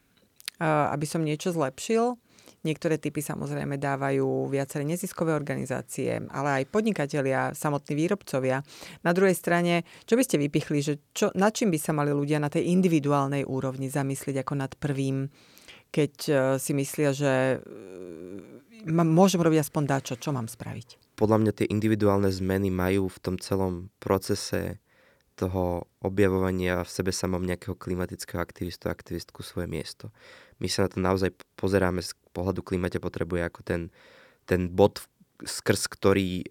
uh, 0.57 0.89
aby 0.95 1.05
som 1.05 1.21
niečo 1.21 1.51
zlepšil. 1.51 2.17
Niektoré 2.63 2.95
typy 2.95 3.19
samozrejme 3.19 3.75
dávajú 3.75 4.47
viaceré 4.47 4.87
neziskové 4.87 5.35
organizácie, 5.35 6.23
ale 6.31 6.63
aj 6.63 6.71
podnikatelia, 6.71 7.51
samotní 7.51 7.91
výrobcovia. 7.91 8.63
Na 9.03 9.11
druhej 9.11 9.35
strane, 9.35 9.83
čo 10.07 10.15
by 10.15 10.23
ste 10.23 10.39
vypichli, 10.39 10.79
že 10.79 11.03
čo, 11.11 11.27
nad 11.35 11.51
čím 11.51 11.75
by 11.75 11.79
sa 11.83 11.91
mali 11.91 12.15
ľudia 12.15 12.39
na 12.39 12.47
tej 12.47 12.71
individuálnej 12.71 13.43
úrovni 13.43 13.91
zamyslieť 13.91 14.47
ako 14.47 14.53
nad 14.55 14.71
prvým, 14.79 15.27
keď 15.93 16.13
uh, 16.27 16.37
si 16.57 16.73
myslia, 16.73 17.13
že 17.13 17.61
môžem 18.89 19.37
robiť 19.37 19.61
aspoň 19.61 19.83
dáčo, 19.85 20.13
čo 20.17 20.33
mám 20.33 20.49
spraviť? 20.49 21.03
podľa 21.13 21.37
mňa 21.39 21.51
tie 21.55 21.67
individuálne 21.69 22.29
zmeny 22.29 22.73
majú 22.73 23.07
v 23.07 23.21
tom 23.21 23.35
celom 23.37 23.93
procese 24.01 24.81
toho 25.33 25.89
objavovania 26.05 26.85
v 26.85 26.89
sebe 26.89 27.09
samom 27.09 27.41
nejakého 27.41 27.73
klimatického 27.73 28.37
aktivistu 28.37 28.89
a 28.89 28.93
aktivistku 28.93 29.41
svoje 29.41 29.65
miesto. 29.65 30.13
My 30.61 30.69
sa 30.69 30.85
na 30.85 30.89
to 30.93 30.99
naozaj 31.01 31.33
pozeráme 31.57 32.05
z 32.05 32.13
pohľadu 32.37 32.61
klimate 32.61 33.01
potrebuje 33.01 33.41
ako 33.49 33.61
ten, 33.65 33.81
ten 34.45 34.69
bod, 34.69 35.01
skrz 35.41 35.89
ktorý 35.89 36.45
e, 36.45 36.47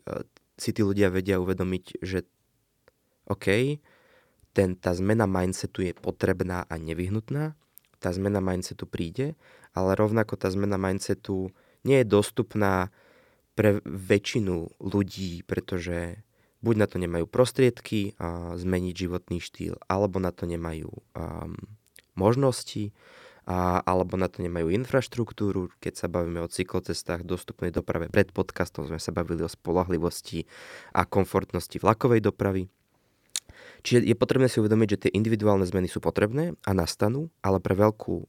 si 0.59 0.75
tí 0.75 0.83
ľudia 0.83 1.15
vedia 1.15 1.39
uvedomiť, 1.39 2.03
že 2.03 2.27
OK, 3.31 3.79
ten, 4.51 4.75
tá 4.75 4.91
zmena 4.97 5.31
mindsetu 5.31 5.87
je 5.87 5.95
potrebná 5.95 6.67
a 6.67 6.75
nevyhnutná, 6.75 7.55
tá 8.03 8.11
zmena 8.11 8.43
mindsetu 8.43 8.91
príde, 8.91 9.39
ale 9.71 9.95
rovnako 9.95 10.35
tá 10.35 10.51
zmena 10.51 10.75
mindsetu 10.75 11.55
nie 11.87 12.03
je 12.03 12.07
dostupná 12.11 12.91
pre 13.55 13.79
väčšinu 13.87 14.83
ľudí, 14.83 15.47
pretože 15.47 16.19
buď 16.63 16.75
na 16.79 16.87
to 16.91 16.97
nemajú 16.99 17.31
prostriedky 17.31 18.19
a 18.19 18.59
zmeniť 18.59 18.95
životný 18.95 19.39
štýl, 19.39 19.79
alebo 19.87 20.19
na 20.19 20.35
to 20.35 20.51
nemajú 20.51 20.91
um, 20.91 21.55
možnosti, 22.19 22.91
a, 23.43 23.83
alebo 23.83 24.15
na 24.15 24.31
to 24.31 24.39
nemajú 24.43 24.71
infraštruktúru. 24.71 25.75
Keď 25.83 25.95
sa 25.99 26.07
bavíme 26.07 26.39
o 26.39 26.51
cyklocestách, 26.51 27.27
dostupnej 27.27 27.75
doprave 27.75 28.07
pred 28.07 28.31
podcastom 28.31 28.87
sme 28.87 29.03
sa 29.03 29.11
bavili 29.11 29.43
o 29.43 29.51
spolahlivosti 29.51 30.47
a 30.95 31.03
komfortnosti 31.03 31.83
vlakovej 31.83 32.23
dopravy. 32.23 32.71
Čiže 33.83 34.07
je 34.07 34.17
potrebné 34.17 34.47
si 34.47 34.63
uvedomiť, 34.63 34.89
že 34.95 35.01
tie 35.07 35.15
individuálne 35.19 35.67
zmeny 35.67 35.91
sú 35.91 35.99
potrebné 35.99 36.55
a 36.63 36.71
nastanú, 36.71 37.35
ale 37.43 37.59
pre 37.59 37.75
veľkú 37.75 38.27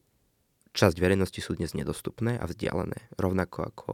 časť 0.74 0.96
verejnosti 0.98 1.38
sú 1.38 1.54
dnes 1.54 1.78
nedostupné 1.78 2.42
a 2.42 2.44
vzdialené. 2.50 3.14
Rovnako 3.14 3.58
ako 3.70 3.88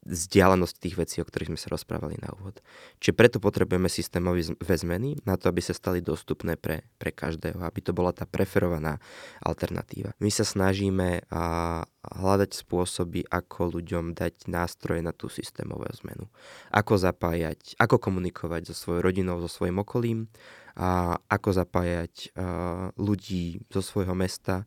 vzdialenosť 0.00 0.74
tých 0.80 0.96
vecí, 0.96 1.16
o 1.20 1.28
ktorých 1.28 1.52
sme 1.52 1.60
sa 1.60 1.72
rozprávali 1.76 2.16
na 2.16 2.32
úvod. 2.32 2.64
Čiže 3.04 3.12
preto 3.12 3.36
potrebujeme 3.36 3.92
systémové 3.92 4.40
zmeny 4.56 5.20
na 5.28 5.36
to, 5.36 5.52
aby 5.52 5.60
sa 5.60 5.76
stali 5.76 6.00
dostupné 6.00 6.56
pre, 6.56 6.88
pre 6.96 7.12
každého, 7.12 7.60
aby 7.60 7.80
to 7.84 7.92
bola 7.92 8.16
tá 8.16 8.24
preferovaná 8.24 8.96
alternatíva. 9.44 10.16
My 10.16 10.32
sa 10.32 10.48
snažíme 10.48 11.28
a, 11.28 11.84
hľadať 12.00 12.50
spôsoby, 12.56 13.28
ako 13.28 13.76
ľuďom 13.76 14.16
dať 14.16 14.48
nástroje 14.48 15.04
na 15.04 15.12
tú 15.12 15.28
systémovú 15.28 15.84
zmenu. 16.00 16.32
Ako 16.72 16.96
zapájať, 16.96 17.76
ako 17.76 18.00
komunikovať 18.00 18.72
so 18.72 18.74
svojou 18.74 19.04
rodinou, 19.04 19.36
so 19.44 19.52
svojim 19.52 19.76
okolím, 19.76 20.32
a 20.80 21.18
ako 21.28 21.50
zapájať 21.50 22.32
uh, 22.32 22.94
ľudí 22.94 23.60
zo 23.68 23.82
svojho 23.82 24.14
mesta, 24.14 24.64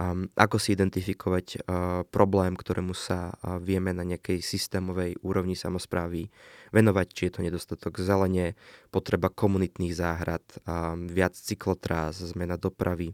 um, 0.00 0.32
ako 0.32 0.56
si 0.56 0.72
identifikovať 0.72 1.46
uh, 1.46 1.60
problém, 2.08 2.56
ktorému 2.56 2.96
sa 2.96 3.36
uh, 3.36 3.60
vieme 3.60 3.92
na 3.92 4.00
nejakej 4.02 4.40
systémovej 4.40 5.20
úrovni 5.20 5.52
samozprávy 5.52 6.32
venovať, 6.72 7.06
či 7.12 7.22
je 7.28 7.32
to 7.36 7.44
nedostatok 7.44 8.00
zelene, 8.00 8.56
potreba 8.88 9.28
komunitných 9.28 9.92
záhrad, 9.92 10.42
um, 10.64 11.04
viac 11.04 11.36
cyklotrás, 11.36 12.16
zmena 12.24 12.56
dopravy, 12.56 13.12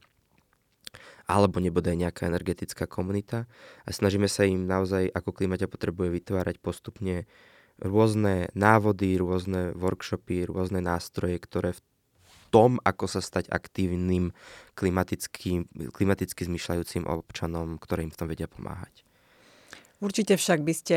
alebo 1.27 1.59
nebude 1.59 1.90
aj 1.90 1.99
nejaká 2.07 2.22
energetická 2.31 2.87
komunita. 2.87 3.51
A 3.83 3.90
snažíme 3.90 4.31
sa 4.31 4.46
im 4.46 4.70
naozaj, 4.70 5.11
ako 5.11 5.35
klimate 5.35 5.66
potrebuje 5.66 6.22
vytvárať 6.22 6.62
postupne 6.62 7.27
rôzne 7.83 8.49
návody, 8.55 9.18
rôzne 9.18 9.75
workshopy, 9.77 10.49
rôzne 10.49 10.81
nástroje, 10.81 11.37
ktoré 11.42 11.77
v 11.77 11.83
tom, 12.57 12.81
ako 12.81 13.05
sa 13.05 13.21
stať 13.21 13.53
aktívnym 13.53 14.33
klimaticky, 14.73 15.69
klimaticky 15.92 16.49
zmyšľajúcim 16.49 17.05
občanom, 17.05 17.77
ktorým 17.77 18.09
v 18.09 18.16
tom 18.16 18.33
vedia 18.33 18.49
pomáhať. 18.49 19.05
Určite 20.01 20.40
však 20.40 20.64
by 20.64 20.73
ste 20.73 20.97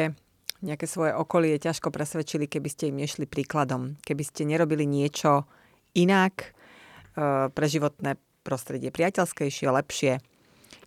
nejaké 0.64 0.88
svoje 0.88 1.12
okolie 1.12 1.60
ťažko 1.60 1.92
presvedčili, 1.92 2.48
keby 2.48 2.70
ste 2.72 2.96
im 2.96 3.04
nešli 3.04 3.28
príkladom. 3.28 4.00
Keby 4.00 4.24
ste 4.24 4.48
nerobili 4.48 4.88
niečo 4.88 5.44
inak 6.00 6.36
e, 6.40 6.48
pre 7.52 7.66
životné 7.68 8.16
prostredie, 8.48 8.88
priateľskejšie, 8.96 9.68
lepšie. 9.68 10.14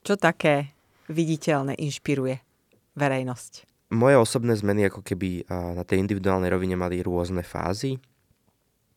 Čo 0.00 0.16
také 0.16 0.72
viditeľné 1.12 1.76
inšpiruje 1.76 2.40
verejnosť? 2.96 3.52
Moje 3.92 4.16
osobné 4.16 4.56
zmeny 4.56 4.88
ako 4.88 5.04
keby 5.04 5.44
na 5.52 5.84
tej 5.84 6.00
individuálnej 6.00 6.48
rovine 6.48 6.80
mali 6.80 7.04
rôzne 7.04 7.44
fázy. 7.44 8.00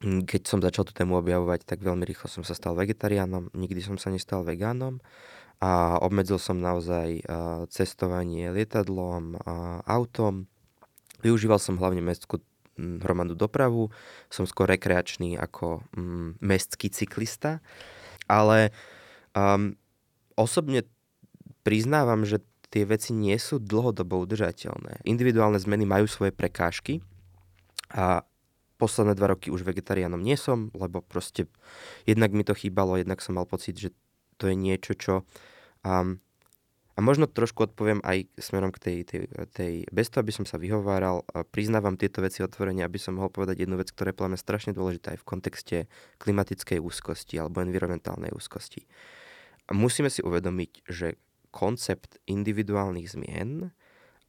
Hm, 0.04 0.28
keď 0.28 0.42
som 0.44 0.60
začal 0.60 0.84
tú 0.84 0.92
tému 0.92 1.16
objavovať, 1.20 1.64
tak 1.64 1.80
veľmi 1.80 2.04
rýchlo 2.04 2.28
som 2.28 2.44
sa 2.44 2.58
stal 2.58 2.76
vegetariánom, 2.76 3.54
nikdy 3.56 3.80
som 3.80 3.96
sa 3.96 4.12
nestal 4.12 4.44
vegánom 4.44 5.00
a 5.64 5.96
obmedzil 6.04 6.36
som 6.36 6.60
naozaj 6.60 7.24
cestovanie 7.72 8.52
lietadlom, 8.52 9.40
autom. 9.88 10.52
Využíval 11.24 11.64
som 11.64 11.80
hlavne 11.80 12.04
mestskú 12.04 12.44
hm, 12.76 13.00
hromadnú 13.00 13.40
dopravu, 13.40 13.88
som 14.28 14.44
skôr 14.44 14.68
rekreačný 14.68 15.40
ako 15.40 15.80
mm, 15.96 16.44
mestský 16.44 16.92
cyklista, 16.92 17.64
ale 18.28 18.76
um, 19.32 19.80
osobne 20.36 20.84
priznávam, 21.64 22.28
že 22.28 22.44
tie 22.70 22.84
veci 22.84 23.16
nie 23.16 23.40
sú 23.40 23.64
dlhodobo 23.64 24.20
udržateľné. 24.28 25.08
Individuálne 25.08 25.56
zmeny 25.56 25.88
majú 25.88 26.06
svoje 26.12 26.36
prekážky 26.36 27.00
a 27.96 28.28
posledné 28.76 29.16
dva 29.16 29.36
roky 29.36 29.52
už 29.52 29.64
vegetariánom 29.64 30.20
nie 30.20 30.36
som, 30.36 30.72
lebo 30.76 31.00
proste 31.00 31.48
jednak 32.04 32.36
mi 32.36 32.44
to 32.44 32.56
chýbalo, 32.56 33.00
jednak 33.00 33.24
som 33.24 33.40
mal 33.40 33.48
pocit, 33.48 33.80
že 33.80 33.90
to 34.36 34.52
je 34.52 34.56
niečo, 34.56 34.94
čo... 34.96 35.14
Um, 35.86 36.20
a 36.96 37.04
možno 37.04 37.28
trošku 37.28 37.68
odpoviem 37.68 38.00
aj 38.08 38.32
smerom 38.40 38.72
k 38.72 38.80
tej, 38.80 38.98
tej, 39.04 39.22
tej 39.52 39.74
bez 39.92 40.08
toho, 40.08 40.24
aby 40.24 40.32
som 40.32 40.48
sa 40.48 40.56
vyhováral, 40.56 41.28
priznávam 41.52 42.00
tieto 42.00 42.24
veci 42.24 42.40
otvorene, 42.40 42.88
aby 42.88 42.96
som 42.96 43.20
mohol 43.20 43.28
povedať 43.28 43.68
jednu 43.68 43.76
vec, 43.76 43.92
ktorá 43.92 44.16
je 44.16 44.20
podľa 44.24 44.40
strašne 44.40 44.72
dôležitá 44.72 45.12
aj 45.12 45.20
v 45.20 45.28
kontexte 45.28 45.78
klimatickej 46.24 46.80
úzkosti 46.80 47.36
alebo 47.36 47.60
environmentálnej 47.60 48.32
úzkosti. 48.32 48.88
A 49.68 49.76
musíme 49.76 50.08
si 50.08 50.24
uvedomiť, 50.24 50.88
že 50.88 51.20
koncept 51.52 52.16
individuálnych 52.32 53.12
zmien 53.12 53.76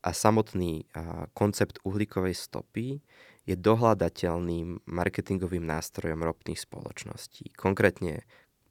a 0.02 0.10
samotný 0.10 0.90
koncept 1.38 1.78
uhlíkovej 1.86 2.34
stopy 2.34 2.98
je 3.46 3.54
dohľadateľným 3.54 4.90
marketingovým 4.90 5.62
nástrojom 5.62 6.20
ropných 6.26 6.58
spoločností. 6.58 7.54
Konkrétne 7.54 8.26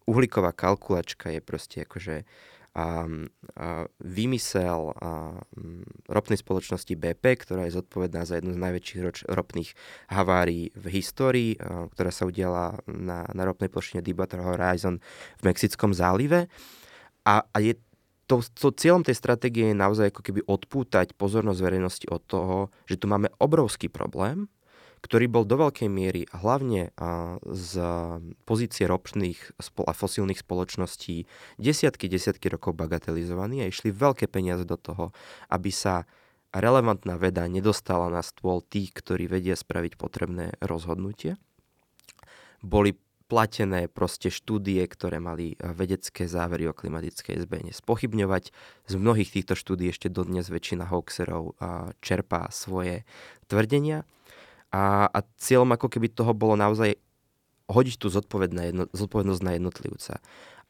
uhlíková 0.06 0.52
kalkulačka 0.52 1.32
je 1.32 1.42
proste 1.42 1.88
akože 1.88 2.28
a, 2.76 3.08
a 3.56 3.88
vymysel 4.04 4.92
a, 5.00 5.40
m, 5.56 5.88
ropnej 6.12 6.36
spoločnosti 6.36 6.92
BP, 6.92 7.48
ktorá 7.48 7.72
je 7.72 7.80
zodpovedná 7.80 8.28
za 8.28 8.36
jednu 8.36 8.52
z 8.52 8.60
najväčších 8.60 9.02
roč, 9.02 9.18
ropných 9.24 9.72
havárií 10.12 10.76
v 10.76 10.86
histórii, 10.92 11.52
a, 11.56 11.88
ktorá 11.88 12.12
sa 12.12 12.28
udiala 12.28 12.84
na, 12.84 13.24
na 13.32 13.44
ropnej 13.48 13.72
plošine 13.72 14.04
Deepwater 14.04 14.44
Horizon 14.44 15.00
v 15.40 15.42
Mexickom 15.48 15.96
zálive. 15.96 16.52
A, 17.24 17.48
a 17.48 17.58
je 17.64 17.80
to, 18.28 18.44
to 18.44 18.76
cieľom 18.76 19.08
tej 19.08 19.16
stratégie 19.16 19.72
je 19.72 19.78
naozaj 19.78 20.12
ako 20.12 20.22
keby 20.26 20.42
odpútať 20.44 21.16
pozornosť 21.16 21.60
verejnosti 21.64 22.08
od 22.12 22.22
toho, 22.28 22.58
že 22.92 23.00
tu 23.00 23.08
máme 23.08 23.32
obrovský 23.40 23.88
problém, 23.88 24.52
ktorý 25.06 25.30
bol 25.30 25.46
do 25.46 25.62
veľkej 25.62 25.86
miery 25.86 26.26
hlavne 26.34 26.90
z 27.46 27.72
pozície 28.50 28.90
ropných 28.90 29.38
a 29.86 29.94
fosílnych 29.94 30.42
spoločností 30.42 31.30
desiatky, 31.62 32.10
desiatky 32.10 32.50
rokov 32.50 32.74
bagatelizovaný 32.74 33.62
a 33.62 33.70
išli 33.70 33.94
veľké 33.94 34.26
peniaze 34.26 34.66
do 34.66 34.82
toho, 34.82 35.14
aby 35.54 35.70
sa 35.70 36.10
relevantná 36.50 37.22
veda 37.22 37.46
nedostala 37.46 38.10
na 38.10 38.26
stôl 38.26 38.66
tých, 38.66 38.98
ktorí 38.98 39.30
vedia 39.30 39.54
spraviť 39.54 39.94
potrebné 39.94 40.58
rozhodnutie. 40.58 41.38
Boli 42.66 42.98
platené 43.26 43.90
proste 43.90 44.34
štúdie, 44.34 44.82
ktoré 44.86 45.22
mali 45.22 45.58
vedecké 45.58 46.30
závery 46.30 46.70
o 46.70 46.78
klimatickej 46.78 47.46
zmene 47.46 47.74
spochybňovať. 47.74 48.54
Z 48.90 48.94
mnohých 48.98 49.34
týchto 49.34 49.54
štúdí 49.58 49.90
ešte 49.90 50.10
dodnes 50.14 50.50
väčšina 50.50 50.90
hoaxerov 50.90 51.58
čerpá 52.02 52.50
svoje 52.50 53.06
tvrdenia. 53.50 54.06
A, 54.76 55.08
a 55.08 55.20
cieľom 55.40 55.72
ako 55.72 55.88
keby 55.88 56.12
toho 56.12 56.36
bolo 56.36 56.60
naozaj 56.60 57.00
hodiť 57.72 57.96
tú 57.96 58.12
zodpovednosť 58.12 59.42
na 59.42 59.56
jednotlivca. 59.56 60.20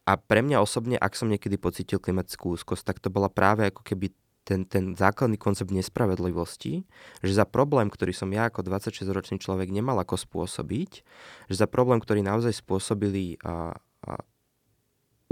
A 0.05 0.11
pre 0.21 0.45
mňa 0.45 0.61
osobne, 0.61 1.01
ak 1.01 1.17
som 1.17 1.25
niekedy 1.25 1.57
pocítil 1.57 1.97
klimatickú 1.97 2.53
úzkosť, 2.53 2.85
tak 2.85 2.97
to 3.01 3.09
bola 3.09 3.25
práve 3.25 3.73
ako 3.73 3.81
keby 3.81 4.13
ten, 4.45 4.61
ten 4.69 4.93
základný 4.93 5.41
koncept 5.41 5.73
nespravedlivosti, 5.73 6.85
že 7.25 7.33
za 7.33 7.49
problém, 7.49 7.89
ktorý 7.89 8.13
som 8.13 8.29
ja 8.29 8.47
ako 8.47 8.61
26-ročný 8.61 9.41
človek 9.41 9.73
nemal 9.73 9.97
ako 9.97 10.21
spôsobiť, 10.21 10.91
že 11.49 11.55
za 11.57 11.65
problém, 11.65 11.97
ktorý 11.97 12.21
naozaj 12.21 12.53
spôsobili 12.61 13.41
a, 13.41 13.73
a, 14.05 14.21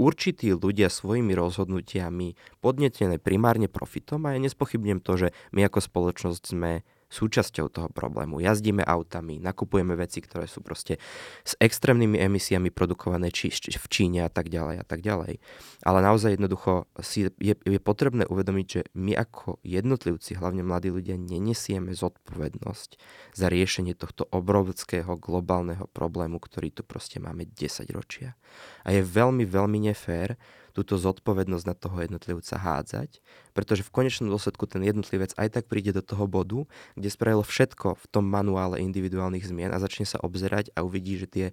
určití 0.02 0.50
ľudia 0.50 0.90
svojimi 0.90 1.30
rozhodnutiami 1.38 2.34
podnetené 2.58 3.22
primárne 3.22 3.70
profitom 3.70 4.26
a 4.26 4.34
ja 4.34 4.42
nespochybnem 4.42 4.98
to, 4.98 5.14
že 5.14 5.28
my 5.54 5.62
ako 5.70 5.78
spoločnosť 5.78 6.42
sme 6.50 6.82
súčasťou 7.08 7.66
toho 7.70 7.88
problému. 7.90 8.40
Jazdíme 8.42 8.84
autami, 8.84 9.38
nakupujeme 9.38 9.94
veci, 9.94 10.20
ktoré 10.24 10.48
sú 10.48 10.60
proste 10.60 10.98
s 11.42 11.56
extrémnymi 11.58 12.18
emisiami 12.20 12.68
produkované 12.70 13.30
či, 13.30 13.52
či 13.52 13.76
v 13.76 13.86
Číne 13.90 14.20
a 14.26 14.30
tak 14.30 14.48
ďalej 14.48 14.76
a 14.80 14.84
tak 14.86 15.00
ďalej. 15.00 15.38
Ale 15.84 15.98
naozaj 16.00 16.36
jednoducho 16.36 16.88
si 17.00 17.28
je, 17.38 17.54
je 17.54 17.80
potrebné 17.80 18.26
uvedomiť, 18.28 18.66
že 18.66 18.80
my 18.96 19.12
ako 19.14 19.62
jednotlivci, 19.62 20.36
hlavne 20.38 20.66
mladí 20.66 20.90
ľudia, 20.90 21.20
nenesieme 21.20 21.92
zodpovednosť 21.94 22.90
za 23.36 23.46
riešenie 23.48 23.94
tohto 23.94 24.26
obrovského 24.30 25.14
globálneho 25.16 25.86
problému, 25.90 26.40
ktorý 26.42 26.74
tu 26.74 26.82
proste 26.82 27.22
máme 27.22 27.46
10 27.46 27.88
ročia. 27.94 28.36
A 28.84 28.92
je 28.92 29.00
veľmi, 29.00 29.46
veľmi 29.46 29.90
nefér, 29.90 30.36
túto 30.74 30.98
zodpovednosť 30.98 31.64
na 31.70 31.78
toho 31.78 31.96
jednotlivca 32.02 32.58
hádzať, 32.58 33.22
pretože 33.54 33.86
v 33.86 33.94
konečnom 33.94 34.26
dôsledku 34.26 34.66
ten 34.66 34.82
jednotlivec 34.82 35.30
aj 35.38 35.48
tak 35.54 35.64
príde 35.70 35.94
do 35.94 36.02
toho 36.02 36.26
bodu, 36.26 36.66
kde 36.98 37.08
spravil 37.14 37.46
všetko 37.46 37.94
v 37.94 38.06
tom 38.10 38.26
manuále 38.26 38.82
individuálnych 38.82 39.46
zmien 39.46 39.70
a 39.70 39.78
začne 39.78 40.02
sa 40.02 40.18
obzerať 40.18 40.74
a 40.74 40.82
uvidí, 40.82 41.14
že 41.14 41.30
tie 41.30 41.46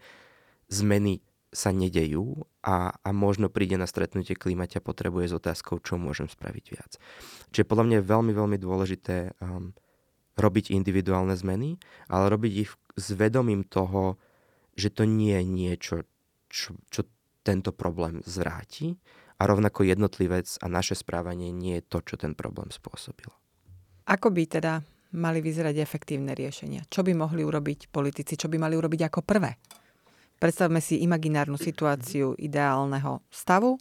zmeny 0.73 1.21
sa 1.51 1.69
nedejú 1.69 2.47
a, 2.63 2.95
a 2.95 3.10
možno 3.12 3.51
príde 3.51 3.75
na 3.75 3.86
stretnutie 3.86 4.39
klímate 4.39 4.79
a 4.79 4.84
potrebuje 4.84 5.29
s 5.29 5.38
otázkou, 5.38 5.84
čo 5.84 5.99
môžem 5.99 6.31
spraviť 6.31 6.65
viac. 6.71 6.91
Čiže 7.51 7.67
podľa 7.67 7.86
mňa 7.86 7.95
je 7.99 8.10
veľmi, 8.10 8.34
veľmi 8.34 8.57
dôležité 8.57 9.36
um, 9.38 9.75
robiť 10.39 10.71
individuálne 10.71 11.36
zmeny, 11.36 11.75
ale 12.07 12.31
robiť 12.31 12.53
ich 12.55 12.71
s 12.95 13.07
vedomím 13.13 13.67
toho, 13.67 14.15
že 14.79 14.89
to 14.95 15.03
nie 15.03 15.36
je 15.36 15.43
niečo, 15.43 15.95
čo, 16.47 16.79
čo 16.88 17.03
tento 17.41 17.73
problém 17.73 18.21
zvráti 18.25 18.97
a 19.41 19.49
rovnako 19.49 19.82
jednotlivec 19.86 20.45
a 20.62 20.69
naše 20.69 20.93
správanie 20.93 21.49
nie 21.49 21.82
je 21.82 21.88
to, 21.89 21.99
čo 22.06 22.15
ten 22.17 22.38
problém 22.38 22.69
spôsobilo. 22.69 23.34
Ako 24.06 24.30
by 24.30 24.43
teda 24.45 24.82
mali 25.17 25.43
vyzerať 25.43 25.82
efektívne 25.82 26.38
riešenia? 26.38 26.86
Čo 26.88 27.01
by 27.04 27.12
mohli 27.17 27.41
urobiť 27.41 27.89
politici? 27.89 28.38
Čo 28.38 28.47
by 28.47 28.58
mali 28.62 28.77
urobiť 28.77 29.01
ako 29.10 29.19
prvé? 29.25 29.58
Predstavme 30.41 30.82
si 30.82 31.06
imaginárnu 31.06 31.58
situáciu 31.58 32.34
ideálneho 32.34 33.21
stavu. 33.30 33.77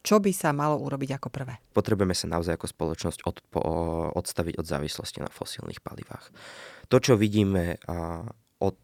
Čo 0.00 0.16
by 0.18 0.32
sa 0.32 0.50
malo 0.50 0.80
urobiť 0.80 1.20
ako 1.20 1.28
prvé? 1.28 1.60
Potrebujeme 1.76 2.16
sa 2.16 2.26
naozaj 2.26 2.56
ako 2.56 2.66
spoločnosť 2.72 3.20
od, 3.28 3.36
po, 3.52 3.60
odstaviť 4.16 4.56
od 4.56 4.66
závislosti 4.66 5.20
na 5.20 5.28
fosílnych 5.28 5.84
palivách. 5.84 6.32
To, 6.88 6.96
čo 6.98 7.20
vidíme 7.20 7.76
a, 7.84 8.24
od 8.58 8.80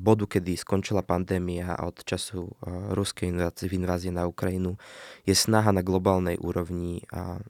bodu, 0.00 0.24
kedy 0.24 0.56
skončila 0.56 1.04
pandémia 1.04 1.76
a 1.76 1.84
od 1.88 2.00
času 2.02 2.48
ruskej 2.92 3.32
invázie 3.74 4.10
na 4.10 4.24
Ukrajinu, 4.24 4.80
je 5.28 5.36
snaha 5.36 5.72
na 5.72 5.84
globálnej 5.84 6.40
úrovni 6.40 7.04
a 7.12 7.40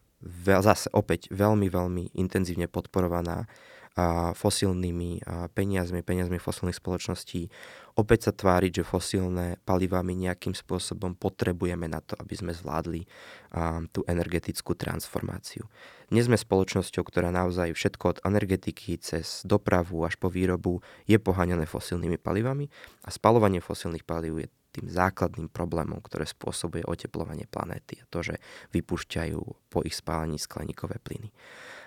zase 0.45 0.89
opäť 0.97 1.29
veľmi, 1.31 1.69
veľmi 1.69 2.05
intenzívne 2.17 2.67
podporovaná 2.67 3.45
fosílnymi 4.35 5.23
peniazmi, 5.55 6.03
peniazmi 6.03 6.43
fosílnych 6.43 6.75
spoločností 6.83 7.47
opäť 7.95 8.27
sa 8.27 8.33
tváriť, 8.35 8.83
že 8.83 8.85
fosílne 8.85 9.55
palivá 9.63 10.03
my 10.03 10.19
nejakým 10.19 10.51
spôsobom 10.51 11.15
potrebujeme 11.15 11.87
na 11.87 12.03
to, 12.03 12.19
aby 12.19 12.35
sme 12.35 12.51
zvládli 12.51 13.07
tú 13.95 14.03
energetickú 14.11 14.75
transformáciu. 14.75 15.71
Dnes 16.11 16.27
sme 16.27 16.35
spoločnosťou, 16.35 17.07
ktorá 17.07 17.31
naozaj 17.31 17.71
všetko 17.71 18.05
od 18.19 18.19
energetiky 18.27 18.99
cez 18.99 19.47
dopravu 19.47 20.03
až 20.03 20.19
po 20.19 20.27
výrobu 20.27 20.83
je 21.07 21.15
poháňané 21.23 21.71
fosílnymi 21.71 22.19
palivami 22.19 22.67
a 23.07 23.15
spalovanie 23.15 23.63
fosílnych 23.63 24.03
palív 24.03 24.43
je 24.43 24.51
tým 24.75 24.91
základným 24.91 25.55
problémom, 25.55 26.03
ktoré 26.03 26.27
spôsobuje 26.27 26.83
oteplovanie 26.83 27.47
planéty 27.47 28.03
a 28.03 28.11
to, 28.11 28.27
že 28.27 28.43
vypúšťajú 28.75 29.71
po 29.71 29.87
ich 29.87 29.95
spálení 29.95 30.35
skleníkové 30.35 30.99
plyny. 30.99 31.31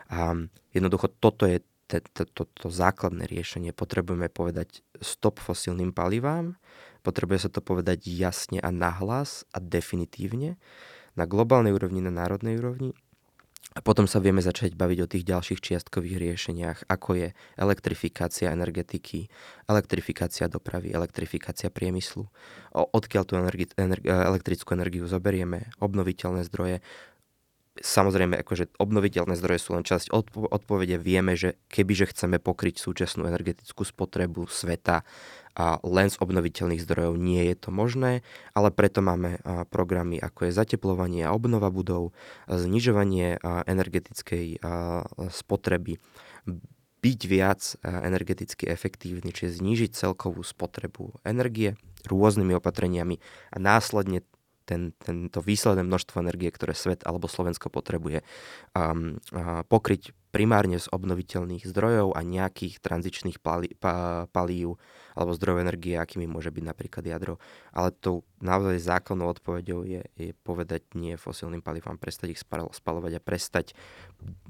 A 0.07 0.31
jednoducho 0.71 1.11
toto 1.19 1.43
je 1.43 1.59
toto 1.87 2.67
základné 2.67 3.25
riešenie. 3.25 3.71
Potrebujeme 3.71 4.27
povedať 4.27 4.83
stop 4.99 5.39
fosílnym 5.39 5.95
palivám, 5.95 6.59
potrebuje 7.01 7.47
sa 7.47 7.49
to 7.49 7.63
povedať 7.63 8.03
jasne 8.05 8.59
a 8.59 8.69
nahlas 8.69 9.47
a 9.55 9.63
definitívne 9.63 10.59
na 11.15 11.23
globálnej 11.23 11.71
úrovni, 11.71 12.03
na 12.03 12.11
národnej 12.11 12.59
úrovni. 12.59 12.91
A 13.77 13.83
potom 13.85 14.09
sa 14.09 14.17
vieme 14.17 14.41
začať 14.41 14.73
baviť 14.73 14.99
o 15.05 15.11
tých 15.11 15.27
ďalších 15.27 15.61
čiastkových 15.61 16.17
riešeniach, 16.17 16.89
ako 16.89 17.09
je 17.13 17.27
elektrifikácia 17.61 18.49
energetiky, 18.49 19.29
elektrifikácia 19.69 20.49
dopravy, 20.49 20.89
elektrifikácia 20.97 21.69
priemyslu, 21.69 22.25
odkiaľ 22.73 23.23
tú 23.29 23.37
energi- 23.37 23.69
energi- 23.77 24.09
elektrickú 24.09 24.73
energiu 24.73 25.05
zoberieme, 25.05 25.69
obnoviteľné 25.77 26.41
zdroje, 26.49 26.81
Samozrejme, 27.81 28.41
akože 28.41 28.77
obnoviteľné 28.81 29.37
zdroje 29.37 29.59
sú 29.61 29.77
len 29.77 29.85
časť 29.85 30.09
odpo- 30.09 30.49
odpovede. 30.49 30.97
Vieme, 30.97 31.37
že 31.37 31.57
kebyže 31.69 32.09
chceme 32.13 32.41
pokryť 32.41 32.81
súčasnú 32.81 33.25
energetickú 33.29 33.85
spotrebu 33.85 34.49
sveta 34.49 35.05
a 35.57 35.81
len 35.81 36.13
z 36.13 36.21
obnoviteľných 36.21 36.85
zdrojov 36.85 37.17
nie 37.17 37.41
je 37.49 37.55
to 37.57 37.69
možné, 37.73 38.21
ale 38.53 38.69
preto 38.69 39.01
máme 39.01 39.41
programy 39.73 40.21
ako 40.21 40.45
je 40.45 40.51
zateplovanie 40.53 41.25
a 41.25 41.33
obnova 41.33 41.73
budov, 41.73 42.13
znižovanie 42.45 43.41
energetickej 43.65 44.61
spotreby, 45.33 45.97
byť 47.01 47.19
viac 47.25 47.61
energeticky 47.81 48.69
efektívny, 48.69 49.33
čiže 49.33 49.57
znížiť 49.57 49.97
celkovú 49.97 50.45
spotrebu 50.45 51.25
energie 51.25 51.73
rôznymi 52.05 52.53
opatreniami 52.57 53.17
a 53.49 53.57
následne 53.57 54.21
ten, 54.67 54.91
tento 54.99 55.39
výsledné 55.39 55.87
množstvo 55.87 56.19
energie, 56.19 56.51
ktoré 56.51 56.75
svet 56.75 57.07
alebo 57.07 57.31
Slovensko 57.31 57.71
potrebuje, 57.71 58.27
um, 58.75 59.15
uh, 59.31 59.63
pokryť 59.63 60.11
primárne 60.35 60.75
z 60.75 60.91
obnoviteľných 60.91 61.63
zdrojov 61.63 62.13
a 62.13 62.21
nejakých 62.21 62.83
tranzičných 62.83 63.39
pali, 63.39 63.71
pa, 63.79 64.27
palív 64.29 64.75
alebo 65.15 65.31
zdrojov 65.33 65.63
energie, 65.63 65.95
akými 65.95 66.27
môže 66.27 66.51
byť 66.51 66.63
napríklad 66.67 67.07
jadro. 67.07 67.39
Ale 67.71 67.95
tou 67.95 68.27
naozaj 68.43 68.83
základnou 68.83 69.31
odpovedou 69.31 69.87
je, 69.87 70.03
je 70.19 70.35
povedať 70.43 70.83
nie 70.99 71.15
fosílnym 71.15 71.63
palivám, 71.63 71.95
prestať 71.95 72.35
ich 72.35 72.43
spalovať 72.43 73.17
a 73.17 73.23
prestať 73.23 73.71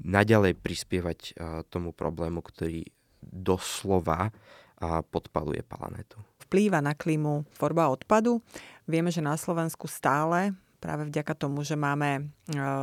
naďalej 0.02 0.58
prispievať 0.58 1.18
uh, 1.38 1.62
tomu 1.70 1.94
problému, 1.94 2.42
ktorý 2.42 2.82
doslova 3.22 4.34
uh, 4.34 5.00
podpaluje 5.06 5.62
planetu 5.62 6.18
vplýva 6.48 6.80
na 6.80 6.96
klímu 6.96 7.44
tvorba 7.60 7.92
odpadu. 7.92 8.40
Vieme, 8.88 9.12
že 9.12 9.20
na 9.20 9.36
Slovensku 9.36 9.84
stále 9.84 10.56
práve 10.78 11.10
vďaka 11.10 11.34
tomu, 11.34 11.66
že 11.66 11.74
máme 11.74 12.10
e, 12.16 12.20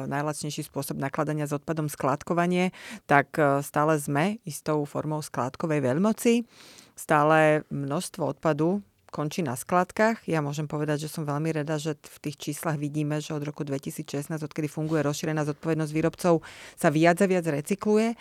najlacnejší 0.05 0.67
spôsob 0.67 0.99
nakladania 0.99 1.47
s 1.47 1.55
odpadom 1.55 1.87
skládkovanie, 1.87 2.75
tak 3.07 3.33
e, 3.39 3.63
stále 3.63 3.97
sme 3.97 4.37
istou 4.43 4.83
formou 4.83 5.23
skládkovej 5.23 5.81
veľmoci. 5.81 6.45
Stále 6.95 7.63
množstvo 7.71 8.37
odpadu 8.37 8.83
končí 9.15 9.39
na 9.39 9.55
skladkách. 9.55 10.27
Ja 10.27 10.43
môžem 10.43 10.67
povedať, 10.67 11.07
že 11.07 11.09
som 11.09 11.23
veľmi 11.23 11.55
rada, 11.55 11.79
že 11.79 11.95
v 11.95 12.17
tých 12.19 12.35
číslach 12.35 12.75
vidíme, 12.75 13.23
že 13.23 13.31
od 13.31 13.47
roku 13.47 13.63
2016, 13.63 14.27
odkedy 14.27 14.67
funguje 14.67 14.99
rozšírená 15.07 15.47
zodpovednosť 15.47 15.91
výrobcov, 15.95 16.43
sa 16.75 16.89
viac 16.91 17.23
a 17.23 17.27
viac 17.31 17.47
recykluje. 17.47 18.11
E, 18.11 18.15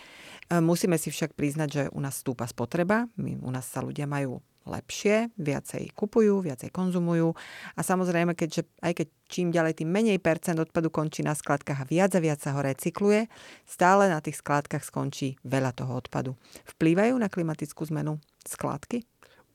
musíme 0.63 0.95
si 0.95 1.11
však 1.11 1.35
priznať, 1.35 1.69
že 1.69 1.83
u 1.91 1.99
nás 1.99 2.23
stúpa 2.23 2.47
spotreba. 2.47 3.11
My, 3.19 3.35
u 3.43 3.51
nás 3.51 3.67
sa 3.67 3.83
ľudia 3.83 4.07
majú 4.07 4.39
lepšie, 4.65 5.29
viacej 5.37 5.93
kupujú, 5.93 6.41
viacej 6.41 6.73
konzumujú 6.73 7.37
a 7.77 7.81
samozrejme, 7.85 8.33
keďže 8.33 8.65
aj 8.81 8.93
keď 9.01 9.07
čím 9.29 9.49
ďalej, 9.53 9.81
tým 9.81 9.89
menej 9.89 10.17
percent 10.21 10.57
odpadu 10.57 10.89
končí 10.89 11.21
na 11.21 11.37
skladkách 11.37 11.85
a 11.85 11.89
viac 11.89 12.11
a 12.17 12.21
viac 12.21 12.41
sa 12.41 12.57
ho 12.57 12.61
recykluje, 12.61 13.29
stále 13.65 14.09
na 14.09 14.21
tých 14.21 14.41
skladkách 14.41 14.85
skončí 14.85 15.37
veľa 15.45 15.73
toho 15.73 15.93
odpadu. 15.97 16.37
Vplývajú 16.77 17.13
na 17.17 17.29
klimatickú 17.29 17.85
zmenu 17.89 18.17
skladky? 18.45 19.05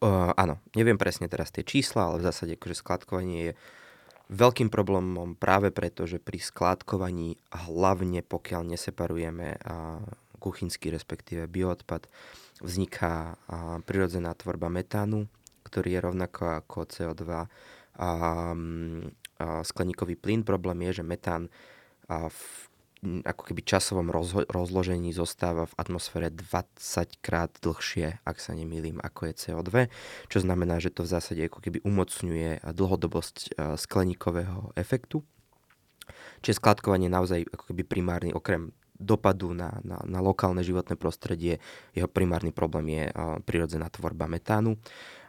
Uh, 0.01 0.33
áno, 0.35 0.57
neviem 0.73 0.97
presne 0.97 1.29
teraz 1.29 1.53
tie 1.53 1.61
čísla, 1.61 2.09
ale 2.09 2.25
v 2.25 2.27
zásade 2.31 2.57
akože 2.57 2.81
skladkovanie 2.81 3.39
je 3.51 3.53
veľkým 4.33 4.73
problémom 4.73 5.37
práve 5.37 5.69
preto, 5.75 6.07
že 6.09 6.23
pri 6.23 6.41
skladkovaní 6.41 7.37
hlavne 7.53 8.25
pokiaľ 8.25 8.63
neseparujeme 8.65 9.61
uh, 9.61 10.01
kuchynský 10.41 10.89
respektíve 10.89 11.45
bioodpad, 11.53 12.09
vzniká 12.61 13.41
prirodzená 13.89 14.37
tvorba 14.37 14.69
metánu, 14.69 15.27
ktorý 15.67 15.97
je 15.97 16.01
rovnako 16.01 16.43
ako 16.65 16.79
CO2 16.89 17.25
a, 17.29 17.45
a 18.01 18.11
skleníkový 19.65 20.17
plyn. 20.17 20.45
Problém 20.45 20.89
je, 20.89 21.01
že 21.01 21.05
metán 21.05 21.49
v 22.11 22.43
ako 23.01 23.43
keby 23.49 23.65
časovom 23.65 24.13
rozho- 24.13 24.45
rozložení 24.45 25.17
zostáva 25.17 25.65
v 25.65 25.77
atmosfére 25.81 26.29
20 26.29 27.25
krát 27.25 27.49
dlhšie, 27.65 28.21
ak 28.29 28.37
sa 28.37 28.53
nemýlim, 28.53 29.01
ako 29.01 29.33
je 29.33 29.35
CO2, 29.41 29.89
čo 30.29 30.39
znamená, 30.45 30.77
že 30.85 30.93
to 30.93 31.09
v 31.09 31.13
zásade 31.17 31.41
ako 31.49 31.65
keby 31.65 31.81
umocňuje 31.81 32.61
dlhodobosť 32.61 33.57
skleníkového 33.81 34.77
efektu. 34.77 35.25
Čiže 36.45 36.61
skladkovanie 36.61 37.09
je 37.09 37.17
naozaj 37.17 37.41
ako 37.49 37.73
keby 37.73 37.83
primárny, 37.89 38.31
okrem 38.37 38.77
dopadu 39.01 39.57
na, 39.57 39.81
na, 39.81 39.99
na 40.05 40.21
lokálne 40.21 40.61
životné 40.61 40.95
prostredie. 41.01 41.59
Jeho 41.97 42.07
primárny 42.07 42.53
problém 42.53 42.93
je 42.93 43.05
uh, 43.09 43.41
prirodzená 43.41 43.89
tvorba 43.89 44.29
metánu. 44.29 44.77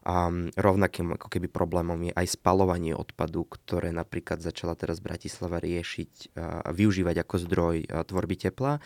A 0.02 0.34
rovnakým 0.58 1.14
ako 1.14 1.30
keby 1.30 1.46
problémom 1.46 2.10
je 2.10 2.12
aj 2.18 2.34
spalovanie 2.34 2.98
odpadu, 2.98 3.46
ktoré 3.46 3.94
napríklad 3.94 4.42
začala 4.42 4.74
teraz 4.74 4.98
Bratislava 4.98 5.62
riešiť 5.62 6.36
a 6.36 6.68
uh, 6.68 6.76
využívať 6.76 7.24
ako 7.24 7.36
zdroj 7.48 7.76
uh, 7.88 8.04
tvorby 8.04 8.36
tepla 8.36 8.84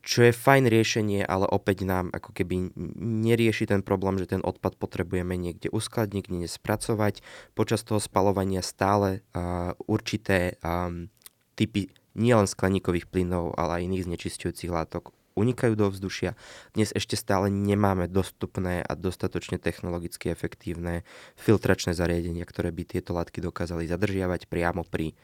čo 0.00 0.24
je 0.24 0.32
fajn 0.32 0.64
riešenie, 0.64 1.20
ale 1.28 1.44
opäť 1.44 1.84
nám 1.84 2.08
ako 2.08 2.32
keby 2.32 2.72
nerieši 3.20 3.68
ten 3.68 3.84
problém, 3.84 4.16
že 4.16 4.32
ten 4.32 4.40
odpad 4.40 4.80
potrebujeme 4.80 5.36
niekde 5.36 5.68
uskladniť, 5.68 6.24
niekde 6.32 6.48
spracovať. 6.48 7.20
Počas 7.52 7.84
toho 7.84 8.00
spalovania 8.00 8.64
stále 8.64 9.20
uh, 9.36 9.76
určité 9.84 10.56
um, 10.64 11.12
typy 11.52 11.92
nielen 12.18 12.46
skleníkových 12.46 13.06
plynov, 13.06 13.54
ale 13.54 13.80
aj 13.80 13.86
iných 13.86 14.06
znečisťujúcich 14.10 14.70
látok 14.70 15.14
unikajú 15.38 15.78
do 15.78 15.88
vzdušia. 15.88 16.34
Dnes 16.74 16.90
ešte 16.92 17.14
stále 17.14 17.48
nemáme 17.48 18.10
dostupné 18.10 18.82
a 18.82 18.92
dostatočne 18.98 19.62
technologicky 19.62 20.28
efektívne 20.28 21.06
filtračné 21.38 21.94
zariadenia, 21.94 22.44
ktoré 22.44 22.74
by 22.74 22.82
tieto 22.84 23.14
látky 23.14 23.40
dokázali 23.40 23.86
zadržiavať 23.86 24.50
priamo 24.50 24.82
pri 24.82 25.14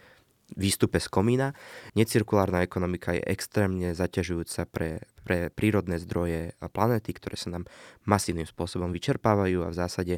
výstupe 0.55 1.03
z 1.03 1.11
komína. 1.11 1.59
Necirkulárna 1.99 2.63
ekonomika 2.63 3.11
je 3.19 3.23
extrémne 3.27 3.91
zaťažujúca 3.99 4.71
pre, 4.71 5.03
pre 5.27 5.51
prírodné 5.51 5.99
zdroje 5.99 6.55
a 6.63 6.67
planety, 6.71 7.11
ktoré 7.19 7.35
sa 7.35 7.51
nám 7.51 7.67
masívnym 8.07 8.47
spôsobom 8.47 8.95
vyčerpávajú 8.95 9.67
a 9.67 9.73
v 9.75 9.79
zásade 9.79 10.15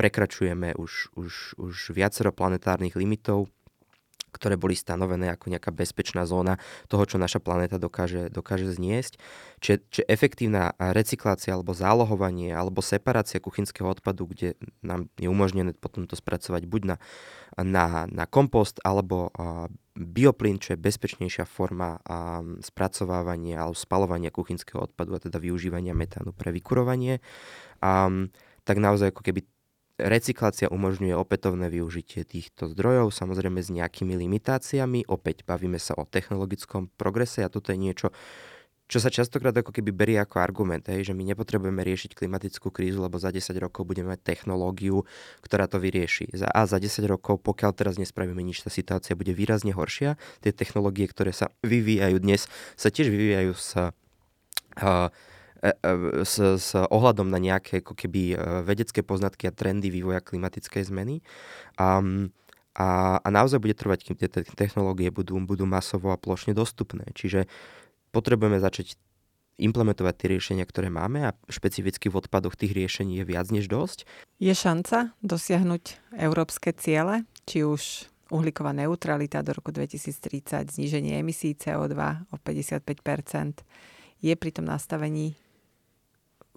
prekračujeme 0.00 0.72
už, 0.78 1.12
už, 1.20 1.32
už 1.60 1.74
viacero 1.92 2.32
planetárnych 2.32 2.96
limitov 2.96 3.52
ktoré 4.30 4.60
boli 4.60 4.76
stanovené 4.76 5.32
ako 5.32 5.50
nejaká 5.52 5.72
bezpečná 5.74 6.28
zóna 6.28 6.60
toho, 6.86 7.04
čo 7.04 7.16
naša 7.16 7.40
planéta 7.42 7.76
dokáže, 7.80 8.28
dokáže 8.28 8.68
zniesť. 8.70 9.20
Čiže, 9.58 9.76
čiže 9.90 10.04
efektívna 10.06 10.72
recyklácia 10.78 11.54
alebo 11.56 11.74
zálohovanie 11.74 12.54
alebo 12.54 12.84
separácia 12.84 13.42
kuchynského 13.42 13.88
odpadu, 13.90 14.30
kde 14.30 14.54
nám 14.84 15.10
je 15.18 15.26
umožnené 15.26 15.74
potom 15.74 16.06
to 16.06 16.14
spracovať 16.14 16.68
buď 16.68 16.82
na, 16.94 16.96
na, 17.58 17.86
na 18.06 18.24
kompost 18.28 18.78
alebo 18.86 19.34
uh, 19.34 19.66
bioplyn, 19.98 20.62
čo 20.62 20.74
je 20.74 20.78
bezpečnejšia 20.78 21.42
forma 21.44 21.98
spracovávania 22.62 23.66
alebo 23.66 23.74
spalovania 23.74 24.30
kuchynského 24.30 24.86
odpadu 24.86 25.18
a 25.18 25.22
teda 25.22 25.42
využívania 25.42 25.92
metánu 25.92 26.30
pre 26.30 26.54
vykurovanie, 26.54 27.18
um, 27.82 28.30
tak 28.62 28.78
naozaj 28.78 29.10
ako 29.10 29.26
keby 29.26 29.42
Recyklácia 29.98 30.70
umožňuje 30.70 31.10
opätovné 31.10 31.66
využitie 31.66 32.22
týchto 32.22 32.70
zdrojov, 32.70 33.10
samozrejme 33.10 33.58
s 33.58 33.74
nejakými 33.74 34.14
limitáciami. 34.14 35.10
Opäť 35.10 35.42
bavíme 35.42 35.82
sa 35.82 35.98
o 35.98 36.06
technologickom 36.06 36.86
progrese 36.94 37.42
a 37.42 37.50
toto 37.50 37.74
je 37.74 37.82
niečo, 37.82 38.14
čo 38.86 39.02
sa 39.02 39.10
častokrát 39.10 39.52
ako 39.52 39.74
keby 39.74 39.90
berie 39.90 40.18
ako 40.22 40.38
argument, 40.38 40.86
hej, 40.86 41.10
že 41.10 41.18
my 41.18 41.26
nepotrebujeme 41.34 41.82
riešiť 41.82 42.14
klimatickú 42.14 42.70
krízu, 42.70 43.02
lebo 43.02 43.18
za 43.18 43.34
10 43.34 43.52
rokov 43.58 43.84
budeme 43.84 44.14
mať 44.14 44.22
technológiu, 44.22 45.02
ktorá 45.42 45.66
to 45.66 45.82
vyrieši. 45.82 46.30
A 46.46 46.64
za 46.64 46.78
10 46.78 47.04
rokov, 47.04 47.42
pokiaľ 47.42 47.74
teraz 47.74 47.98
nespravíme 47.98 48.40
nič, 48.40 48.62
tá 48.62 48.70
situácia 48.70 49.18
bude 49.18 49.34
výrazne 49.34 49.74
horšia. 49.74 50.14
Tie 50.40 50.54
technológie, 50.54 51.04
ktoré 51.10 51.34
sa 51.34 51.52
vyvíjajú 51.66 52.16
dnes, 52.22 52.46
sa 52.78 52.88
tiež 52.88 53.10
vyvíjajú 53.12 53.52
sa 53.58 53.92
uh, 54.78 55.12
s, 56.22 56.34
s 56.38 56.70
ohľadom 56.74 57.26
na 57.26 57.42
nejaké 57.42 57.82
ako 57.82 57.98
keby 57.98 58.34
e, 58.34 58.36
vedecké 58.62 59.02
poznatky 59.02 59.50
a 59.50 59.54
trendy 59.54 59.90
vývoja 59.90 60.22
klimatickej 60.22 60.86
zmeny. 60.86 61.20
A, 61.78 61.98
a, 62.78 62.88
a 63.18 63.28
naozaj 63.28 63.58
bude 63.58 63.74
trvať, 63.74 64.06
kým 64.06 64.16
tie 64.18 64.30
technológie 64.30 65.10
budú, 65.10 65.34
budú 65.42 65.66
masovo 65.66 66.14
a 66.14 66.20
plošne 66.20 66.54
dostupné. 66.54 67.10
Čiže 67.14 67.50
potrebujeme 68.14 68.62
začať 68.62 68.94
implementovať 69.58 70.14
tie 70.14 70.28
riešenia, 70.38 70.64
ktoré 70.64 70.86
máme 70.86 71.26
a 71.26 71.34
špecificky 71.50 72.06
v 72.06 72.22
odpadoch 72.22 72.54
tých 72.54 72.78
riešení 72.78 73.18
je 73.18 73.24
viac 73.26 73.50
než 73.50 73.66
dosť. 73.66 74.06
Je 74.38 74.54
šanca 74.54 75.18
dosiahnuť 75.26 76.14
európske 76.14 76.70
ciele, 76.78 77.26
či 77.42 77.66
už 77.66 78.06
uhlíková 78.30 78.70
neutralita 78.70 79.42
do 79.42 79.58
roku 79.58 79.74
2030, 79.74 80.70
zníženie 80.70 81.18
emisí 81.18 81.58
CO2 81.58 81.98
o 82.30 82.36
55% 82.38 83.66
je 84.22 84.34
pri 84.34 84.50
tom 84.54 84.66
nastavení 84.66 85.34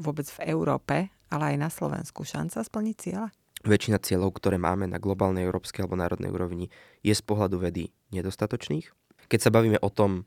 vôbec 0.01 0.25
v 0.27 0.49
Európe, 0.49 1.13
ale 1.31 1.43
aj 1.53 1.57
na 1.57 1.69
Slovensku 1.69 2.25
šanca 2.25 2.65
splniť 2.65 2.95
cieľa? 2.97 3.29
Väčšina 3.61 4.01
cieľov, 4.01 4.41
ktoré 4.41 4.57
máme 4.57 4.89
na 4.89 4.97
globálnej, 4.97 5.45
európskej 5.45 5.85
alebo 5.85 5.93
národnej 5.93 6.33
úrovni, 6.33 6.73
je 7.05 7.13
z 7.13 7.21
pohľadu 7.21 7.61
vedy 7.61 7.93
nedostatočných. 8.09 8.89
Keď 9.29 9.39
sa 9.39 9.53
bavíme 9.53 9.77
o 9.77 9.89
tom, 9.93 10.25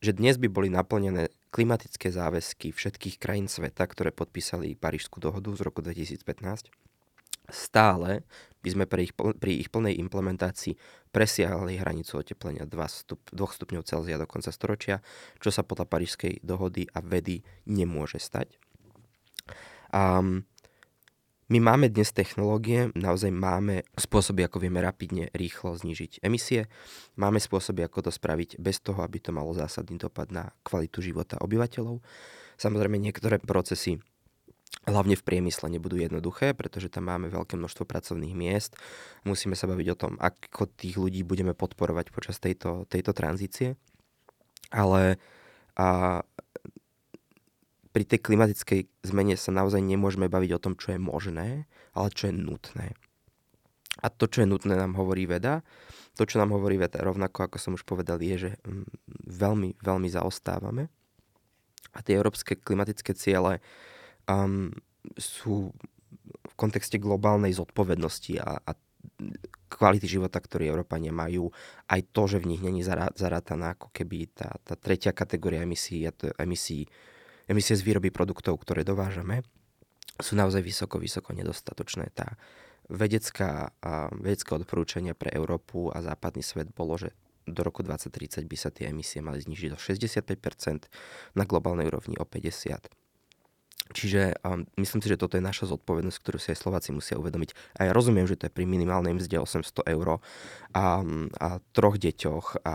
že 0.00 0.16
dnes 0.16 0.38
by 0.38 0.48
boli 0.48 0.72
naplnené 0.72 1.28
klimatické 1.50 2.08
záväzky 2.08 2.70
všetkých 2.70 3.18
krajín 3.18 3.50
sveta, 3.50 3.84
ktoré 3.84 4.14
podpísali 4.14 4.78
Parížskú 4.78 5.18
dohodu 5.18 5.50
z 5.52 5.60
roku 5.66 5.82
2015, 5.82 6.70
stále 7.50 8.22
by 8.62 8.68
sme 8.70 8.84
pri 8.86 9.10
ich, 9.10 9.14
pri 9.18 9.52
ich 9.58 9.68
plnej 9.68 9.98
implementácii 9.98 10.78
presiahli 11.10 11.80
hranicu 11.80 12.22
oteplenia 12.22 12.64
2, 12.64 12.78
stup, 12.86 13.20
2 13.34 13.34
stupňov 13.34 13.82
Celzia 13.82 14.16
do 14.16 14.30
konca 14.30 14.54
storočia, 14.54 15.02
čo 15.42 15.50
sa 15.50 15.66
podľa 15.66 15.90
Parížskej 15.90 16.46
dohody 16.46 16.86
a 16.94 17.02
vedy 17.02 17.42
nemôže 17.66 18.22
stať. 18.22 18.56
A 19.90 20.22
my 21.50 21.58
máme 21.58 21.90
dnes 21.90 22.14
technológie, 22.14 22.94
naozaj 22.94 23.34
máme 23.34 23.82
spôsoby, 23.98 24.46
ako 24.46 24.62
vieme 24.62 24.78
rapidne, 24.78 25.34
rýchlo 25.34 25.74
znižiť 25.74 26.22
emisie. 26.22 26.70
Máme 27.18 27.42
spôsoby, 27.42 27.82
ako 27.82 28.06
to 28.06 28.10
spraviť 28.14 28.62
bez 28.62 28.78
toho, 28.78 29.02
aby 29.02 29.18
to 29.18 29.34
malo 29.34 29.50
zásadný 29.50 29.98
dopad 29.98 30.30
na 30.30 30.54
kvalitu 30.62 31.02
života 31.02 31.42
obyvateľov. 31.42 31.98
Samozrejme, 32.54 33.02
niektoré 33.02 33.42
procesy 33.42 33.98
hlavne 34.86 35.18
v 35.18 35.26
priemysle 35.26 35.66
nebudú 35.74 35.98
jednoduché, 35.98 36.54
pretože 36.54 36.86
tam 36.86 37.10
máme 37.10 37.26
veľké 37.26 37.58
množstvo 37.58 37.82
pracovných 37.82 38.34
miest. 38.38 38.78
Musíme 39.26 39.58
sa 39.58 39.66
baviť 39.66 39.86
o 39.90 39.98
tom, 39.98 40.12
ako 40.22 40.70
tých 40.70 41.02
ľudí 41.02 41.26
budeme 41.26 41.58
podporovať 41.58 42.14
počas 42.14 42.38
tejto, 42.38 42.86
tejto 42.86 43.10
tranzície. 43.10 43.74
Ale 44.70 45.18
a 45.74 46.22
pri 47.90 48.04
tej 48.06 48.22
klimatickej 48.22 48.80
zmene 49.02 49.34
sa 49.34 49.50
naozaj 49.50 49.82
nemôžeme 49.82 50.30
baviť 50.30 50.50
o 50.54 50.62
tom, 50.62 50.74
čo 50.78 50.94
je 50.94 51.00
možné, 51.02 51.66
ale 51.90 52.08
čo 52.14 52.30
je 52.30 52.34
nutné. 52.34 52.94
A 54.00 54.06
to, 54.08 54.30
čo 54.30 54.46
je 54.46 54.48
nutné, 54.48 54.78
nám 54.78 54.94
hovorí 54.96 55.26
veda. 55.26 55.66
To, 56.14 56.22
čo 56.24 56.38
nám 56.38 56.54
hovorí 56.54 56.78
veda, 56.78 57.02
rovnako 57.02 57.50
ako 57.50 57.56
som 57.58 57.72
už 57.74 57.82
povedal, 57.82 58.22
je, 58.22 58.48
že 58.48 58.50
mm, 58.62 58.86
veľmi, 59.26 59.76
veľmi 59.82 60.08
zaostávame. 60.08 60.88
A 61.90 61.98
tie 62.06 62.14
európske 62.14 62.54
klimatické 62.54 63.12
ciele 63.18 63.58
um, 64.30 64.70
sú 65.18 65.74
v 66.46 66.54
kontexte 66.54 67.02
globálnej 67.02 67.50
zodpovednosti 67.56 68.38
a, 68.38 68.62
a 68.62 68.72
kvality 69.70 70.06
života, 70.06 70.38
ktorý 70.42 70.70
Európania 70.70 71.14
majú, 71.14 71.50
aj 71.88 72.00
to, 72.10 72.22
že 72.26 72.38
v 72.42 72.48
nich 72.54 72.62
není 72.62 72.82
zarátaná 72.84 73.78
ako 73.78 73.88
keby 73.94 74.28
tá, 74.34 74.50
tá 74.62 74.74
tretia 74.76 75.14
kategória 75.14 75.62
emisí, 75.64 76.04
a 76.04 76.12
to 76.12 76.30
emisí, 76.36 76.84
emisie 77.50 77.74
z 77.74 77.82
výroby 77.82 78.14
produktov, 78.14 78.62
ktoré 78.62 78.86
dovážame, 78.86 79.42
sú 80.22 80.38
naozaj 80.38 80.62
vysoko, 80.62 81.02
vysoko 81.02 81.34
nedostatočné. 81.34 82.14
Tá 82.14 82.38
vedecká, 82.86 83.74
vedecké 84.14 84.50
odporúčania 84.54 85.18
pre 85.18 85.34
Európu 85.34 85.90
a 85.90 85.98
západný 85.98 86.46
svet 86.46 86.70
bolo, 86.70 86.94
že 86.94 87.10
do 87.50 87.66
roku 87.66 87.82
2030 87.82 88.46
by 88.46 88.56
sa 88.56 88.70
tie 88.70 88.94
emisie 88.94 89.18
mali 89.18 89.42
znižiť 89.42 89.70
o 89.74 89.78
65%, 89.80 90.86
na 91.34 91.44
globálnej 91.48 91.90
úrovni 91.90 92.14
o 92.20 92.24
50%. 92.28 92.99
Čiže 93.90 94.38
um, 94.46 94.62
myslím 94.78 95.02
si, 95.02 95.10
že 95.10 95.18
toto 95.18 95.34
je 95.34 95.42
naša 95.42 95.66
zodpovednosť, 95.66 96.18
ktorú 96.22 96.38
si 96.38 96.54
aj 96.54 96.62
Slováci 96.62 96.94
musia 96.94 97.18
uvedomiť. 97.18 97.50
A 97.78 97.90
ja 97.90 97.92
rozumiem, 97.92 98.26
že 98.26 98.38
to 98.38 98.46
je 98.46 98.54
pri 98.54 98.62
minimálnej 98.62 99.18
mzde 99.18 99.42
800 99.42 99.82
eur 99.90 100.22
a, 100.70 101.02
a 101.38 101.48
troch 101.74 101.98
deťoch 101.98 102.62
a 102.62 102.74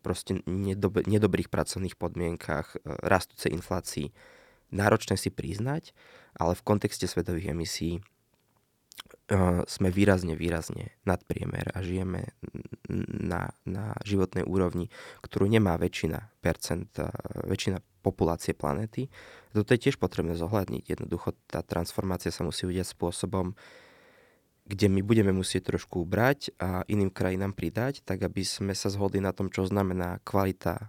proste 0.00 0.40
nedob- 0.48 1.04
nedobrých 1.04 1.52
pracovných 1.52 2.00
podmienkach, 2.00 2.80
e, 2.80 2.96
rastúcej 3.04 3.52
inflácii. 3.52 4.08
Náročné 4.72 5.20
si 5.20 5.28
priznať, 5.28 5.92
ale 6.36 6.56
v 6.56 6.64
kontexte 6.64 7.04
svetových 7.04 7.52
emisí 7.52 8.00
sme 9.68 9.92
výrazne, 9.92 10.32
výrazne 10.32 10.96
nadpriemer 11.04 11.68
a 11.76 11.84
žijeme 11.84 12.32
na, 13.12 13.52
na 13.68 13.92
životnej 14.00 14.48
úrovni, 14.48 14.88
ktorú 15.20 15.44
nemá 15.44 15.76
väčšina 15.76 16.32
percent, 16.40 16.88
uh, 16.96 17.12
väčšina 17.44 17.84
populácie 18.00 18.56
planéty. 18.56 19.12
Toto 19.52 19.76
je 19.76 19.84
tiež 19.84 20.00
potrebné 20.00 20.32
zohľadniť. 20.32 20.96
Jednoducho 20.96 21.36
tá 21.44 21.60
transformácia 21.60 22.32
sa 22.32 22.40
musí 22.40 22.64
udiať 22.64 22.96
spôsobom, 22.96 23.52
kde 24.64 24.86
my 24.88 25.04
budeme 25.04 25.36
musieť 25.36 25.76
trošku 25.76 26.08
ubrať 26.08 26.56
a 26.56 26.88
iným 26.88 27.12
krajinám 27.12 27.52
pridať, 27.52 28.00
tak 28.08 28.24
aby 28.24 28.40
sme 28.44 28.72
sa 28.72 28.88
zhodli 28.88 29.20
na 29.20 29.36
tom, 29.36 29.52
čo 29.52 29.68
znamená 29.68 30.24
kvalita 30.24 30.88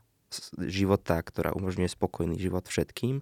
života, 0.63 1.19
ktorá 1.19 1.51
umožňuje 1.57 1.91
spokojný 1.91 2.39
život 2.39 2.63
všetkým 2.71 3.19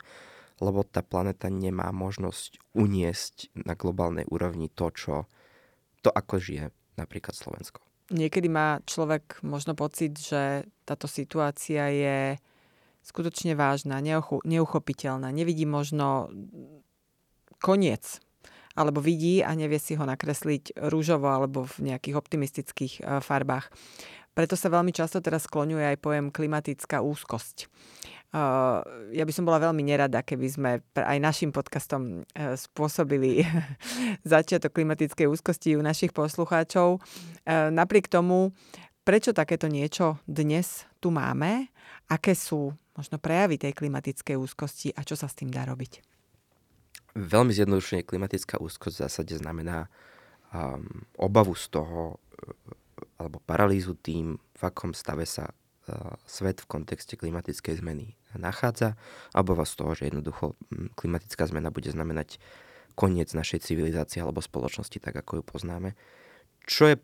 lebo 0.57 0.81
tá 0.81 1.05
planéta 1.05 1.49
nemá 1.51 1.93
možnosť 1.93 2.57
uniesť 2.73 3.53
na 3.65 3.77
globálnej 3.77 4.25
úrovni 4.29 4.69
to, 4.73 4.89
čo, 4.93 5.15
to 6.01 6.09
ako 6.09 6.41
žije 6.41 6.65
napríklad 6.97 7.37
Slovensko. 7.37 7.81
Niekedy 8.07 8.47
má 8.47 8.79
človek 8.87 9.43
možno 9.43 9.75
pocit, 9.75 10.15
že 10.15 10.63
táto 10.87 11.11
situácia 11.11 11.91
je 11.91 12.19
skutočne 13.03 13.53
vážna, 13.53 13.99
neuchopiteľná. 14.47 15.27
Nevidí 15.31 15.67
možno 15.67 16.31
koniec 17.59 18.19
alebo 18.77 19.01
vidí 19.01 19.41
a 19.41 19.57
nevie 19.57 19.81
si 19.81 19.97
ho 19.97 20.05
nakresliť 20.05 20.77
rúžovo 20.93 21.25
alebo 21.25 21.65
v 21.65 21.91
nejakých 21.91 22.13
optimistických 22.13 22.93
e, 23.01 23.25
farbách. 23.25 23.73
Preto 24.37 24.53
sa 24.53 24.69
veľmi 24.69 24.93
často 24.93 25.17
teraz 25.17 25.49
skloňuje 25.49 25.81
aj 25.81 25.97
pojem 25.97 26.25
klimatická 26.29 27.01
úzkosť. 27.01 27.65
Uh, 28.27 28.83
ja 29.15 29.23
by 29.23 29.31
som 29.31 29.47
bola 29.47 29.55
veľmi 29.63 29.87
nerada, 29.87 30.19
keby 30.19 30.47
sme 30.51 30.69
aj 30.99 31.17
našim 31.23 31.55
podcastom 31.55 32.27
uh, 32.27 32.59
spôsobili 32.59 33.47
začiatok 34.27 34.75
klimatickej 34.75 35.31
úzkosti 35.31 35.79
u 35.79 35.81
našich 35.81 36.11
poslucháčov. 36.11 36.99
Uh, 36.99 37.71
napriek 37.71 38.11
tomu, 38.11 38.51
prečo 39.07 39.31
takéto 39.31 39.71
niečo 39.71 40.19
dnes 40.27 40.83
tu 40.99 41.07
máme, 41.07 41.71
aké 42.11 42.35
sú 42.35 42.75
možno 42.99 43.15
prejavy 43.15 43.55
tej 43.55 43.71
klimatickej 43.71 44.35
úzkosti 44.35 44.91
a 44.91 45.07
čo 45.07 45.15
sa 45.15 45.31
s 45.31 45.37
tým 45.39 45.47
dá 45.47 45.63
robiť? 45.63 46.03
Veľmi 47.15 47.55
zjednodušene 47.55 48.03
klimatická 48.03 48.59
úzkosť 48.59 48.93
v 48.93 49.03
zásade 49.07 49.33
znamená 49.39 49.87
um, 50.51 51.07
obavu 51.15 51.55
z 51.55 51.71
toho, 51.71 52.19
alebo 53.17 53.41
paralýzu 53.47 53.95
tým, 53.97 54.37
v 54.37 54.61
akom 54.61 54.91
stave 54.91 55.23
sa 55.23 55.49
svet 56.27 56.61
v 56.63 56.69
kontexte 56.69 57.15
klimatickej 57.15 57.79
zmeny 57.79 58.15
nachádza 58.35 58.99
a 59.31 59.37
obava 59.39 59.63
z 59.63 59.73
toho, 59.79 59.91
že 59.95 60.11
jednoducho 60.11 60.59
klimatická 60.99 61.47
zmena 61.47 61.71
bude 61.71 61.89
znamenať 61.89 62.39
koniec 62.97 63.31
našej 63.31 63.63
civilizácie 63.63 64.19
alebo 64.19 64.41
spoločnosti, 64.41 64.97
tak 64.97 65.15
ako 65.15 65.41
ju 65.41 65.43
poznáme. 65.45 65.89
Čo 66.65 66.91
je 66.91 66.95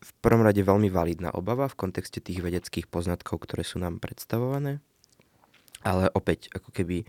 v 0.00 0.10
prvom 0.22 0.44
rade 0.44 0.60
veľmi 0.60 0.88
validná 0.92 1.32
obava 1.32 1.68
v 1.68 1.78
kontexte 1.78 2.20
tých 2.20 2.40
vedeckých 2.40 2.88
poznatkov, 2.88 3.44
ktoré 3.44 3.62
sú 3.64 3.80
nám 3.80 4.00
predstavované. 4.00 4.80
Ale 5.84 6.10
opäť, 6.12 6.50
ako 6.50 6.72
keby 6.72 7.06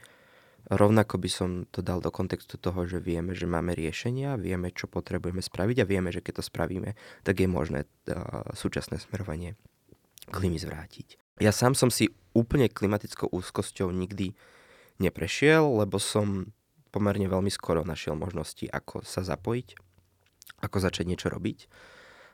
rovnako 0.67 1.15
by 1.17 1.29
som 1.31 1.49
to 1.71 1.79
dal 1.79 2.03
do 2.03 2.11
kontextu 2.11 2.59
toho, 2.59 2.83
že 2.83 2.99
vieme, 2.99 3.31
že 3.31 3.47
máme 3.47 3.71
riešenia, 3.71 4.35
vieme, 4.35 4.75
čo 4.75 4.91
potrebujeme 4.91 5.39
spraviť 5.39 5.77
a 5.83 5.89
vieme, 5.89 6.11
že 6.11 6.19
keď 6.19 6.43
to 6.43 6.47
spravíme, 6.47 6.93
tak 7.23 7.39
je 7.39 7.47
možné 7.47 7.87
uh, 7.87 8.43
súčasné 8.51 8.99
smerovanie 8.99 9.55
klímy 10.31 10.59
zvrátiť. 10.59 11.17
Ja 11.37 11.53
sám 11.53 11.77
som 11.77 11.93
si 11.93 12.09
úplne 12.33 12.69
klimatickou 12.69 13.29
úzkosťou 13.29 13.93
nikdy 13.93 14.33
neprešiel, 14.97 15.63
lebo 15.85 16.01
som 16.01 16.49
pomerne 16.89 17.29
veľmi 17.29 17.53
skoro 17.53 17.85
našiel 17.85 18.17
možnosti, 18.17 18.65
ako 18.65 19.05
sa 19.05 19.21
zapojiť, 19.21 19.77
ako 20.65 20.77
začať 20.81 21.05
niečo 21.05 21.29
robiť. 21.29 21.69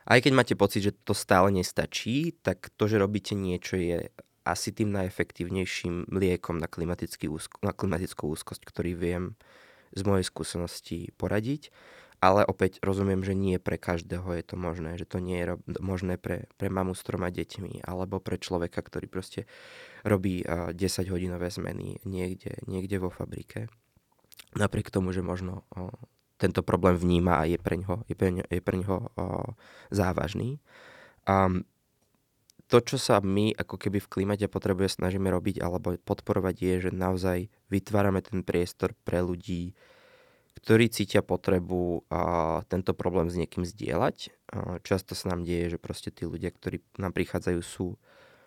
Aj 0.04 0.20
keď 0.20 0.32
máte 0.36 0.54
pocit, 0.56 0.84
že 0.84 0.92
to 0.92 1.16
stále 1.16 1.48
nestačí, 1.48 2.36
tak 2.44 2.68
to, 2.76 2.84
že 2.88 3.00
robíte 3.00 3.32
niečo, 3.32 3.76
je 3.76 4.12
asi 4.44 4.76
tým 4.76 4.92
najefektívnejším 4.92 6.12
liekom 6.12 6.60
na, 6.60 6.68
úzko, 6.68 7.56
na 7.64 7.72
klimatickú 7.72 8.28
úzkosť, 8.28 8.62
ktorý 8.68 8.92
viem 8.92 9.24
z 9.96 10.04
mojej 10.04 10.24
skúsenosti 10.28 10.98
poradiť 11.16 11.72
ale 12.24 12.40
opäť 12.48 12.80
rozumiem, 12.80 13.20
že 13.20 13.36
nie 13.36 13.60
pre 13.60 13.76
každého 13.76 14.32
je 14.40 14.44
to 14.48 14.56
možné, 14.56 14.96
že 14.96 15.04
to 15.04 15.20
nie 15.20 15.44
je 15.44 15.60
možné 15.84 16.16
pre, 16.16 16.48
pre 16.56 16.72
mamu 16.72 16.96
s 16.96 17.04
troma 17.04 17.28
deťmi 17.28 17.84
alebo 17.84 18.16
pre 18.16 18.40
človeka, 18.40 18.80
ktorý 18.80 19.04
proste 19.12 19.44
robí 20.08 20.40
uh, 20.40 20.72
10-hodinové 20.72 21.52
zmeny 21.52 22.00
niekde, 22.08 22.64
niekde 22.64 22.96
vo 22.96 23.12
fabrike. 23.12 23.68
Napriek 24.56 24.88
tomu, 24.88 25.12
že 25.12 25.20
možno 25.20 25.68
uh, 25.76 25.92
tento 26.40 26.64
problém 26.64 26.96
vníma 26.96 27.44
a 27.44 27.44
je 27.44 27.60
pre 27.60 27.76
ňoho, 27.76 28.08
je 28.08 28.16
pre 28.16 28.32
ňo, 28.32 28.44
je 28.48 28.60
pre 28.64 28.76
ňoho 28.80 28.98
uh, 29.20 29.44
závažný. 29.92 30.64
Um, 31.28 31.68
to, 32.72 32.80
čo 32.80 32.96
sa 32.96 33.20
my 33.20 33.52
ako 33.52 33.76
keby 33.76 34.00
v 34.00 34.08
klimate 34.10 34.48
potrebuje 34.48 34.96
snažíme 34.96 35.28
robiť 35.28 35.60
alebo 35.60 36.00
podporovať 36.00 36.56
je, 36.56 36.74
že 36.88 36.90
naozaj 36.96 37.52
vytvárame 37.68 38.24
ten 38.24 38.40
priestor 38.40 38.96
pre 39.04 39.20
ľudí, 39.20 39.76
ktorí 40.54 40.88
cítia 40.88 41.20
potrebu 41.20 42.06
a, 42.08 42.62
tento 42.70 42.94
problém 42.94 43.28
s 43.28 43.36
niekým 43.36 43.66
zdieľať. 43.66 44.16
A, 44.50 44.78
často 44.80 45.12
sa 45.18 45.34
nám 45.34 45.42
deje, 45.42 45.74
že 45.74 45.78
proste 45.82 46.14
tí 46.14 46.24
ľudia, 46.24 46.54
ktorí 46.54 46.80
nám 46.96 47.12
prichádzajú, 47.12 47.60
sú 47.60 47.98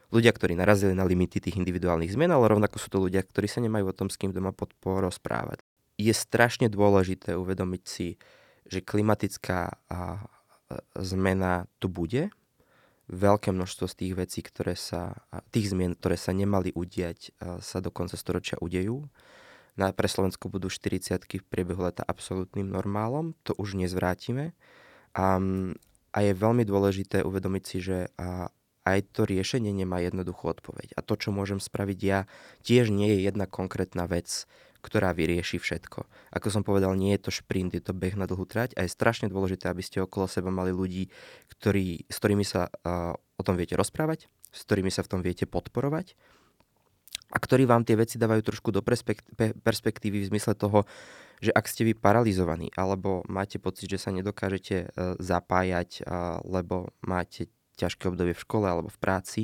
ľudia, 0.10 0.32
ktorí 0.32 0.56
narazili 0.56 0.96
na 0.96 1.04
limity 1.04 1.44
tých 1.44 1.60
individuálnych 1.60 2.12
zmien, 2.16 2.32
ale 2.32 2.48
rovnako 2.48 2.80
sú 2.80 2.88
to 2.88 3.04
ľudia, 3.04 3.22
ktorí 3.22 3.52
sa 3.52 3.60
nemajú 3.60 3.92
o 3.92 3.98
tom, 3.98 4.08
s 4.08 4.16
kým 4.16 4.32
doma 4.32 4.56
rozprávať. 4.84 5.60
Je 6.00 6.14
strašne 6.16 6.72
dôležité 6.72 7.36
uvedomiť 7.36 7.84
si, 7.84 8.16
že 8.66 8.80
klimatická 8.80 9.76
a, 9.92 10.26
zmena 10.96 11.68
tu 11.80 11.88
bude. 11.88 12.32
Veľké 13.08 13.56
množstvo 13.56 13.88
z 13.88 13.96
tých 13.96 14.14
vecí, 14.20 14.40
ktoré 14.44 14.76
sa, 14.76 15.24
tých 15.56 15.72
zmien, 15.72 15.96
ktoré 15.96 16.20
sa 16.20 16.36
nemali 16.36 16.76
udiať, 16.76 17.32
sa 17.64 17.80
do 17.80 17.88
konca 17.88 18.20
storočia 18.20 18.60
udejú 18.60 19.08
na, 19.78 19.94
pre 19.94 20.10
Slovensko 20.10 20.50
budú 20.50 20.68
40 20.74 21.22
v 21.22 21.46
priebehu 21.46 21.86
leta 21.86 22.02
absolútnym 22.02 22.66
normálom, 22.66 23.38
to 23.46 23.54
už 23.62 23.78
nezvrátime. 23.78 24.58
A, 25.14 25.38
a 26.12 26.18
je 26.26 26.34
veľmi 26.34 26.66
dôležité 26.66 27.22
uvedomiť 27.22 27.64
si, 27.64 27.78
že 27.80 27.98
a, 28.18 28.50
aj 28.88 29.00
to 29.14 29.30
riešenie 29.30 29.70
nemá 29.70 30.02
jednoduchú 30.02 30.50
odpoveď. 30.50 30.98
A 30.98 31.06
to, 31.06 31.14
čo 31.20 31.30
môžem 31.30 31.62
spraviť 31.62 32.00
ja, 32.02 32.26
tiež 32.66 32.90
nie 32.90 33.14
je 33.14 33.30
jedna 33.30 33.46
konkrétna 33.46 34.10
vec, 34.10 34.50
ktorá 34.82 35.12
vyrieši 35.12 35.60
všetko. 35.60 36.08
Ako 36.32 36.48
som 36.48 36.64
povedal, 36.64 36.96
nie 36.96 37.12
je 37.18 37.28
to 37.28 37.32
šprint, 37.34 37.76
je 37.76 37.84
to 37.84 37.92
beh 37.92 38.16
na 38.16 38.24
dlhú 38.24 38.48
trať 38.48 38.72
a 38.80 38.88
je 38.88 38.96
strašne 38.96 39.28
dôležité, 39.28 39.68
aby 39.68 39.84
ste 39.84 40.00
okolo 40.00 40.32
seba 40.32 40.48
mali 40.48 40.72
ľudí, 40.72 41.12
ktorí, 41.60 42.08
s 42.08 42.18
ktorými 42.18 42.46
sa 42.48 42.72
uh, 42.72 43.12
o 43.36 43.44
tom 43.44 43.60
viete 43.60 43.76
rozprávať, 43.76 44.32
s 44.54 44.60
ktorými 44.64 44.88
sa 44.88 45.04
v 45.04 45.12
tom 45.12 45.22
viete 45.26 45.44
podporovať 45.44 46.16
a 47.28 47.38
ktorí 47.38 47.68
vám 47.68 47.84
tie 47.84 48.00
veci 48.00 48.16
dávajú 48.16 48.42
trošku 48.44 48.72
do 48.72 48.80
perspektívy 49.60 50.18
v 50.24 50.30
zmysle 50.32 50.56
toho, 50.56 50.88
že 51.44 51.54
ak 51.54 51.70
ste 51.70 51.86
vy 51.86 51.94
paralizovaní 51.94 52.74
alebo 52.74 53.22
máte 53.30 53.62
pocit, 53.62 53.92
že 53.92 54.02
sa 54.02 54.10
nedokážete 54.10 54.76
e, 54.76 54.88
zapájať, 55.22 56.08
lebo 56.48 56.90
máte 57.06 57.52
ťažké 57.78 58.10
obdobie 58.10 58.34
v 58.34 58.44
škole 58.44 58.66
alebo 58.66 58.90
v 58.90 58.98
práci, 58.98 59.42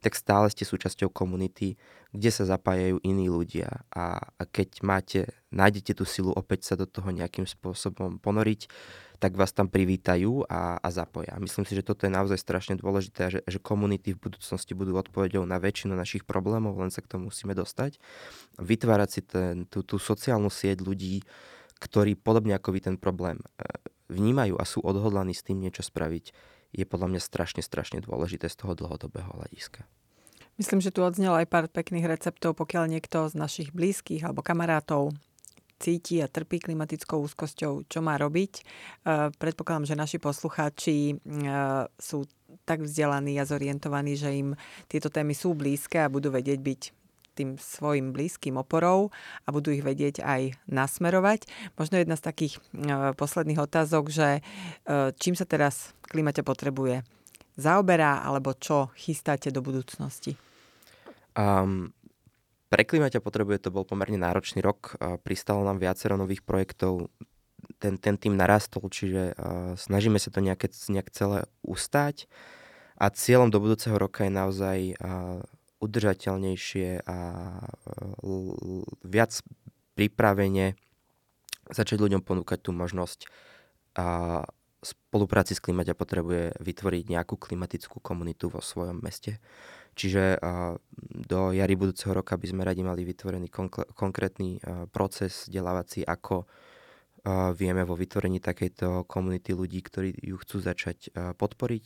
tak 0.00 0.16
stále 0.16 0.48
ste 0.48 0.64
súčasťou 0.64 1.12
komunity, 1.12 1.76
kde 2.14 2.30
sa 2.30 2.46
zapájajú 2.46 3.02
iní 3.02 3.26
ľudia 3.26 3.84
a, 3.90 4.22
a 4.22 4.42
keď 4.46 4.80
máte, 4.86 5.20
nájdete 5.50 5.98
tú 5.98 6.06
silu 6.06 6.30
opäť 6.30 6.72
sa 6.72 6.74
do 6.78 6.86
toho 6.86 7.10
nejakým 7.10 7.44
spôsobom 7.44 8.22
ponoriť, 8.22 8.70
tak 9.18 9.34
vás 9.34 9.50
tam 9.56 9.72
privítajú 9.72 10.46
a, 10.46 10.78
a 10.78 10.88
zapoja. 10.94 11.34
Myslím 11.40 11.64
si, 11.64 11.74
že 11.74 11.86
toto 11.86 12.06
je 12.06 12.12
naozaj 12.12 12.38
strašne 12.38 12.74
dôležité, 12.78 13.30
že, 13.32 13.40
že 13.46 13.58
komunity 13.62 14.14
v 14.14 14.30
budúcnosti 14.30 14.76
budú 14.76 14.94
odpovedou 15.00 15.42
na 15.48 15.58
väčšinu 15.58 15.96
našich 15.96 16.28
problémov, 16.28 16.76
len 16.78 16.92
sa 16.92 17.00
k 17.00 17.08
tomu 17.08 17.32
musíme 17.32 17.56
dostať. 17.56 17.98
Vytvárať 18.60 19.08
si 19.10 19.20
ten, 19.24 19.64
tú, 19.70 19.80
tú 19.80 19.96
sociálnu 19.96 20.50
sieť 20.50 20.82
ľudí, 20.82 21.24
ktorí 21.82 22.14
podobne 22.20 22.54
ako 22.54 22.68
vy 22.74 22.80
ten 22.84 22.96
problém 23.00 23.40
e, 23.40 23.46
vnímajú 24.12 24.54
a 24.60 24.64
sú 24.68 24.84
odhodlaní 24.84 25.34
s 25.34 25.42
tým 25.42 25.58
niečo 25.58 25.82
spraviť, 25.82 26.53
je 26.74 26.84
podľa 26.84 27.14
mňa 27.14 27.20
strašne, 27.22 27.62
strašne 27.62 28.02
dôležité 28.02 28.50
z 28.50 28.58
toho 28.58 28.74
dlhodobého 28.74 29.30
hľadiska. 29.30 29.86
Myslím, 30.58 30.82
že 30.82 30.94
tu 30.94 31.02
odznelo 31.02 31.38
aj 31.38 31.50
pár 31.50 31.66
pekných 31.66 32.06
receptov, 32.06 32.54
pokiaľ 32.58 32.90
niekto 32.90 33.26
z 33.30 33.34
našich 33.34 33.68
blízkych 33.74 34.22
alebo 34.22 34.42
kamarátov 34.42 35.14
cíti 35.82 36.22
a 36.22 36.30
trpí 36.30 36.62
klimatickou 36.62 37.18
úzkosťou, 37.26 37.90
čo 37.90 37.98
má 37.98 38.14
robiť. 38.14 38.52
E, 38.58 38.62
predpokladám, 39.34 39.90
že 39.90 39.98
naši 39.98 40.18
poslucháči 40.22 40.96
e, 41.10 41.14
sú 41.98 42.30
tak 42.62 42.86
vzdelaní 42.86 43.34
a 43.42 43.44
zorientovaní, 43.44 44.14
že 44.14 44.30
im 44.30 44.48
tieto 44.86 45.10
témy 45.10 45.34
sú 45.34 45.58
blízke 45.58 45.98
a 45.98 46.08
budú 46.08 46.30
vedieť 46.30 46.60
byť 46.62 46.80
tým 47.34 47.58
svojim 47.58 48.14
blízkym 48.14 48.54
oporou 48.54 49.10
a 49.44 49.48
budú 49.50 49.74
ich 49.74 49.82
vedieť 49.82 50.22
aj 50.22 50.54
nasmerovať. 50.70 51.50
Možno 51.74 51.98
jedna 51.98 52.14
z 52.14 52.24
takých 52.24 52.54
e, 52.72 53.12
posledných 53.18 53.60
otázok, 53.60 54.08
že 54.08 54.40
čím 55.18 55.34
sa 55.34 55.44
teraz 55.44 55.92
klimate 56.06 56.46
potrebuje 56.46 57.02
zaoberá, 57.58 58.22
alebo 58.22 58.54
čo 58.54 58.90
chystáte 58.98 59.50
do 59.50 59.62
budúcnosti? 59.62 60.38
Um, 61.34 61.90
pre 62.70 62.82
Klimaťa 62.82 63.22
potrebuje 63.22 63.66
to 63.66 63.74
bol 63.74 63.86
pomerne 63.86 64.18
náročný 64.18 64.62
rok. 64.62 64.98
Pristalo 65.22 65.62
nám 65.62 65.78
viacero 65.78 66.18
nových 66.18 66.42
projektov. 66.42 67.10
Ten, 67.78 67.96
ten 67.96 68.18
tým 68.18 68.34
narastol, 68.36 68.90
čiže 68.90 69.34
uh, 69.34 69.74
snažíme 69.78 70.18
sa 70.18 70.28
to 70.34 70.42
nejaké, 70.42 70.68
nejak 70.90 71.08
celé 71.14 71.46
ustať. 71.64 72.26
A 72.98 73.10
cieľom 73.10 73.50
do 73.50 73.58
budúceho 73.58 73.98
roka 73.98 74.26
je 74.26 74.32
naozaj 74.34 74.78
uh, 74.98 75.42
udržateľnejšie 75.84 77.04
a 77.04 77.18
uh, 78.24 78.82
viac 79.04 79.32
pripravene 79.94 80.74
začať 81.68 82.00
ľuďom 82.00 82.24
ponúkať 82.24 82.64
tú 82.64 82.72
možnosť 82.72 83.28
uh, 84.00 84.42
spolupráci 84.84 85.56
s 85.56 85.64
Klimaťa 85.64 85.96
potrebuje 85.96 86.60
vytvoriť 86.60 87.04
nejakú 87.08 87.40
klimatickú 87.40 88.04
komunitu 88.04 88.52
vo 88.52 88.60
svojom 88.60 89.00
meste. 89.00 89.40
Čiže 89.96 90.42
do 91.24 91.54
jary 91.54 91.78
budúceho 91.78 92.12
roka 92.12 92.36
by 92.36 92.46
sme 92.50 92.66
radi 92.66 92.82
mali 92.82 93.06
vytvorený 93.06 93.48
konkrétny 93.94 94.58
proces 94.90 95.46
vzdelávací, 95.48 96.02
ako 96.04 96.50
vieme 97.56 97.86
vo 97.86 97.94
vytvorení 97.96 98.42
takejto 98.42 99.06
komunity 99.08 99.54
ľudí, 99.54 99.80
ktorí 99.80 100.12
ju 100.18 100.36
chcú 100.36 100.56
začať 100.60 101.14
podporiť, 101.38 101.84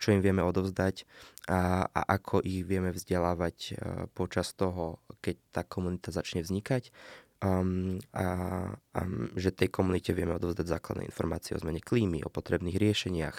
čo 0.00 0.16
im 0.16 0.24
vieme 0.24 0.40
odovzdať 0.40 1.04
a, 1.52 1.84
a 1.84 2.00
ako 2.16 2.40
ich 2.40 2.64
vieme 2.64 2.88
vzdelávať 2.88 3.76
počas 4.16 4.56
toho, 4.56 5.04
keď 5.20 5.36
tá 5.52 5.62
komunita 5.62 6.08
začne 6.08 6.40
vznikať. 6.40 6.88
Um, 7.40 7.96
a, 8.12 8.76
a 8.76 9.00
že 9.32 9.48
tej 9.48 9.72
komunite 9.72 10.12
vieme 10.12 10.36
odovzdať 10.36 10.76
základné 10.76 11.08
informácie 11.08 11.56
o 11.56 11.62
zmene 11.64 11.80
klímy, 11.80 12.20
o 12.20 12.28
potrebných 12.28 12.76
riešeniach, 12.76 13.36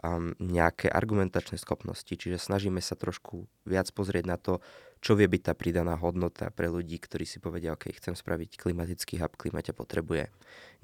um, 0.00 0.32
nejaké 0.40 0.88
argumentačné 0.88 1.60
schopnosti, 1.60 2.08
čiže 2.08 2.40
snažíme 2.40 2.80
sa 2.80 2.96
trošku 2.96 3.44
viac 3.68 3.92
pozrieť 3.92 4.24
na 4.24 4.40
to, 4.40 4.64
čo 5.02 5.18
vie 5.18 5.26
byť 5.26 5.42
tá 5.50 5.54
pridaná 5.58 5.98
hodnota 5.98 6.54
pre 6.54 6.70
ľudí, 6.70 7.02
ktorí 7.02 7.26
si 7.26 7.42
povedia, 7.42 7.74
OK, 7.74 7.90
chcem 7.98 8.14
spraviť 8.14 8.54
klimatický 8.54 9.18
hub, 9.18 9.34
klimate 9.34 9.74
potrebuje 9.74 10.30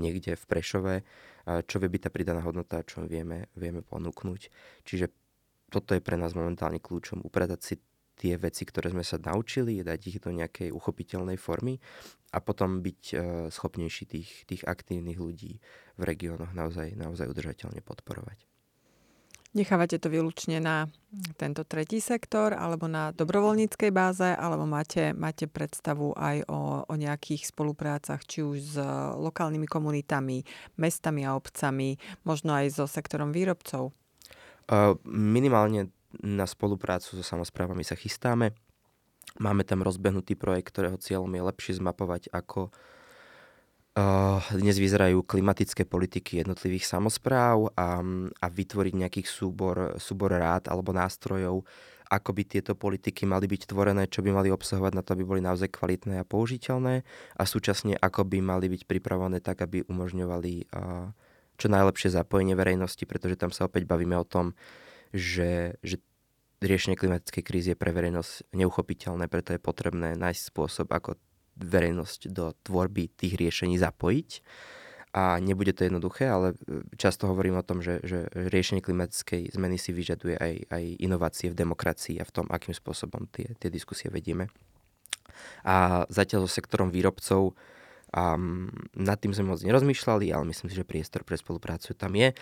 niekde 0.02 0.34
v 0.34 0.44
Prešove, 0.50 0.94
čo 1.70 1.76
vie 1.78 1.86
byť 1.86 2.02
tá 2.02 2.10
pridaná 2.10 2.42
hodnota, 2.42 2.82
čo 2.82 3.06
vieme, 3.06 3.46
vieme 3.54 3.86
ponúknuť. 3.86 4.50
Čiže 4.82 5.06
toto 5.70 5.94
je 5.94 6.02
pre 6.02 6.18
nás 6.18 6.34
momentálne 6.34 6.82
kľúčom, 6.82 7.22
upratať 7.22 7.60
si 7.62 7.74
tie 8.18 8.34
veci, 8.34 8.66
ktoré 8.66 8.90
sme 8.90 9.06
sa 9.06 9.22
naučili, 9.22 9.86
dať 9.86 10.00
ich 10.10 10.18
do 10.18 10.34
nejakej 10.34 10.74
uchopiteľnej 10.74 11.38
formy 11.38 11.78
a 12.34 12.42
potom 12.42 12.82
byť 12.82 13.02
uh, 13.14 13.18
schopnejší 13.54 14.04
tých, 14.10 14.30
tých 14.50 14.62
aktívnych 14.66 15.22
ľudí 15.22 15.62
v 15.94 16.02
regiónoch 16.02 16.50
naozaj, 16.50 16.98
naozaj 16.98 17.30
udržateľne 17.30 17.78
podporovať. 17.86 18.57
Nechávate 19.56 19.96
to 19.96 20.12
výlučne 20.12 20.60
na 20.60 20.92
tento 21.40 21.64
tretí 21.64 22.04
sektor 22.04 22.52
alebo 22.52 22.84
na 22.84 23.16
dobrovoľníckej 23.16 23.88
báze, 23.88 24.28
alebo 24.28 24.68
máte, 24.68 25.16
máte 25.16 25.48
predstavu 25.48 26.12
aj 26.12 26.44
o, 26.52 26.84
o 26.84 26.94
nejakých 26.94 27.48
spoluprácach, 27.48 28.28
či 28.28 28.44
už 28.44 28.58
s 28.60 28.76
lokálnymi 29.16 29.64
komunitami, 29.64 30.44
mestami 30.76 31.24
a 31.24 31.32
obcami, 31.32 31.96
možno 32.28 32.52
aj 32.52 32.76
so 32.76 32.84
sektorom 32.84 33.32
výrobcov? 33.32 33.96
Minimálne 35.08 35.88
na 36.20 36.44
spoluprácu 36.44 37.16
so 37.16 37.24
samozprávami 37.24 37.88
sa 37.88 37.96
chystáme. 37.96 38.52
Máme 39.40 39.64
tam 39.64 39.80
rozbehnutý 39.80 40.36
projekt, 40.36 40.76
ktorého 40.76 41.00
cieľom 41.00 41.32
je 41.32 41.42
lepšie 41.48 41.80
zmapovať, 41.80 42.28
ako 42.36 42.68
uh, 42.68 42.72
dnes 44.54 44.76
vyzerajú 44.76 45.24
klimatické 45.24 45.88
politiky 45.88 46.44
jednotlivých 46.44 46.86
samozpráv 46.86 47.72
a, 47.74 48.02
a 48.38 48.46
vytvoriť 48.46 48.94
nejaký 48.94 49.22
súbor, 49.24 49.96
súbor 49.96 50.36
rád 50.36 50.68
alebo 50.68 50.92
nástrojov, 50.92 51.64
ako 52.08 52.30
by 52.32 52.42
tieto 52.48 52.72
politiky 52.72 53.28
mali 53.28 53.44
byť 53.44 53.68
tvorené, 53.68 54.08
čo 54.08 54.24
by 54.24 54.32
mali 54.32 54.48
obsahovať 54.48 54.92
na 54.96 55.02
to, 55.04 55.12
aby 55.12 55.24
boli 55.28 55.40
naozaj 55.44 55.68
kvalitné 55.68 56.20
a 56.20 56.28
použiteľné 56.28 57.04
a 57.36 57.42
súčasne 57.44 57.96
ako 58.00 58.24
by 58.24 58.40
mali 58.40 58.72
byť 58.72 58.88
pripravené 58.88 59.44
tak, 59.44 59.60
aby 59.60 59.84
umožňovali 59.84 60.72
uh, 60.72 61.12
čo 61.60 61.66
najlepšie 61.68 62.14
zapojenie 62.14 62.56
verejnosti, 62.56 63.04
pretože 63.04 63.36
tam 63.36 63.52
sa 63.52 63.68
opäť 63.68 63.84
bavíme 63.84 64.16
o 64.16 64.24
tom, 64.24 64.56
že, 65.12 65.76
že 65.84 66.00
riešenie 66.64 66.96
klimatickej 66.96 67.44
krízy 67.44 67.68
je 67.74 67.78
pre 67.78 67.92
verejnosť 67.92 68.56
neuchopiteľné, 68.56 69.28
preto 69.28 69.52
je 69.52 69.60
potrebné 69.60 70.16
nájsť 70.16 70.42
spôsob, 70.48 70.88
ako 70.90 71.20
verejnosť 71.58 72.30
do 72.30 72.54
tvorby 72.62 73.10
tých 73.12 73.34
riešení 73.36 73.76
zapojiť. 73.76 74.30
A 75.16 75.40
nebude 75.40 75.72
to 75.72 75.88
jednoduché, 75.88 76.28
ale 76.28 76.52
e, 76.52 76.84
často 77.00 77.26
hovorím 77.26 77.58
o 77.58 77.66
tom, 77.66 77.80
že, 77.80 78.04
že 78.04 78.28
riešenie 78.28 78.84
klimatickej 78.84 79.56
zmeny 79.56 79.80
si 79.80 79.90
vyžaduje 79.90 80.36
aj, 80.36 80.54
aj 80.68 80.84
inovácie 81.00 81.48
v 81.48 81.58
demokracii 81.58 82.20
a 82.20 82.28
v 82.28 82.34
tom, 82.34 82.46
akým 82.52 82.76
spôsobom 82.76 83.24
tie, 83.32 83.56
tie 83.56 83.72
diskusie 83.72 84.12
vedieme. 84.12 84.52
A 85.64 86.04
zatiaľ 86.12 86.44
so 86.44 86.50
sektorom 86.52 86.92
výrobcov 86.92 87.56
a 88.08 88.40
nad 88.96 89.18
tým 89.20 89.36
sme 89.36 89.52
moc 89.52 89.60
nerozmýšľali, 89.60 90.32
ale 90.32 90.48
myslím 90.48 90.72
si, 90.72 90.76
že 90.80 90.88
priestor 90.88 91.28
pre 91.28 91.36
spoluprácu 91.36 91.92
tam 91.92 92.16
je. 92.16 92.32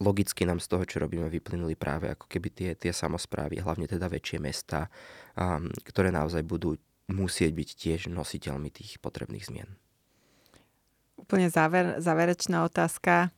Logicky 0.00 0.48
nám 0.48 0.64
z 0.64 0.72
toho, 0.72 0.84
čo 0.88 0.96
robíme, 0.96 1.28
vyplynuli 1.28 1.76
práve 1.76 2.08
ako 2.08 2.24
keby 2.24 2.48
tie, 2.48 2.70
tie 2.72 2.88
samozprávy, 2.88 3.60
hlavne 3.60 3.84
teda 3.84 4.08
väčšie 4.08 4.40
mesta, 4.40 4.88
um, 5.36 5.68
ktoré 5.84 6.08
naozaj 6.08 6.40
budú 6.48 6.80
musieť 7.10 7.50
byť 7.52 7.68
tiež 7.74 8.00
nositeľmi 8.08 8.70
tých 8.70 9.02
potrebných 9.02 9.44
zmien. 9.44 9.70
Úplne 11.18 11.52
záver, 11.52 12.00
záverečná 12.00 12.64
otázka. 12.64 13.34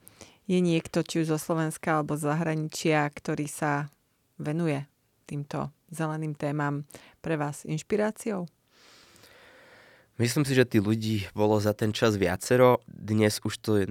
Je 0.46 0.60
niekto, 0.60 1.02
či 1.02 1.24
už 1.24 1.34
zo 1.34 1.38
Slovenska 1.40 1.98
alebo 1.98 2.14
z 2.14 2.30
zahraničia, 2.30 3.08
ktorý 3.10 3.48
sa 3.48 3.90
venuje 4.38 4.84
týmto 5.26 5.72
zeleným 5.88 6.36
témam 6.36 6.84
pre 7.24 7.40
vás 7.40 7.64
inšpiráciou? 7.64 8.46
Myslím 10.20 10.44
si, 10.44 10.52
že 10.52 10.68
tí 10.68 10.78
ľudí 10.78 11.26
bolo 11.32 11.56
za 11.56 11.72
ten 11.72 11.90
čas 11.90 12.20
viacero. 12.20 12.84
Dnes 12.86 13.40
už 13.40 13.54
to 13.58 13.70
je, 13.80 13.84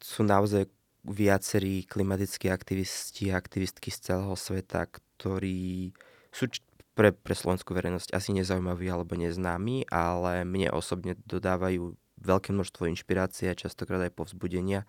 sú 0.00 0.24
naozaj 0.24 0.66
viacerí 1.06 1.86
klimatickí 1.86 2.50
aktivisti 2.50 3.30
a 3.30 3.38
aktivistky 3.38 3.94
z 3.94 4.10
celého 4.10 4.34
sveta, 4.34 4.90
ktorí 4.90 5.94
sú 6.34 6.50
pre, 6.96 7.12
pre 7.12 7.36
slovenskú 7.36 7.76
verejnosť 7.76 8.16
asi 8.16 8.32
nezaujímaví 8.32 8.88
alebo 8.88 9.14
neznámi, 9.14 9.84
ale 9.92 10.48
mne 10.48 10.72
osobne 10.72 11.20
dodávajú 11.28 11.92
veľké 12.24 12.56
množstvo 12.56 12.88
inšpirácie 12.88 13.52
a 13.52 13.58
častokrát 13.58 14.00
aj 14.00 14.16
povzbudenia. 14.16 14.88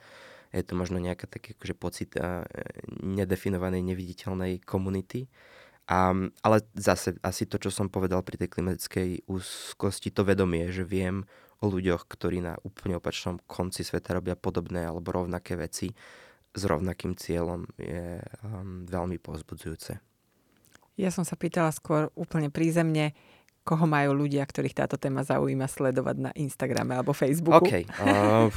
Je 0.56 0.64
to 0.64 0.80
možno 0.80 1.04
nejaká 1.04 1.28
taký 1.28 1.60
akože 1.60 1.76
pocit 1.76 2.10
uh, 2.16 2.48
nedefinovanej, 3.04 3.84
neviditeľnej 3.84 4.64
komunity. 4.64 5.28
A, 5.92 6.16
ale 6.44 6.58
zase 6.76 7.20
asi 7.20 7.44
to, 7.48 7.60
čo 7.60 7.72
som 7.72 7.92
povedal 7.92 8.24
pri 8.24 8.40
tej 8.40 8.56
klimatickej 8.56 9.28
úzkosti, 9.28 10.12
to 10.16 10.24
vedomie, 10.24 10.72
že 10.72 10.88
viem 10.88 11.28
o 11.60 11.68
ľuďoch, 11.68 12.08
ktorí 12.08 12.40
na 12.40 12.56
úplne 12.64 13.00
opačnom 13.00 13.44
konci 13.44 13.84
sveta 13.84 14.16
robia 14.16 14.40
podobné 14.40 14.88
alebo 14.88 15.12
rovnaké 15.12 15.60
veci 15.60 15.92
s 16.56 16.62
rovnakým 16.64 17.16
cieľom, 17.20 17.68
je 17.76 18.20
um, 18.44 18.88
veľmi 18.88 19.20
povzbudzujúce. 19.20 20.17
Ja 20.98 21.14
som 21.14 21.24
sa 21.24 21.38
pýtala 21.38 21.70
skôr 21.70 22.10
úplne 22.18 22.50
prízemne, 22.50 23.14
koho 23.68 23.84
majú 23.84 24.16
ľudia, 24.16 24.48
ktorých 24.48 24.74
táto 24.74 24.96
téma 24.96 25.28
zaujíma 25.28 25.68
sledovať 25.68 26.16
na 26.18 26.32
Instagrame 26.34 26.96
alebo 26.96 27.12
Facebooku? 27.12 27.68
OK. 27.68 27.84
Uh, 28.00 28.48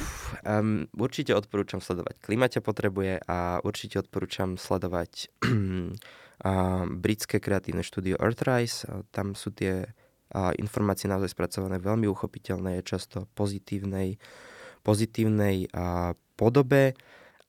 um, 0.47 0.87
určite 0.95 1.35
odporúčam 1.35 1.83
sledovať 1.83 2.17
Klimaťa 2.23 2.63
potrebuje 2.63 3.19
a 3.27 3.59
určite 3.61 3.99
odporúčam 3.99 4.55
sledovať 4.55 5.27
a 6.41 6.87
britské 7.03 7.43
kreatívne 7.43 7.83
štúdio 7.83 8.15
Earthrise. 8.17 8.87
A 8.87 9.03
tam 9.11 9.35
sú 9.35 9.51
tie 9.51 9.91
a 10.31 10.55
informácie 10.55 11.11
naozaj 11.11 11.35
spracované 11.35 11.77
veľmi 11.83 12.07
uchopiteľné, 12.07 12.79
je 12.79 12.95
často 12.95 13.27
pozitívnej, 13.35 14.15
pozitívnej 14.79 15.67
a 15.75 16.15
podobe 16.39 16.95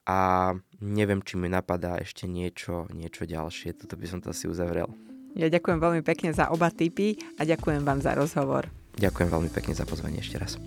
a 0.03 0.53
neviem, 0.83 1.22
či 1.22 1.39
mi 1.39 1.47
napadá 1.47 2.03
ešte 2.03 2.26
niečo, 2.26 2.91
niečo 2.91 3.22
ďalšie. 3.22 3.78
Toto 3.78 3.95
by 3.95 4.07
som 4.11 4.18
to 4.18 4.35
asi 4.35 4.51
uzavrel. 4.51 4.91
Ja 5.33 5.49
ďakujem 5.49 5.80
veľmi 5.80 6.03
pekne 6.05 6.35
za 6.35 6.53
oba 6.53 6.68
typy 6.68 7.16
a 7.41 7.47
ďakujem 7.49 7.87
vám 7.87 8.05
za 8.05 8.12
rozhovor. 8.12 8.68
Ďakujem 9.01 9.28
veľmi 9.33 9.51
pekne 9.55 9.72
za 9.72 9.89
pozvanie 9.89 10.20
ešte 10.20 10.37
raz. 10.37 10.61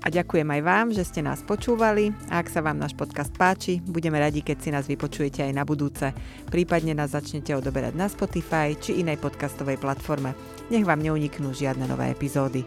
A 0.00 0.08
ďakujem 0.08 0.48
aj 0.48 0.62
vám, 0.64 0.86
že 0.96 1.04
ste 1.04 1.20
nás 1.20 1.44
počúvali 1.44 2.08
a 2.32 2.40
ak 2.40 2.48
sa 2.48 2.64
vám 2.64 2.80
náš 2.80 2.96
podcast 2.96 3.36
páči, 3.36 3.84
budeme 3.84 4.16
radi, 4.16 4.40
keď 4.40 4.56
si 4.56 4.70
nás 4.72 4.88
vypočujete 4.88 5.44
aj 5.44 5.52
na 5.52 5.68
budúce. 5.68 6.16
Prípadne 6.48 6.96
nás 6.96 7.12
začnete 7.12 7.52
odoberať 7.52 7.92
na 7.92 8.08
Spotify 8.08 8.72
či 8.80 8.96
inej 9.04 9.20
podcastovej 9.20 9.76
platforme. 9.76 10.32
Nech 10.72 10.88
vám 10.88 11.04
neuniknú 11.04 11.52
žiadne 11.52 11.84
nové 11.84 12.08
epizódy. 12.08 12.64